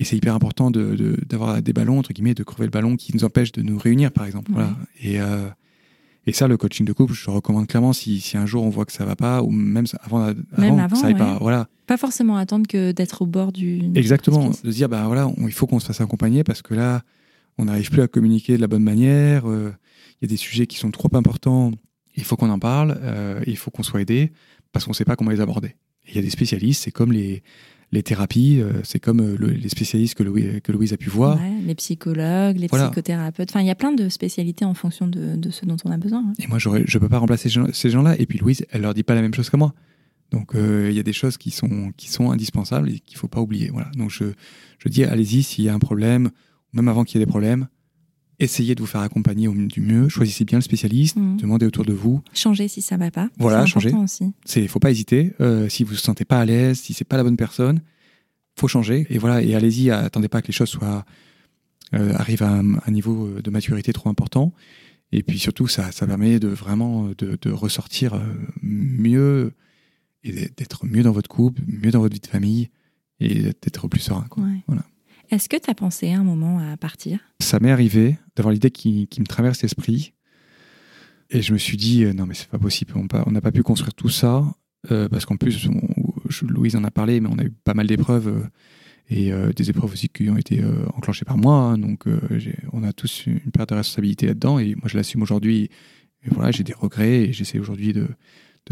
Et 0.00 0.04
c'est 0.04 0.16
hyper 0.16 0.34
important 0.34 0.70
d'avoir 0.70 1.56
de, 1.56 1.60
des 1.60 1.72
ballons 1.72 1.98
entre 1.98 2.12
guillemets, 2.12 2.34
de 2.34 2.44
crever 2.44 2.66
le 2.66 2.70
ballon 2.70 2.96
qui 2.96 3.14
nous 3.14 3.24
empêche 3.24 3.52
de 3.52 3.62
nous 3.62 3.78
réunir, 3.78 4.12
par 4.12 4.26
exemple. 4.26 4.50
Voilà. 4.52 4.76
Et 5.02 5.18
et 6.28 6.32
ça, 6.34 6.46
le 6.46 6.58
coaching 6.58 6.84
de 6.84 6.92
couple, 6.92 7.14
je 7.14 7.30
recommande 7.30 7.66
clairement 7.68 7.94
si, 7.94 8.20
si 8.20 8.36
un 8.36 8.44
jour 8.44 8.62
on 8.62 8.68
voit 8.68 8.84
que 8.84 8.92
ça 8.92 9.06
va 9.06 9.16
pas, 9.16 9.42
ou 9.42 9.50
même 9.50 9.86
avant, 10.02 10.24
avant, 10.24 10.38
même 10.58 10.78
avant 10.78 10.94
ça 10.94 11.06
aille 11.06 11.16
pas. 11.16 11.38
Voilà. 11.40 11.68
Pas 11.86 11.96
forcément 11.96 12.36
attendre 12.36 12.66
que 12.66 12.92
d'être 12.92 13.22
au 13.22 13.26
bord 13.26 13.50
du. 13.50 13.80
Exactement. 13.94 14.50
De 14.62 14.70
dire, 14.70 14.90
bah 14.90 15.04
voilà, 15.06 15.32
il 15.38 15.52
faut 15.52 15.66
qu'on 15.66 15.80
se 15.80 15.86
fasse 15.86 16.02
accompagner 16.02 16.44
parce 16.44 16.60
que 16.60 16.74
là, 16.74 17.00
on 17.58 17.64
n'arrive 17.64 17.90
plus 17.90 18.02
à 18.02 18.08
communiquer 18.08 18.56
de 18.56 18.60
la 18.60 18.68
bonne 18.68 18.82
manière. 18.82 19.48
Euh, 19.48 19.72
il 20.20 20.24
y 20.24 20.26
a 20.26 20.28
des 20.28 20.36
sujets 20.36 20.66
qui 20.66 20.78
sont 20.78 20.90
trop 20.90 21.14
importants. 21.14 21.72
Il 22.16 22.24
faut 22.24 22.36
qu'on 22.36 22.50
en 22.50 22.58
parle. 22.58 22.98
Euh, 23.02 23.40
il 23.46 23.56
faut 23.56 23.70
qu'on 23.70 23.82
soit 23.82 24.00
aidé 24.00 24.32
parce 24.72 24.84
qu'on 24.84 24.92
ne 24.92 24.96
sait 24.96 25.04
pas 25.04 25.16
comment 25.16 25.30
les 25.30 25.40
aborder. 25.40 25.74
Il 26.08 26.14
y 26.14 26.18
a 26.18 26.22
des 26.22 26.30
spécialistes, 26.30 26.84
c'est 26.84 26.90
comme 26.90 27.12
les, 27.12 27.42
les 27.92 28.02
thérapies, 28.02 28.60
euh, 28.60 28.72
c'est 28.82 29.00
comme 29.00 29.36
les 29.36 29.68
spécialistes 29.68 30.14
que, 30.14 30.58
que 30.58 30.72
Louise 30.72 30.92
a 30.92 30.96
pu 30.96 31.10
voir. 31.10 31.38
les 31.64 31.74
psychologues, 31.74 32.58
les 32.58 32.68
psychothérapeutes. 32.68 33.50
Enfin, 33.50 33.60
il 33.60 33.66
y 33.66 33.70
a 33.70 33.74
plein 33.74 33.92
de 33.92 34.08
spécialités 34.08 34.64
en 34.64 34.74
fonction 34.74 35.06
de, 35.06 35.50
ce 35.50 35.66
dont 35.66 35.76
on 35.84 35.90
a 35.90 35.98
besoin. 35.98 36.32
Et 36.38 36.46
moi, 36.46 36.58
je 36.58 36.68
ne 36.70 36.98
peux 36.98 37.08
pas 37.08 37.18
remplacer 37.18 37.50
ces 37.72 37.90
gens-là. 37.90 38.18
Et 38.18 38.26
puis 38.26 38.38
Louise, 38.38 38.64
elle 38.70 38.82
leur 38.82 38.94
dit 38.94 39.02
pas 39.02 39.14
la 39.14 39.22
même 39.22 39.34
chose 39.34 39.50
que 39.50 39.56
moi. 39.56 39.74
Donc, 40.30 40.54
euh, 40.54 40.88
il 40.90 40.96
y 40.96 41.00
a 41.00 41.02
des 41.02 41.12
choses 41.12 41.38
qui 41.38 41.50
sont, 41.50 41.92
qui 41.96 42.10
sont 42.10 42.30
indispensables 42.30 42.90
et 42.90 43.00
qu'il 43.00 43.16
ne 43.16 43.20
faut 43.20 43.28
pas 43.28 43.40
oublier. 43.40 43.70
Voilà. 43.70 43.90
Donc, 43.96 44.10
je, 44.10 44.24
je 44.78 44.88
dis, 44.88 45.04
allez-y 45.04 45.42
s'il 45.42 45.64
y 45.64 45.68
a 45.68 45.74
un 45.74 45.78
problème, 45.78 46.30
même 46.72 46.88
avant 46.88 47.04
qu'il 47.04 47.18
y 47.18 47.22
ait 47.22 47.26
des 47.26 47.30
problèmes, 47.30 47.68
essayez 48.38 48.74
de 48.74 48.80
vous 48.80 48.86
faire 48.86 49.00
accompagner 49.00 49.48
au 49.48 49.54
du 49.54 49.80
mieux, 49.80 50.08
choisissez 50.08 50.44
bien 50.44 50.58
le 50.58 50.62
spécialiste, 50.62 51.16
mmh. 51.16 51.38
demandez 51.38 51.66
autour 51.66 51.84
de 51.84 51.92
vous. 51.92 52.22
Changez 52.32 52.68
si 52.68 52.82
ça 52.82 52.96
va 52.96 53.10
pas. 53.10 53.28
Voilà, 53.38 53.66
changez. 53.66 53.92
Il 54.56 54.68
faut 54.68 54.78
pas 54.78 54.90
hésiter. 54.90 55.32
Euh, 55.40 55.68
si 55.68 55.84
vous 55.84 55.90
vous 55.90 55.96
sentez 55.96 56.24
pas 56.24 56.40
à 56.40 56.44
l'aise, 56.44 56.78
si 56.78 56.94
c'est 56.94 57.04
pas 57.04 57.16
la 57.16 57.24
bonne 57.24 57.36
personne, 57.36 57.80
faut 58.56 58.68
changer. 58.68 59.06
Et 59.10 59.18
voilà, 59.18 59.42
et 59.42 59.54
allez-y, 59.54 59.90
attendez 59.90 60.28
pas 60.28 60.42
que 60.42 60.48
les 60.48 60.52
choses 60.52 60.68
soient 60.68 61.04
euh, 61.94 62.12
arrivent 62.14 62.42
à 62.42 62.60
un, 62.60 62.90
niveau 62.90 63.40
de 63.40 63.50
maturité 63.50 63.92
trop 63.92 64.08
important. 64.08 64.52
Et 65.10 65.22
puis 65.22 65.38
surtout, 65.38 65.68
ça, 65.68 65.90
ça 65.90 66.06
permet 66.06 66.38
de 66.38 66.48
vraiment 66.48 67.08
de, 67.16 67.38
de 67.40 67.50
ressortir 67.50 68.14
euh, 68.14 68.20
mieux 68.62 69.52
et 70.22 70.32
d'être 70.56 70.84
mieux 70.84 71.02
dans 71.02 71.12
votre 71.12 71.28
couple, 71.28 71.62
mieux 71.66 71.90
dans 71.90 72.00
votre 72.00 72.14
vie 72.14 72.20
de 72.20 72.26
famille 72.26 72.68
et 73.20 73.42
d'être 73.42 73.88
plus 73.88 74.00
serein. 74.00 74.26
Quoi. 74.28 74.44
Voilà. 74.66 74.84
Est-ce 75.30 75.48
que 75.48 75.56
tu 75.56 75.70
as 75.70 75.74
pensé 75.74 76.12
un 76.12 76.24
moment 76.24 76.58
à 76.58 76.76
partir? 76.76 77.18
Ça 77.40 77.60
m'est 77.60 77.70
arrivé 77.70 78.16
d'avoir 78.34 78.52
l'idée 78.52 78.70
qui, 78.70 79.08
me 79.18 79.26
traverse 79.26 79.62
l'esprit. 79.62 80.14
Et 81.30 81.42
je 81.42 81.52
me 81.52 81.58
suis 81.58 81.76
dit, 81.76 82.04
euh, 82.04 82.14
non, 82.14 82.24
mais 82.24 82.34
c'est 82.34 82.48
pas 82.48 82.58
possible, 82.58 82.94
on 82.96 83.30
n'a 83.30 83.40
pas 83.42 83.52
pu 83.52 83.62
construire 83.62 83.92
tout 83.94 84.08
ça. 84.08 84.44
Euh, 84.90 85.08
parce 85.08 85.26
qu'en 85.26 85.36
plus, 85.36 85.68
Louise 86.42 86.76
en 86.76 86.84
a 86.84 86.90
parlé, 86.90 87.20
mais 87.20 87.28
on 87.30 87.38
a 87.38 87.44
eu 87.44 87.50
pas 87.50 87.74
mal 87.74 87.86
d'épreuves. 87.86 88.28
Euh, 88.28 88.46
et 89.10 89.32
des 89.54 89.70
épreuves 89.70 89.90
aussi 89.90 90.10
qui 90.10 90.28
ont 90.28 90.36
été 90.36 90.62
enclenchées 90.94 91.24
par 91.24 91.38
moi. 91.38 91.54
Hein. 91.54 91.78
donc, 91.78 92.04
on 92.74 92.82
a 92.82 92.92
tous 92.92 93.24
une 93.24 93.50
perte 93.50 93.70
de 93.70 93.76
responsabilité 93.76 94.26
là-dedans. 94.26 94.58
Et 94.58 94.74
moi, 94.74 94.84
je 94.84 94.98
l'assume 94.98 95.22
aujourd'hui. 95.22 95.70
Et 96.24 96.28
voilà, 96.30 96.50
j'ai 96.50 96.62
des 96.62 96.74
regrets 96.74 97.22
et 97.22 97.32
j'essaie 97.32 97.58
aujourd'hui 97.58 97.94
de, 97.94 98.06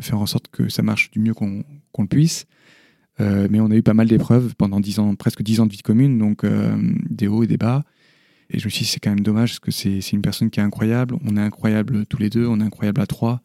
faire 0.03 0.21
en 0.21 0.27
sorte 0.27 0.49
que 0.49 0.69
ça 0.69 0.83
marche 0.83 1.11
du 1.11 1.21
mieux 1.21 1.33
qu'on 1.33 1.65
le 1.99 2.07
puisse. 2.07 2.45
Euh, 3.21 3.49
mais 3.51 3.61
on 3.61 3.71
a 3.71 3.77
eu 3.77 3.83
pas 3.83 3.95
mal 3.95 4.09
d'épreuves 4.09 4.55
pendant 4.57 4.81
dix 4.81 4.99
ans, 4.99 5.15
presque 5.15 5.43
dix 5.43 5.61
ans 5.61 5.67
de 5.67 5.73
vie 5.73 5.83
commune, 5.83 6.19
donc 6.19 6.45
euh, 6.45 6.77
des 7.09 7.29
hauts 7.29 7.43
et 7.43 7.47
des 7.47 7.57
bas. 7.57 7.83
Et 8.51 8.59
je 8.59 8.65
me 8.67 8.71
suis 8.71 8.85
dit, 8.85 8.91
c'est 8.91 9.01
quand 9.01 9.11
même 9.11 9.21
dommage 9.21 9.51
parce 9.51 9.61
que 9.61 9.71
c'est 9.71 10.13
une 10.13 10.23
personne 10.23 10.51
qui 10.51 10.61
est 10.61 10.63
incroyable. 10.63 11.17
On 11.25 11.37
est 11.37 11.41
incroyable 11.41 12.07
tous 12.07 12.19
les 12.19 12.31
deux, 12.31 12.47
on 12.47 12.61
est 12.61 12.65
incroyable 12.65 13.01
à 13.01 13.07
trois. 13.07 13.41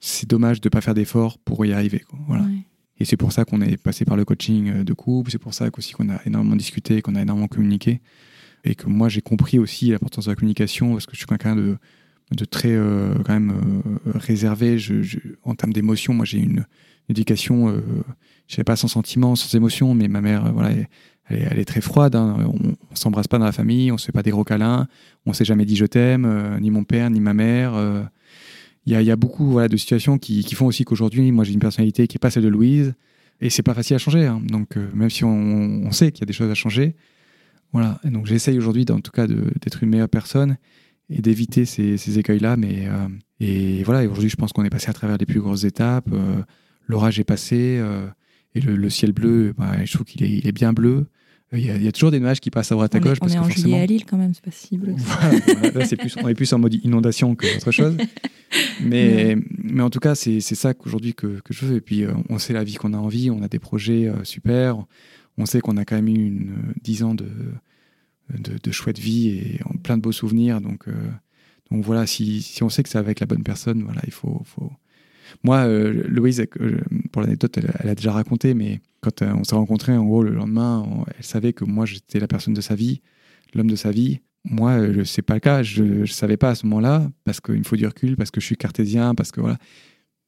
C'est 0.00 0.28
dommage 0.28 0.60
de 0.60 0.66
ne 0.66 0.70
pas 0.70 0.80
faire 0.80 0.94
d'efforts 0.94 1.38
pour 1.38 1.64
y 1.64 1.72
arriver. 1.72 2.02
Voilà. 2.26 2.44
Et 2.98 3.04
c'est 3.04 3.16
pour 3.16 3.32
ça 3.32 3.44
qu'on 3.44 3.60
est 3.60 3.76
passé 3.76 4.04
par 4.04 4.16
le 4.16 4.24
coaching 4.24 4.70
euh, 4.70 4.84
de 4.84 4.92
couple, 4.92 5.30
c'est 5.30 5.38
pour 5.38 5.54
ça 5.54 5.68
aussi 5.76 5.92
qu'on 5.92 6.08
a 6.08 6.20
énormément 6.26 6.56
discuté, 6.56 7.02
qu'on 7.02 7.14
a 7.14 7.22
énormément 7.22 7.48
communiqué. 7.48 8.00
Et 8.64 8.74
que 8.74 8.86
moi, 8.86 9.08
j'ai 9.08 9.22
compris 9.22 9.58
aussi 9.58 9.90
l'importance 9.90 10.26
de 10.26 10.30
la 10.30 10.36
communication 10.36 10.92
parce 10.92 11.06
que 11.06 11.12
je 11.12 11.18
suis 11.18 11.26
quelqu'un 11.26 11.56
de, 11.56 11.78
de 12.36 12.44
très 12.44 12.74
quand 13.24 13.32
même 13.32 13.82
réservé. 14.14 14.78
Je, 14.78 15.18
en 15.42 15.54
termes 15.54 15.72
d'émotion, 15.72 16.14
moi, 16.14 16.24
j'ai 16.24 16.38
une, 16.38 16.66
éducation 17.08 17.82
je 18.52 18.56
sais 18.56 18.64
pas, 18.64 18.76
sans 18.76 18.88
sentiment, 18.88 19.34
sans 19.34 19.54
émotion, 19.56 19.94
mais 19.94 20.08
ma 20.08 20.20
mère, 20.20 20.44
euh, 20.44 20.50
voilà, 20.50 20.72
elle, 21.30 21.58
est, 21.58 21.64
très 21.64 21.80
froide. 21.80 22.14
Hein. 22.14 22.36
On, 22.40 22.74
on 22.90 22.94
s'embrasse 22.94 23.28
pas 23.28 23.38
dans 23.38 23.46
la 23.46 23.52
famille, 23.52 23.90
on 23.90 23.96
se 23.96 24.04
fait 24.04 24.12
pas 24.12 24.22
des 24.22 24.30
gros 24.30 24.44
câlins, 24.44 24.88
on 25.24 25.32
s'est 25.32 25.46
jamais 25.46 25.64
dit 25.64 25.74
je 25.76 25.86
t'aime, 25.86 26.26
euh, 26.26 26.60
ni 26.60 26.70
mon 26.70 26.84
père, 26.84 27.08
ni 27.08 27.20
ma 27.20 27.32
mère. 27.32 27.74
Euh. 27.74 28.02
Il 28.84 29.00
y, 29.00 29.10
a, 29.12 29.16
beaucoup 29.16 29.46
voilà, 29.46 29.68
de 29.68 29.76
situations 29.76 30.18
qui, 30.18 30.42
font 30.56 30.66
aussi 30.66 30.84
qu'aujourd'hui, 30.84 31.30
moi, 31.30 31.44
j'ai 31.44 31.52
une 31.52 31.60
personnalité 31.60 32.08
qui 32.08 32.16
est 32.16 32.18
pas 32.18 32.30
celle 32.30 32.42
de 32.42 32.48
Louise, 32.48 32.94
et 33.40 33.48
c'est 33.48 33.62
pas 33.62 33.74
facile 33.74 33.94
à 33.94 33.98
changer. 33.98 34.26
Hein. 34.26 34.42
Donc, 34.44 34.76
même 34.92 35.08
si 35.08 35.22
on, 35.22 35.88
sait 35.92 36.10
qu'il 36.10 36.22
y 36.22 36.24
a 36.24 36.26
des 36.26 36.32
choses 36.32 36.50
à 36.50 36.54
changer, 36.56 36.96
voilà. 37.72 38.00
Donc, 38.02 38.26
j'essaye 38.26 38.58
aujourd'hui, 38.58 38.84
en 38.90 38.98
tout 38.98 39.12
cas, 39.12 39.28
d'être 39.28 39.84
une 39.84 39.88
meilleure 39.88 40.08
personne 40.08 40.56
et 41.16 41.22
d'éviter 41.22 41.64
ces, 41.64 42.18
écueils-là. 42.18 42.56
Mais 42.56 42.88
et 43.40 43.82
voilà. 43.82 44.04
aujourd'hui, 44.08 44.30
je 44.30 44.36
pense 44.36 44.52
qu'on 44.52 44.64
est 44.64 44.70
passé 44.70 44.88
à 44.88 44.92
travers 44.92 45.16
les 45.18 45.26
plus 45.26 45.40
grosses 45.40 45.64
étapes. 45.64 46.08
L'orage 46.88 47.18
est 47.20 47.24
passé. 47.24 47.80
Et 48.54 48.60
le, 48.60 48.90
ciel 48.90 49.12
bleu, 49.12 49.54
bah, 49.56 49.84
je 49.84 49.92
trouve 49.92 50.06
qu'il 50.06 50.22
est, 50.22 50.30
il 50.30 50.46
est 50.46 50.52
bien 50.52 50.72
bleu. 50.72 51.06
Euh, 51.52 51.58
il 51.58 51.66
y, 51.66 51.70
a, 51.70 51.76
il 51.76 51.82
y, 51.82 51.88
a, 51.88 51.92
toujours 51.92 52.10
des 52.10 52.20
nuages 52.20 52.40
qui 52.40 52.50
passent 52.50 52.72
à 52.72 52.74
droite 52.74 52.94
à 52.94 53.00
gauche. 53.00 53.18
on 53.20 53.28
est 53.28 53.38
en 53.38 53.48
juillet 53.48 53.80
à 53.80 53.86
Lille 53.86 54.04
quand 54.04 54.16
même, 54.16 54.34
c'est 54.34 54.44
pas 54.44 54.50
si 54.50 54.76
bleu. 54.76 54.94
là, 55.74 55.84
c'est 55.86 55.96
plus, 55.96 56.14
on 56.22 56.28
est 56.28 56.34
plus 56.34 56.52
en 56.52 56.58
mode 56.58 56.74
inondation 56.74 57.34
que 57.34 57.46
autre 57.56 57.70
chose. 57.70 57.96
Mais, 58.82 59.34
mais 59.56 59.82
en 59.82 59.88
tout 59.88 59.98
cas, 59.98 60.14
c'est 60.14 60.40
ça 60.40 60.74
qu'aujourd'hui 60.74 61.14
que, 61.14 61.40
que, 61.40 61.54
je 61.54 61.64
veux. 61.64 61.76
Et 61.76 61.80
puis, 61.80 62.04
euh, 62.04 62.12
on 62.28 62.38
sait 62.38 62.52
la 62.52 62.64
vie 62.64 62.74
qu'on 62.74 62.92
a 62.92 62.98
envie, 62.98 63.30
on 63.30 63.42
a 63.42 63.48
des 63.48 63.58
projets 63.58 64.08
euh, 64.08 64.24
super. 64.24 64.84
On 65.38 65.46
sait 65.46 65.60
qu'on 65.60 65.78
a 65.78 65.86
quand 65.86 65.96
même 65.96 66.08
eu 66.08 66.26
une, 66.26 66.56
dix 66.82 67.02
ans 67.02 67.14
de, 67.14 67.28
de, 68.38 68.72
chouette 68.72 68.98
vie 68.98 69.28
et 69.28 69.60
plein 69.82 69.96
de 69.96 70.02
beaux 70.02 70.12
souvenirs. 70.12 70.60
Donc, 70.60 70.86
donc 71.70 71.84
voilà, 71.84 72.06
si, 72.06 72.42
si, 72.42 72.62
on 72.62 72.68
sait 72.68 72.82
que 72.82 72.88
c'est 72.88 72.98
avec 72.98 73.20
la 73.20 73.26
bonne 73.26 73.42
personne, 73.42 73.82
voilà, 73.82 74.00
il 74.06 74.12
faut, 74.12 74.42
faut, 74.44 74.72
moi, 75.44 75.66
euh, 75.66 76.04
Louise, 76.08 76.44
euh, 76.60 76.80
pour 77.10 77.22
l'anecdote, 77.22 77.58
elle, 77.58 77.88
a 77.88 77.94
déjà 77.94 78.12
raconté, 78.12 78.54
mais 78.54 78.80
quand 79.00 79.22
euh, 79.22 79.32
on 79.34 79.44
s'est 79.44 79.54
rencontrés, 79.54 79.96
en 79.96 80.04
gros, 80.04 80.22
le 80.22 80.32
lendemain, 80.32 80.86
elle 81.16 81.24
savait 81.24 81.52
que 81.52 81.64
moi, 81.64 81.86
j'étais 81.86 82.20
la 82.20 82.28
personne 82.28 82.54
de 82.54 82.60
sa 82.60 82.74
vie, 82.74 83.00
l'homme 83.54 83.70
de 83.70 83.76
sa 83.76 83.90
vie. 83.90 84.20
Moi, 84.44 84.78
c'est 85.04 85.22
pas 85.22 85.34
le 85.34 85.40
cas. 85.40 85.62
Je 85.62 85.82
ne 85.82 86.06
savais 86.06 86.36
pas 86.36 86.50
à 86.50 86.54
ce 86.54 86.66
moment-là, 86.66 87.10
parce 87.24 87.40
qu'il 87.40 87.58
me 87.58 87.64
faut 87.64 87.76
du 87.76 87.86
recul, 87.86 88.16
parce 88.16 88.30
que 88.30 88.40
je 88.40 88.46
suis 88.46 88.56
cartésien, 88.56 89.14
parce 89.14 89.30
que 89.30 89.40
voilà. 89.40 89.58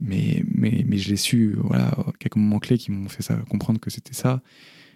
Mais, 0.00 0.44
mais, 0.52 0.84
mais 0.86 0.98
je 0.98 1.10
l'ai 1.10 1.16
su, 1.16 1.54
voilà, 1.56 1.96
quelques 2.18 2.36
moments 2.36 2.58
clés 2.58 2.78
qui 2.78 2.90
m'ont 2.90 3.08
fait 3.08 3.24
comprendre 3.48 3.80
que 3.80 3.90
c'était 3.90 4.14
ça. 4.14 4.42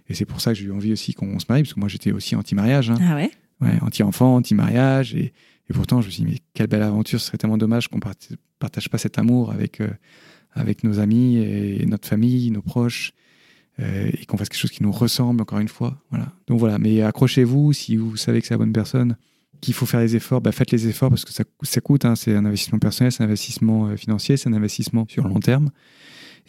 Et 0.09 0.15
c'est 0.15 0.25
pour 0.25 0.41
ça 0.41 0.53
que 0.53 0.59
j'ai 0.59 0.67
eu 0.67 0.73
envie 0.73 0.93
aussi 0.93 1.15
qu'on 1.15 1.39
se 1.39 1.47
marie, 1.49 1.63
parce 1.63 1.75
que 1.75 1.81
moi, 1.81 1.89
j'étais 1.89 2.13
aussi 2.13 2.35
anti-mariage. 2.35 2.91
Hein. 2.91 2.99
Ah 3.01 3.15
ouais? 3.15 3.31
Ouais, 3.61 3.79
anti-enfant, 3.83 4.37
anti-mariage. 4.37 5.15
Et, 5.15 5.33
et 5.69 5.73
pourtant, 5.73 6.01
je 6.01 6.07
me 6.07 6.11
suis 6.11 6.25
dit, 6.25 6.31
mais 6.31 6.39
quelle 6.55 6.69
belle 6.69 6.83
aventure, 6.83 7.21
ce 7.21 7.27
serait 7.27 7.39
tellement 7.39 7.59
dommage 7.59 7.89
qu'on 7.89 7.99
ne 7.99 8.37
partage 8.59 8.89
pas 8.89 8.99
cet 8.99 9.19
amour 9.19 9.53
avec, 9.53 9.81
euh, 9.81 9.91
avec 10.53 10.85
nos 10.85 10.99
amis 10.99 11.37
et 11.37 11.85
notre 11.87 12.09
famille, 12.09 12.51
nos 12.51 12.63
proches, 12.63 13.13
euh, 13.81 14.11
et 14.13 14.25
qu'on 14.27 14.37
fasse 14.37 14.49
quelque 14.49 14.61
chose 14.61 14.71
qui 14.71 14.83
nous 14.83 14.93
ressemble, 14.93 15.43
encore 15.43 15.59
une 15.59 15.69
fois. 15.69 16.03
Voilà. 16.11 16.33
Donc 16.47 16.59
voilà, 16.59 16.79
mais 16.79 17.03
accrochez-vous, 17.03 17.73
si 17.73 17.97
vous 17.97 18.17
savez 18.17 18.41
que 18.41 18.47
c'est 18.47 18.55
la 18.55 18.59
bonne 18.59 18.73
personne, 18.73 19.17
qu'il 19.61 19.75
faut 19.75 19.87
faire 19.87 20.01
les 20.01 20.17
efforts, 20.17 20.41
bah 20.41 20.53
faites 20.53 20.71
les 20.71 20.87
efforts 20.89 21.11
parce 21.11 21.25
que 21.25 21.33
ça, 21.33 21.45
ça 21.63 21.81
coûte, 21.81 22.05
hein. 22.05 22.15
c'est 22.15 22.35
un 22.35 22.45
investissement 22.45 22.79
personnel, 22.79 23.13
c'est 23.13 23.23
un 23.23 23.27
investissement 23.27 23.89
euh, 23.89 23.97
financier, 23.97 24.37
c'est 24.37 24.49
un 24.49 24.53
investissement 24.53 25.07
sur 25.09 25.25
le 25.25 25.31
long 25.31 25.41
terme. 25.41 25.71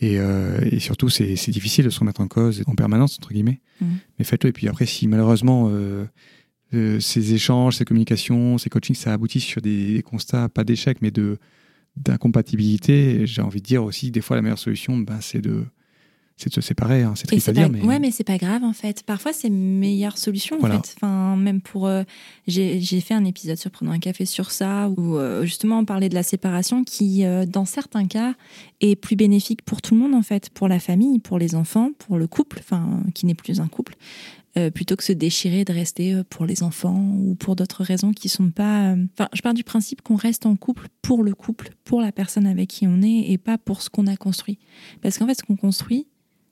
Et, 0.01 0.15
et 0.15 0.79
surtout, 0.79 1.09
c'est 1.09 1.49
difficile 1.49 1.83
de 1.83 1.89
se 1.89 1.99
remettre 1.99 2.21
en 2.21 2.27
cause 2.27 2.63
en 2.67 2.75
permanence, 2.75 3.17
entre 3.17 3.33
guillemets. 3.33 3.59
Mmh. 3.81 3.85
Mais 4.17 4.25
faites-le. 4.25 4.49
Et 4.49 4.53
puis 4.53 4.69
après, 4.69 4.85
si 4.85 5.07
malheureusement 5.07 5.69
euh, 6.73 6.99
ces 6.99 7.33
échanges, 7.33 7.77
ces 7.77 7.85
communications, 7.85 8.57
ces 8.59 8.69
coachings, 8.69 8.95
ça 8.95 9.13
aboutit 9.13 9.39
sur 9.39 9.61
des, 9.61 10.03
constats, 10.05 10.49
pas 10.49 10.63
d'échec, 10.63 11.01
mais 11.01 11.11
de 11.11 11.37
d'incompatibilité. 11.95 13.25
J'ai 13.25 13.41
envie 13.41 13.61
de 13.61 13.65
dire 13.65 13.83
aussi, 13.83 14.11
des 14.11 14.21
fois, 14.21 14.35
la 14.35 14.41
meilleure 14.41 14.59
solution, 14.59 14.97
ben, 14.97 15.19
c'est 15.21 15.41
de 15.41 15.65
c'est 16.39 16.49
de 16.49 16.53
se 16.53 16.61
séparer. 16.61 17.03
Hein. 17.03 17.13
C'est 17.15 17.27
triste 17.27 17.49
à 17.49 17.51
dire, 17.51 17.69
mais 17.69 17.81
ouais, 17.81 17.99
mais 17.99 18.11
c'est 18.11 18.23
pas 18.23 18.37
grave 18.37 18.63
en 18.63 18.73
fait. 18.73 19.03
Parfois, 19.03 19.33
c'est 19.33 19.49
meilleure 19.49 20.17
solution 20.17 20.57
en 20.57 20.67
fait. 20.67 20.95
Enfin, 20.95 21.35
même 21.35 21.61
pour, 21.61 21.87
euh, 21.87 22.03
j'ai 22.47 23.01
fait 23.01 23.13
un 23.13 23.25
épisode 23.25 23.57
sur 23.57 23.71
prenant 23.71 23.91
un 23.91 23.99
café 23.99 24.25
sur 24.25 24.51
ça 24.51 24.89
où 24.89 25.17
euh, 25.17 25.43
justement 25.43 25.79
on 25.79 25.85
parlait 25.85 26.09
de 26.09 26.15
la 26.15 26.23
séparation 26.23 26.83
qui, 26.83 27.23
dans 27.47 27.65
certains 27.65 28.07
cas, 28.07 28.33
est 28.81 28.95
plus 28.95 29.15
bénéfique 29.15 29.63
pour 29.63 29.81
tout 29.81 29.93
le 29.93 29.99
monde 29.99 30.15
en 30.15 30.23
fait, 30.23 30.49
pour 30.49 30.67
la 30.67 30.79
famille, 30.79 31.19
pour 31.19 31.37
les 31.37 31.55
enfants, 31.55 31.91
pour 31.99 32.17
le 32.17 32.27
couple, 32.27 32.59
enfin 32.59 33.03
qui 33.13 33.25
n'est 33.25 33.35
plus 33.35 33.59
un 33.59 33.67
couple. 33.67 33.95
Euh, 34.57 34.71
plutôt 34.71 34.95
que 34.95 35.03
se 35.03 35.13
déchirer 35.13 35.63
de 35.63 35.71
rester 35.71 36.15
euh, 36.15 36.23
pour 36.27 36.47
les 36.47 36.63
enfants 36.63 37.13
ou 37.19 37.35
pour 37.35 37.55
d'autres 37.55 37.83
raisons 37.83 38.13
qui 38.13 38.29
sont 38.29 38.49
pas. 38.49 38.93
Euh, 38.93 39.05
enfin, 39.13 39.29
je 39.31 39.43
pars 39.43 39.53
du 39.53 39.63
principe 39.63 40.01
qu'on 40.01 40.15
reste 40.15 40.47
en 40.47 40.55
couple 40.55 40.87
pour 41.03 41.23
le 41.23 41.35
couple, 41.35 41.69
pour 41.83 42.01
la 42.01 42.11
personne 42.11 42.47
avec 42.47 42.67
qui 42.69 42.87
on 42.87 43.03
est 43.03 43.31
et 43.31 43.37
pas 43.37 43.59
pour 43.59 43.83
ce 43.83 43.91
qu'on 43.91 44.07
a 44.07 44.17
construit. 44.17 44.57
Parce 45.03 45.19
qu'en 45.19 45.27
fait, 45.27 45.35
ce 45.35 45.43
qu'on 45.43 45.55
construit, 45.55 46.07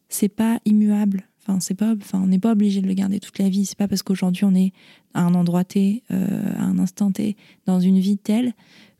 c'est 0.10 0.30
pas 0.30 0.60
immuable. 0.66 1.24
Enfin, 1.42 1.60
c'est 1.60 1.76
pas. 1.76 1.96
Enfin, 1.96 2.22
on 2.22 2.28
n'est 2.28 2.40
pas 2.40 2.52
obligé 2.52 2.82
de 2.82 2.88
le 2.88 2.94
garder 2.94 3.20
toute 3.20 3.40
la 3.40 3.50
vie. 3.50 3.66
C'est 3.66 3.78
pas 3.78 3.88
parce 3.88 4.04
qu'aujourd'hui 4.04 4.46
on 4.46 4.56
est 4.56 4.74
à 5.14 5.22
un 5.22 5.34
endroit 5.34 5.64
T, 5.64 6.04
à 6.10 6.64
un 6.64 6.78
instant 6.78 7.12
T, 7.12 7.36
dans 7.66 7.80
une 7.80 8.00
vie 8.00 8.18
telle 8.18 8.54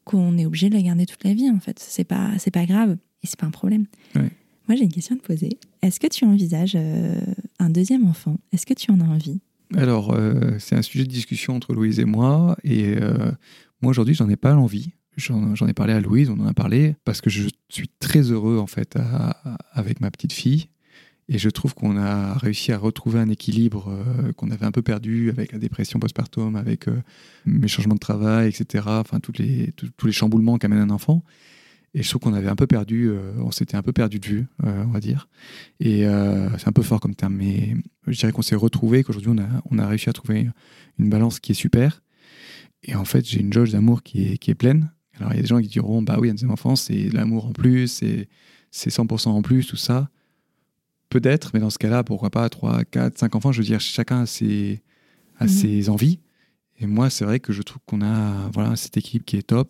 qu'on 0.08 0.38
est 0.38 0.46
obligé 0.46 0.70
de 0.70 0.76
la 0.76 0.82
garder 0.82 1.06
toute 1.06 1.24
la 1.24 1.34
vie, 1.34 1.50
en 1.50 1.60
fait. 1.60 1.80
C'est 1.80 2.06
pas, 2.06 2.32
c'est 2.40 2.52
pas 2.52 2.66
grave 2.66 2.98
et 3.24 3.28
c'est 3.28 3.38
pas 3.38 3.46
un 3.46 3.52
problème. 3.52 3.86
Moi, 4.16 4.76
j'ai 4.76 4.84
une 4.84 4.92
question 4.92 5.16
à 5.16 5.20
te 5.20 5.24
poser. 5.24 5.60
Est-ce 5.82 6.00
que 6.00 6.08
tu 6.08 6.26
envisages 6.26 6.74
euh, 6.76 7.20
un 7.60 7.70
deuxième 7.70 8.06
enfant? 8.06 8.38
Est-ce 8.52 8.66
que 8.66 8.74
tu 8.74 8.92
en 8.92 9.00
as 9.00 9.06
envie? 9.06 9.40
Alors, 9.76 10.14
euh, 10.14 10.58
c'est 10.60 10.76
un 10.76 10.82
sujet 10.82 11.04
de 11.04 11.10
discussion 11.10 11.56
entre 11.56 11.74
Louise 11.74 12.00
et 12.00 12.06
moi. 12.06 12.58
Et 12.64 12.96
euh, 12.98 13.32
moi, 13.82 13.92
aujourd'hui, 13.92 14.14
j'en 14.14 14.30
ai 14.30 14.36
pas 14.36 14.54
l'envie. 14.54 14.92
J'en 15.16 15.68
ai 15.68 15.74
parlé 15.74 15.94
à 15.94 16.00
Louise, 16.00 16.30
on 16.30 16.40
en 16.40 16.46
a 16.46 16.54
parlé, 16.54 16.96
parce 17.04 17.22
que 17.22 17.32
je 17.32 17.50
suis 17.70 17.90
très 18.00 18.22
heureux, 18.22 18.60
en 18.60 18.68
fait, 18.68 19.00
avec 19.72 20.00
ma 20.00 20.12
petite 20.12 20.32
fille. 20.32 20.68
Et 21.30 21.38
je 21.38 21.50
trouve 21.50 21.74
qu'on 21.74 21.98
a 21.98 22.36
réussi 22.36 22.72
à 22.72 22.78
retrouver 22.78 23.20
un 23.20 23.28
équilibre 23.28 23.94
qu'on 24.38 24.50
avait 24.50 24.66
un 24.66 24.72
peu 24.72 24.82
perdu 24.82 25.30
avec 25.30 25.52
la 25.52 25.60
dépression 25.60 26.00
postpartum, 26.00 26.56
avec 26.56 26.86
mes 27.46 27.68
changements 27.68 27.96
de 27.96 28.00
travail, 28.00 28.48
etc. 28.48 28.86
Enfin, 28.88 29.20
tous 29.20 29.34
les, 29.38 29.74
tous 29.76 30.08
les 30.08 30.14
chamboulements 30.14 30.58
qu'amène 30.58 30.80
un 30.80 30.90
enfant. 30.90 31.24
Et 31.94 32.04
je 32.04 32.10
trouve 32.10 32.22
qu'on 32.22 32.34
avait 32.34 32.48
un 32.48 32.56
peu 32.56 32.68
perdu, 32.68 33.10
euh, 33.10 33.32
on 33.40 33.50
s'était 33.52 33.76
un 33.76 33.82
peu 33.82 33.92
perdu 33.92 34.20
de 34.20 34.26
vue, 34.28 34.46
euh, 34.64 34.84
on 34.86 34.92
va 34.92 35.00
dire. 35.00 35.28
Et 35.80 36.06
euh, 36.06 36.48
c'est 36.58 36.68
un 36.68 36.72
peu 36.72 36.84
fort 36.84 37.00
comme 37.00 37.16
terme, 37.16 37.34
mais 37.34 37.76
je 38.06 38.20
dirais 38.20 38.32
qu'on 38.32 38.42
s'est 38.44 38.56
retrouvé, 38.56 39.04
qu'aujourd'hui 39.04 39.32
on 39.32 39.38
a, 39.40 39.64
on 39.72 39.80
a 39.80 39.88
réussi 39.88 40.08
à 40.08 40.14
trouver 40.14 40.48
une 41.00 41.10
balance 41.10 41.40
qui 41.40 41.54
est 41.54 41.56
super. 41.56 42.04
Et 42.84 42.94
en 42.94 43.06
fait, 43.06 43.26
j'ai 43.28 43.40
une 43.40 43.52
jauge 43.52 43.72
d'amour 43.72 44.04
qui 44.04 44.28
est, 44.28 44.38
qui 44.38 44.52
est 44.52 44.56
pleine. 44.56 44.92
Alors 45.16 45.32
il 45.34 45.38
y 45.38 45.40
a 45.40 45.42
des 45.42 45.48
gens 45.48 45.60
qui 45.60 45.70
diront, 45.70 46.04
bah 46.04 46.18
oui, 46.20 46.30
un 46.30 46.34
deuxième 46.34 46.52
enfant, 46.52 46.76
c'est 46.76 47.10
l'amour 47.10 47.48
en 47.48 47.52
plus, 47.52 47.88
c'est 47.88 48.28
100% 48.72 49.30
en 49.30 49.42
plus, 49.42 49.66
tout 49.66 49.76
ça. 49.76 50.10
Peut-être, 51.18 51.50
mais 51.56 51.60
dans 51.60 51.72
ce 51.72 51.80
cas-là, 51.80 52.04
pourquoi 52.04 52.30
pas 52.30 52.48
3, 52.48 52.84
4, 52.84 53.18
5 53.18 53.34
enfants? 53.34 53.52
Je 53.52 53.58
veux 53.58 53.66
dire, 53.66 53.80
chacun 53.80 54.22
a 54.22 54.26
ses, 54.28 54.84
a 55.40 55.46
mhm. 55.46 55.50
ses 55.50 55.90
envies. 55.90 56.20
Et 56.80 56.86
moi, 56.86 57.10
c'est 57.10 57.26
vrai 57.26 57.40
que 57.40 57.54
je 57.54 57.64
trouve 57.64 57.82
qu'on 57.88 58.04
a 58.04 58.52
voilà, 58.54 58.76
cette 58.76 58.98
équipe 58.98 59.26
qui 59.26 59.36
est 59.36 59.42
top 59.48 59.68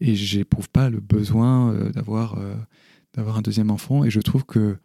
et 0.00 0.16
j'éprouve 0.16 0.68
pas 0.68 0.90
le 0.90 0.98
besoin 0.98 1.72
euh, 1.72 1.90
d'avoir 1.90 2.36
euh, 2.38 2.56
d'avoir 3.14 3.36
un 3.36 3.42
deuxième 3.42 3.70
enfant. 3.70 4.02
Et 4.02 4.10
je 4.10 4.18
trouve 4.18 4.44
que 4.44 4.76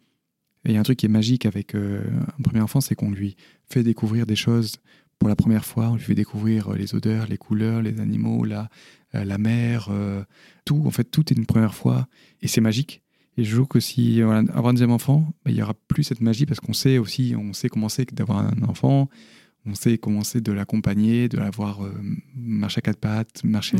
il 0.64 0.70
y 0.70 0.76
a 0.76 0.80
un 0.80 0.84
truc 0.84 1.00
qui 1.00 1.06
est 1.06 1.08
magique 1.08 1.46
avec 1.46 1.74
euh, 1.74 2.04
un 2.38 2.42
premier 2.44 2.60
enfant 2.60 2.80
c'est 2.80 2.94
qu'on 2.94 3.10
lui 3.10 3.34
fait 3.68 3.82
découvrir 3.82 4.24
des 4.24 4.36
choses 4.36 4.76
pour 5.18 5.28
la 5.28 5.34
première 5.34 5.64
fois. 5.64 5.88
On 5.88 5.96
lui 5.96 6.02
fait 6.04 6.14
découvrir 6.14 6.74
les 6.74 6.94
odeurs 6.94 7.26
les 7.26 7.38
couleurs 7.38 7.82
les 7.82 7.98
animaux 7.98 8.44
la 8.44 8.68
la 9.12 9.36
mer 9.36 9.90
tout. 10.64 10.84
En 10.86 10.92
fait 10.92 11.10
tout 11.10 11.32
est 11.32 11.36
une 11.36 11.46
première 11.46 11.74
fois 11.74 12.06
et 12.40 12.46
c'est 12.46 12.60
magique 12.60 13.01
et 13.36 13.44
je 13.44 13.54
trouve 13.54 13.68
que 13.68 13.80
si 13.80 14.20
avoir 14.20 14.68
un 14.68 14.72
deuxième 14.72 14.90
enfant 14.90 15.32
bah, 15.44 15.50
il 15.50 15.56
y 15.56 15.62
aura 15.62 15.74
plus 15.88 16.04
cette 16.04 16.20
magie 16.20 16.46
parce 16.46 16.60
qu'on 16.60 16.72
sait 16.72 16.98
aussi 16.98 17.34
on 17.36 17.52
sait 17.52 17.68
comment 17.68 17.88
c'est 17.88 18.12
d'avoir 18.14 18.38
un 18.38 18.62
enfant 18.68 19.08
on 19.64 19.74
sait 19.74 19.96
comment 19.96 20.24
c'est 20.24 20.40
de 20.40 20.50
l'accompagner, 20.50 21.28
de 21.28 21.38
l'avoir 21.38 21.88
marcher 22.34 22.78
à 22.78 22.82
quatre 22.82 22.98
pattes, 22.98 23.44
marcher 23.44 23.76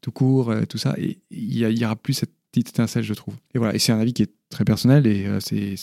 tout 0.00 0.12
court, 0.12 0.50
euh, 0.50 0.64
tout 0.64 0.78
ça. 0.78 0.94
Et 0.98 1.18
il 1.30 1.56
y, 1.56 1.84
aura 1.84 1.96
plus 1.96 2.14
cette 2.14 2.32
petite 2.50 2.70
étincelle, 2.70 3.04
je 3.04 3.14
trouve. 3.14 3.34
Et 3.54 3.58
voilà, 3.58 3.74
et 3.74 3.78
c'est 3.78 3.92
un 3.92 4.00
avis 4.00 4.12
qui 4.12 4.22
est 4.22 4.32
très 4.48 4.64
personnel 4.64 5.06
et 5.06 5.26
euh, 5.26 5.40
c'est 5.40 5.76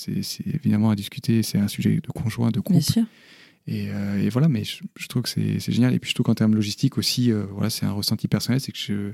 évidemment 0.45 0.89
à 0.89 0.95
discuter. 0.95 1.43
C'est 1.43 1.57
un 1.57 1.67
sujet 1.67 1.99
de 2.01 2.11
conjoint, 2.11 2.51
de 2.51 2.59
couple. 2.59 2.80
Bien 2.80 2.82
sûr. 2.82 3.03
Et, 3.67 3.89
euh, 3.89 4.21
et, 4.21 4.30
voilà, 4.30 4.47
mais 4.47 4.63
je, 4.63 5.07
trouve 5.07 5.23
que 5.23 5.30
c'est 5.30 5.59
génial. 5.59 5.93
Et 5.93 5.99
puis 5.99 6.09
je 6.09 6.15
trouve 6.15 6.25
qu'en 6.25 6.36
termes 6.36 6.55
logistiques 6.55 6.97
aussi, 6.97 7.32
voilà, 7.32 7.69
c'est 7.69 7.86
un 7.86 7.91
ressenti 7.91 8.28
personnel. 8.28 8.61
C'est 8.61 8.71
que 8.71 8.78
je, 8.78 9.11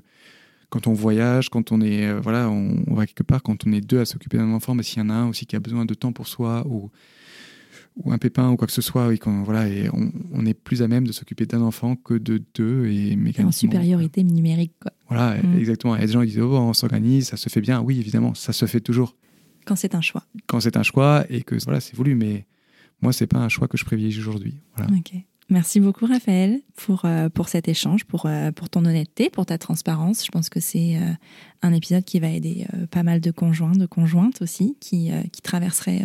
quand 0.73 0.87
on 0.87 0.93
voyage, 0.93 1.49
quand 1.49 1.71
on 1.71 1.81
est, 1.81 2.11
voilà, 2.13 2.49
on, 2.49 2.95
va 2.95 3.05
quelque 3.05 3.21
part, 3.21 3.43
quand 3.43 3.67
on 3.67 3.71
est 3.73 3.81
deux 3.81 3.99
à 3.99 4.05
s'occuper 4.05 4.37
d'un 4.37 4.51
enfant, 4.53 4.73
mais 4.73 4.81
s'il 4.81 4.97
y 4.97 5.01
en 5.03 5.11
a 5.11 5.13
un 5.13 5.27
aussi 5.27 5.45
qui 5.45 5.55
a 5.55 5.59
besoin 5.59 5.85
de 5.85 5.93
temps 5.93 6.11
pour 6.11 6.27
soi 6.27 6.65
ou 6.67 6.89
ou 7.95 8.11
un 8.11 8.17
pépin 8.17 8.49
ou 8.49 8.55
quoi 8.55 8.65
que 8.65 8.73
ce 8.73 8.81
soit, 8.81 9.07
oui, 9.07 9.19
quand, 9.19 9.43
voilà, 9.43 9.69
et 9.69 9.87
on, 9.93 10.45
est 10.47 10.55
plus 10.55 10.81
à 10.81 10.87
même 10.87 11.05
de 11.05 11.11
s'occuper 11.11 11.45
d'un 11.45 11.61
enfant 11.61 11.95
que 11.95 12.15
de 12.15 12.41
deux. 12.55 12.87
Et 12.87 13.15
En 13.37 13.51
supériorité 13.51 14.23
numérique, 14.23 14.73
quoi. 14.81 14.91
Voilà, 15.09 15.39
mm. 15.43 15.59
exactement. 15.59 15.95
Il 15.95 15.99
y 15.99 16.03
a 16.03 16.07
des 16.07 16.13
gens 16.13 16.21
qui 16.21 16.29
disent, 16.29 16.39
oh, 16.39 16.57
on 16.57 16.73
s'organise, 16.73 17.27
ça 17.27 17.37
se 17.37 17.49
fait 17.49 17.61
bien. 17.61 17.79
Oui, 17.79 17.99
évidemment, 17.99 18.33
ça 18.33 18.51
se 18.51 18.65
fait 18.65 18.79
toujours. 18.79 19.15
Quand 19.67 19.75
c'est 19.75 19.93
un 19.93 20.01
choix. 20.01 20.23
Quand 20.47 20.59
c'est 20.59 20.75
un 20.75 20.81
choix 20.81 21.23
et 21.29 21.43
que 21.43 21.53
voilà, 21.65 21.81
c'est 21.81 21.95
voulu, 21.95 22.15
mais 22.15 22.47
moi, 22.99 23.13
c'est 23.13 23.27
pas 23.27 23.37
un 23.37 23.49
choix 23.49 23.67
que 23.67 23.77
je 23.77 23.85
privilégie 23.85 24.21
aujourd'hui. 24.21 24.55
Voilà. 24.75 24.91
Ok. 24.91 25.13
Merci 25.49 25.81
beaucoup 25.81 26.05
Raphaël 26.05 26.61
pour, 26.75 27.03
euh, 27.03 27.27
pour 27.27 27.49
cet 27.49 27.67
échange, 27.67 28.05
pour, 28.05 28.25
euh, 28.25 28.51
pour 28.51 28.69
ton 28.69 28.85
honnêteté, 28.85 29.29
pour 29.29 29.45
ta 29.45 29.57
transparence. 29.57 30.25
Je 30.25 30.31
pense 30.31 30.49
que 30.49 30.61
c'est 30.61 30.95
euh, 30.95 31.11
un 31.61 31.73
épisode 31.73 32.05
qui 32.05 32.19
va 32.19 32.29
aider 32.29 32.65
pas 32.91 33.03
mal 33.03 33.19
de 33.19 33.29
conjoints, 33.31 33.73
de 33.73 33.85
conjointes 33.85 34.41
aussi, 34.41 34.77
qui, 34.79 35.11
qui 35.31 35.41
traverseraient 35.41 36.01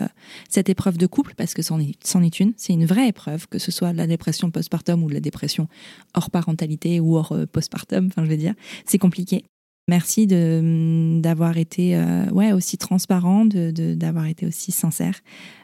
cette 0.48 0.68
épreuve 0.68 0.98
de 0.98 1.06
couple, 1.06 1.34
parce 1.36 1.52
que 1.52 1.62
c'en 1.62 1.80
est, 1.80 1.96
est 2.14 2.40
une. 2.40 2.52
C'est 2.56 2.72
une 2.72 2.86
vraie 2.86 3.08
épreuve, 3.08 3.48
que 3.48 3.58
ce 3.58 3.72
soit 3.72 3.92
la 3.92 4.06
dépression 4.06 4.50
postpartum 4.52 5.02
ou 5.02 5.08
la 5.08 5.18
dépression 5.18 5.66
hors 6.14 6.30
parentalité 6.30 7.00
ou 7.00 7.16
hors 7.16 7.34
postpartum, 7.50 8.06
enfin 8.06 8.24
je 8.24 8.30
veux 8.30 8.36
dire. 8.36 8.54
C'est 8.86 8.98
compliqué. 8.98 9.44
Merci 9.88 10.28
de 10.28 11.18
d'avoir 11.20 11.56
été 11.56 12.00
ouais 12.30 12.52
aussi 12.52 12.78
transparent, 12.78 13.44
de 13.44 13.94
d'avoir 13.94 14.26
été 14.26 14.46
aussi 14.46 14.70
sincère. 14.70 15.18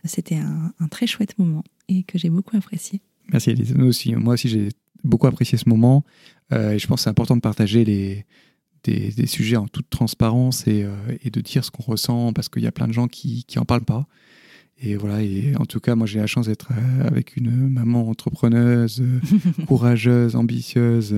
C'était 0.05 0.39
un 0.39 0.89
très 0.89 1.07
chouette 1.07 1.39
moment 1.39 1.63
et 1.89 2.03
que 2.03 2.19
j'ai 2.19 2.31
beaucoup 2.31 2.57
apprécié. 2.57 3.01
Merci 3.33 3.51
Elise. 3.51 3.75
aussi, 3.79 4.15
moi 4.15 4.35
aussi, 4.35 4.49
j'ai 4.49 4.69
beaucoup 5.05 5.27
apprécié 5.27 5.59
ce 5.59 5.69
moment. 5.69 6.05
Euh, 6.53 6.73
et 6.73 6.79
je 6.79 6.87
pense 6.87 7.01
que 7.01 7.05
c'est 7.05 7.11
important 7.11 7.37
de 7.37 7.41
partager 7.41 7.85
les, 7.85 8.25
des, 8.85 9.27
sujets 9.27 9.57
en 9.57 9.67
toute 9.67 9.89
transparence 9.91 10.67
et, 10.67 10.83
euh, 10.85 10.95
et 11.23 11.31
de 11.31 11.41
dire 11.41 11.65
ce 11.65 11.71
qu'on 11.71 11.83
ressent 11.83 12.33
parce 12.33 12.49
qu'il 12.49 12.63
y 12.63 12.67
a 12.67 12.73
plein 12.73 12.89
de 12.89 12.93
gens 12.93 13.09
qui 13.09 13.47
n'en 13.57 13.65
parlent 13.65 13.85
pas. 13.85 14.07
Et 14.83 14.97
voilà, 14.97 15.23
et 15.23 15.55
en 15.57 15.67
tout 15.67 15.79
cas, 15.79 15.95
moi 15.95 16.07
j'ai 16.07 16.19
la 16.19 16.27
chance 16.27 16.47
d'être 16.47 16.71
euh, 16.73 17.07
avec 17.07 17.37
une 17.37 17.69
maman 17.69 18.09
entrepreneuse, 18.09 19.03
courageuse, 19.67 20.35
ambitieuse, 20.35 21.15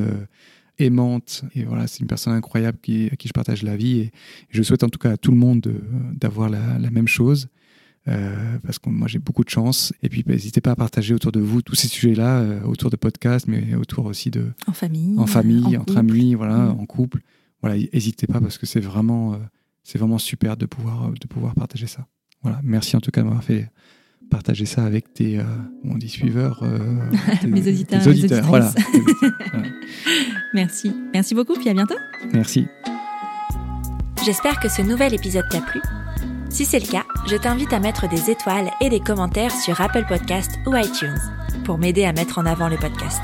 aimante. 0.79 1.43
Et 1.55 1.65
voilà, 1.65 1.87
c'est 1.87 2.01
une 2.01 2.07
personne 2.07 2.35
incroyable 2.35 2.79
qui, 2.83 3.09
à 3.11 3.17
qui 3.17 3.29
je 3.29 3.33
partage 3.33 3.63
la 3.63 3.77
vie. 3.77 4.01
Et 4.01 4.13
je 4.51 4.63
souhaite 4.63 4.85
en 4.85 4.89
tout 4.89 4.99
cas 4.99 5.13
à 5.13 5.17
tout 5.17 5.31
le 5.31 5.39
monde 5.39 5.67
d'avoir 6.13 6.51
la, 6.51 6.79
la, 6.79 6.91
même 6.91 7.09
chose. 7.09 7.49
Euh, 8.09 8.59
parce 8.65 8.79
que 8.79 8.89
moi 8.89 9.09
j'ai 9.09 9.19
beaucoup 9.19 9.43
de 9.43 9.49
chance. 9.49 9.93
Et 10.03 10.09
puis 10.09 10.23
bah, 10.23 10.33
n'hésitez 10.33 10.61
pas 10.61 10.73
à 10.73 10.77
partager 10.77 11.15
autour 11.15 11.33
de 11.33 11.41
vous 11.41 11.63
tous 11.63 11.75
ces 11.75 11.89
sujets-là, 11.89 12.39
euh, 12.39 12.63
autour 12.63 12.91
de 12.91 12.97
podcasts, 12.97 13.49
mais 13.49 13.75
autour 13.75 14.07
aussi 14.07 14.31
de 14.31 14.53
en 14.67 14.73
famille, 14.73 15.19
en 15.19 15.27
famille, 15.27 15.77
entre 15.77 15.97
amis, 15.97 16.35
voilà, 16.35 16.57
mm. 16.57 16.81
en 16.81 16.87
couple. 16.87 17.23
Voilà, 17.63 17.77
n'hésitez 17.93 18.27
pas 18.27 18.41
parce 18.41 18.59
que 18.59 18.67
c'est 18.67 18.81
vraiment 18.81 19.35
euh, 19.35 19.39
c'est 19.83 19.99
vraiment 19.99 20.19
super 20.19 20.57
de 20.57 20.67
pouvoir 20.67 21.11
de 21.11 21.27
pouvoir 21.27 21.55
partager 21.55 21.87
ça. 21.87 22.07
Voilà, 22.43 22.61
merci 22.63 22.97
en 22.97 23.01
tout 23.01 23.11
cas 23.11 23.23
de 23.23 23.27
m'avoir 23.27 23.43
fait 23.43 23.69
partager 24.31 24.67
ça 24.67 24.85
avec 24.85 25.13
tes 25.13 25.41
on 25.85 25.97
dit 25.97 26.09
suiveurs, 26.09 26.65
mes 27.47 27.69
auditeurs, 27.69 28.03
tes 28.03 28.11
auditeurs, 28.11 28.45
voilà. 28.49 28.73
merci, 30.55 30.93
merci 31.13 31.35
beaucoup, 31.35 31.55
puis 31.55 31.69
à 31.69 31.75
bientôt. 31.75 31.97
Merci. 32.33 32.67
J'espère 34.25 34.59
que 34.59 34.69
ce 34.69 34.83
nouvel 34.83 35.15
épisode 35.15 35.45
t'a 35.49 35.61
plu. 35.61 35.81
Si 36.51 36.65
c'est 36.65 36.81
le 36.81 36.87
cas, 36.91 37.05
je 37.27 37.37
t'invite 37.37 37.72
à 37.72 37.81
mettre 37.81 38.09
des 38.09 38.31
étoiles 38.31 38.70
et 38.81 38.89
des 38.89 39.01
commentaires 39.01 39.51
sur 39.51 39.81
Apple 39.81 40.05
Podcast 40.07 40.61
ou 40.66 40.77
iTunes 40.77 41.18
pour 41.64 41.79
m'aider 41.79 42.05
à 42.05 42.12
mettre 42.12 42.39
en 42.39 42.47
avant 42.47 42.68
le 42.68 42.77
podcast. 42.77 43.20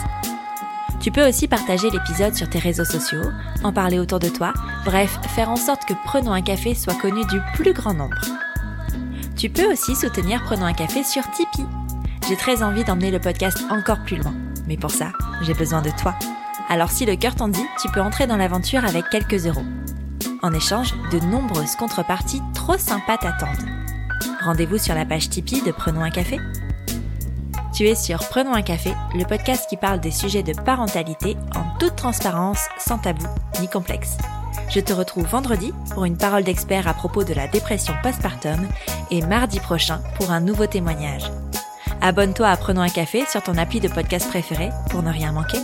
Tu 1.00 1.10
peux 1.10 1.28
aussi 1.28 1.46
partager 1.48 1.90
l'épisode 1.90 2.34
sur 2.34 2.48
tes 2.48 2.58
réseaux 2.58 2.84
sociaux, 2.84 3.22
en 3.62 3.72
parler 3.72 3.98
autour 3.98 4.18
de 4.18 4.28
toi, 4.28 4.52
bref, 4.84 5.18
faire 5.34 5.50
en 5.50 5.56
sorte 5.56 5.84
que 5.84 5.94
Prenons 6.04 6.32
un 6.32 6.42
café 6.42 6.74
soit 6.74 6.94
connu 6.94 7.24
du 7.26 7.40
plus 7.54 7.72
grand 7.72 7.94
nombre. 7.94 8.20
Tu 9.36 9.48
peux 9.48 9.70
aussi 9.70 9.94
soutenir 9.94 10.42
Prenons 10.44 10.66
un 10.66 10.74
café 10.74 11.04
sur 11.04 11.28
Tipeee. 11.30 11.66
J'ai 12.28 12.36
très 12.36 12.62
envie 12.62 12.84
d'emmener 12.84 13.10
le 13.10 13.20
podcast 13.20 13.58
encore 13.70 14.02
plus 14.04 14.16
loin, 14.16 14.34
mais 14.66 14.76
pour 14.76 14.90
ça, 14.90 15.12
j'ai 15.42 15.54
besoin 15.54 15.82
de 15.82 15.90
toi. 15.90 16.14
Alors 16.68 16.90
si 16.90 17.04
le 17.04 17.16
cœur 17.16 17.34
t'en 17.34 17.48
dit, 17.48 17.66
tu 17.80 17.88
peux 17.90 18.00
entrer 18.00 18.26
dans 18.26 18.36
l'aventure 18.36 18.84
avec 18.84 19.08
quelques 19.10 19.46
euros. 19.46 19.64
En 20.42 20.52
échange, 20.52 20.92
de 21.12 21.20
nombreuses 21.20 21.76
contreparties 21.76 22.42
trop 22.54 22.78
sympas 22.78 23.18
t'attendent. 23.18 23.71
Rendez-vous 24.44 24.78
sur 24.78 24.94
la 24.94 25.04
page 25.04 25.28
Tipeee 25.28 25.62
de 25.62 25.70
Prenons 25.70 26.02
un 26.02 26.10
café. 26.10 26.40
Tu 27.72 27.86
es 27.86 27.94
sur 27.94 28.18
Prenons 28.28 28.54
un 28.54 28.62
café, 28.62 28.92
le 29.14 29.24
podcast 29.24 29.68
qui 29.68 29.76
parle 29.76 30.00
des 30.00 30.10
sujets 30.10 30.42
de 30.42 30.52
parentalité 30.52 31.36
en 31.54 31.78
toute 31.78 31.94
transparence, 31.94 32.66
sans 32.76 32.98
tabou 32.98 33.24
ni 33.60 33.68
complexe. 33.68 34.18
Je 34.68 34.80
te 34.80 34.92
retrouve 34.92 35.26
vendredi 35.26 35.72
pour 35.94 36.04
une 36.06 36.16
parole 36.16 36.42
d'expert 36.42 36.88
à 36.88 36.94
propos 36.94 37.22
de 37.22 37.34
la 37.34 37.46
dépression 37.46 37.94
postpartum 38.02 38.66
et 39.12 39.22
mardi 39.22 39.60
prochain 39.60 40.00
pour 40.16 40.32
un 40.32 40.40
nouveau 40.40 40.66
témoignage. 40.66 41.30
Abonne-toi 42.00 42.48
à 42.48 42.56
Prenons 42.56 42.82
un 42.82 42.88
café 42.88 43.24
sur 43.26 43.42
ton 43.42 43.56
appli 43.56 43.78
de 43.78 43.88
podcast 43.88 44.28
préféré 44.28 44.70
pour 44.90 45.04
ne 45.04 45.12
rien 45.12 45.30
manquer. 45.30 45.60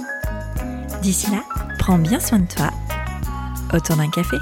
D'ici 1.03 1.29
là, 1.33 1.43
prends 1.81 1.99
bien 1.99 2.20
soin 2.20 2.39
de 2.39 2.47
toi 2.47 2.70
autour 3.74 3.97
d'un 3.97 4.11
café. 4.11 4.37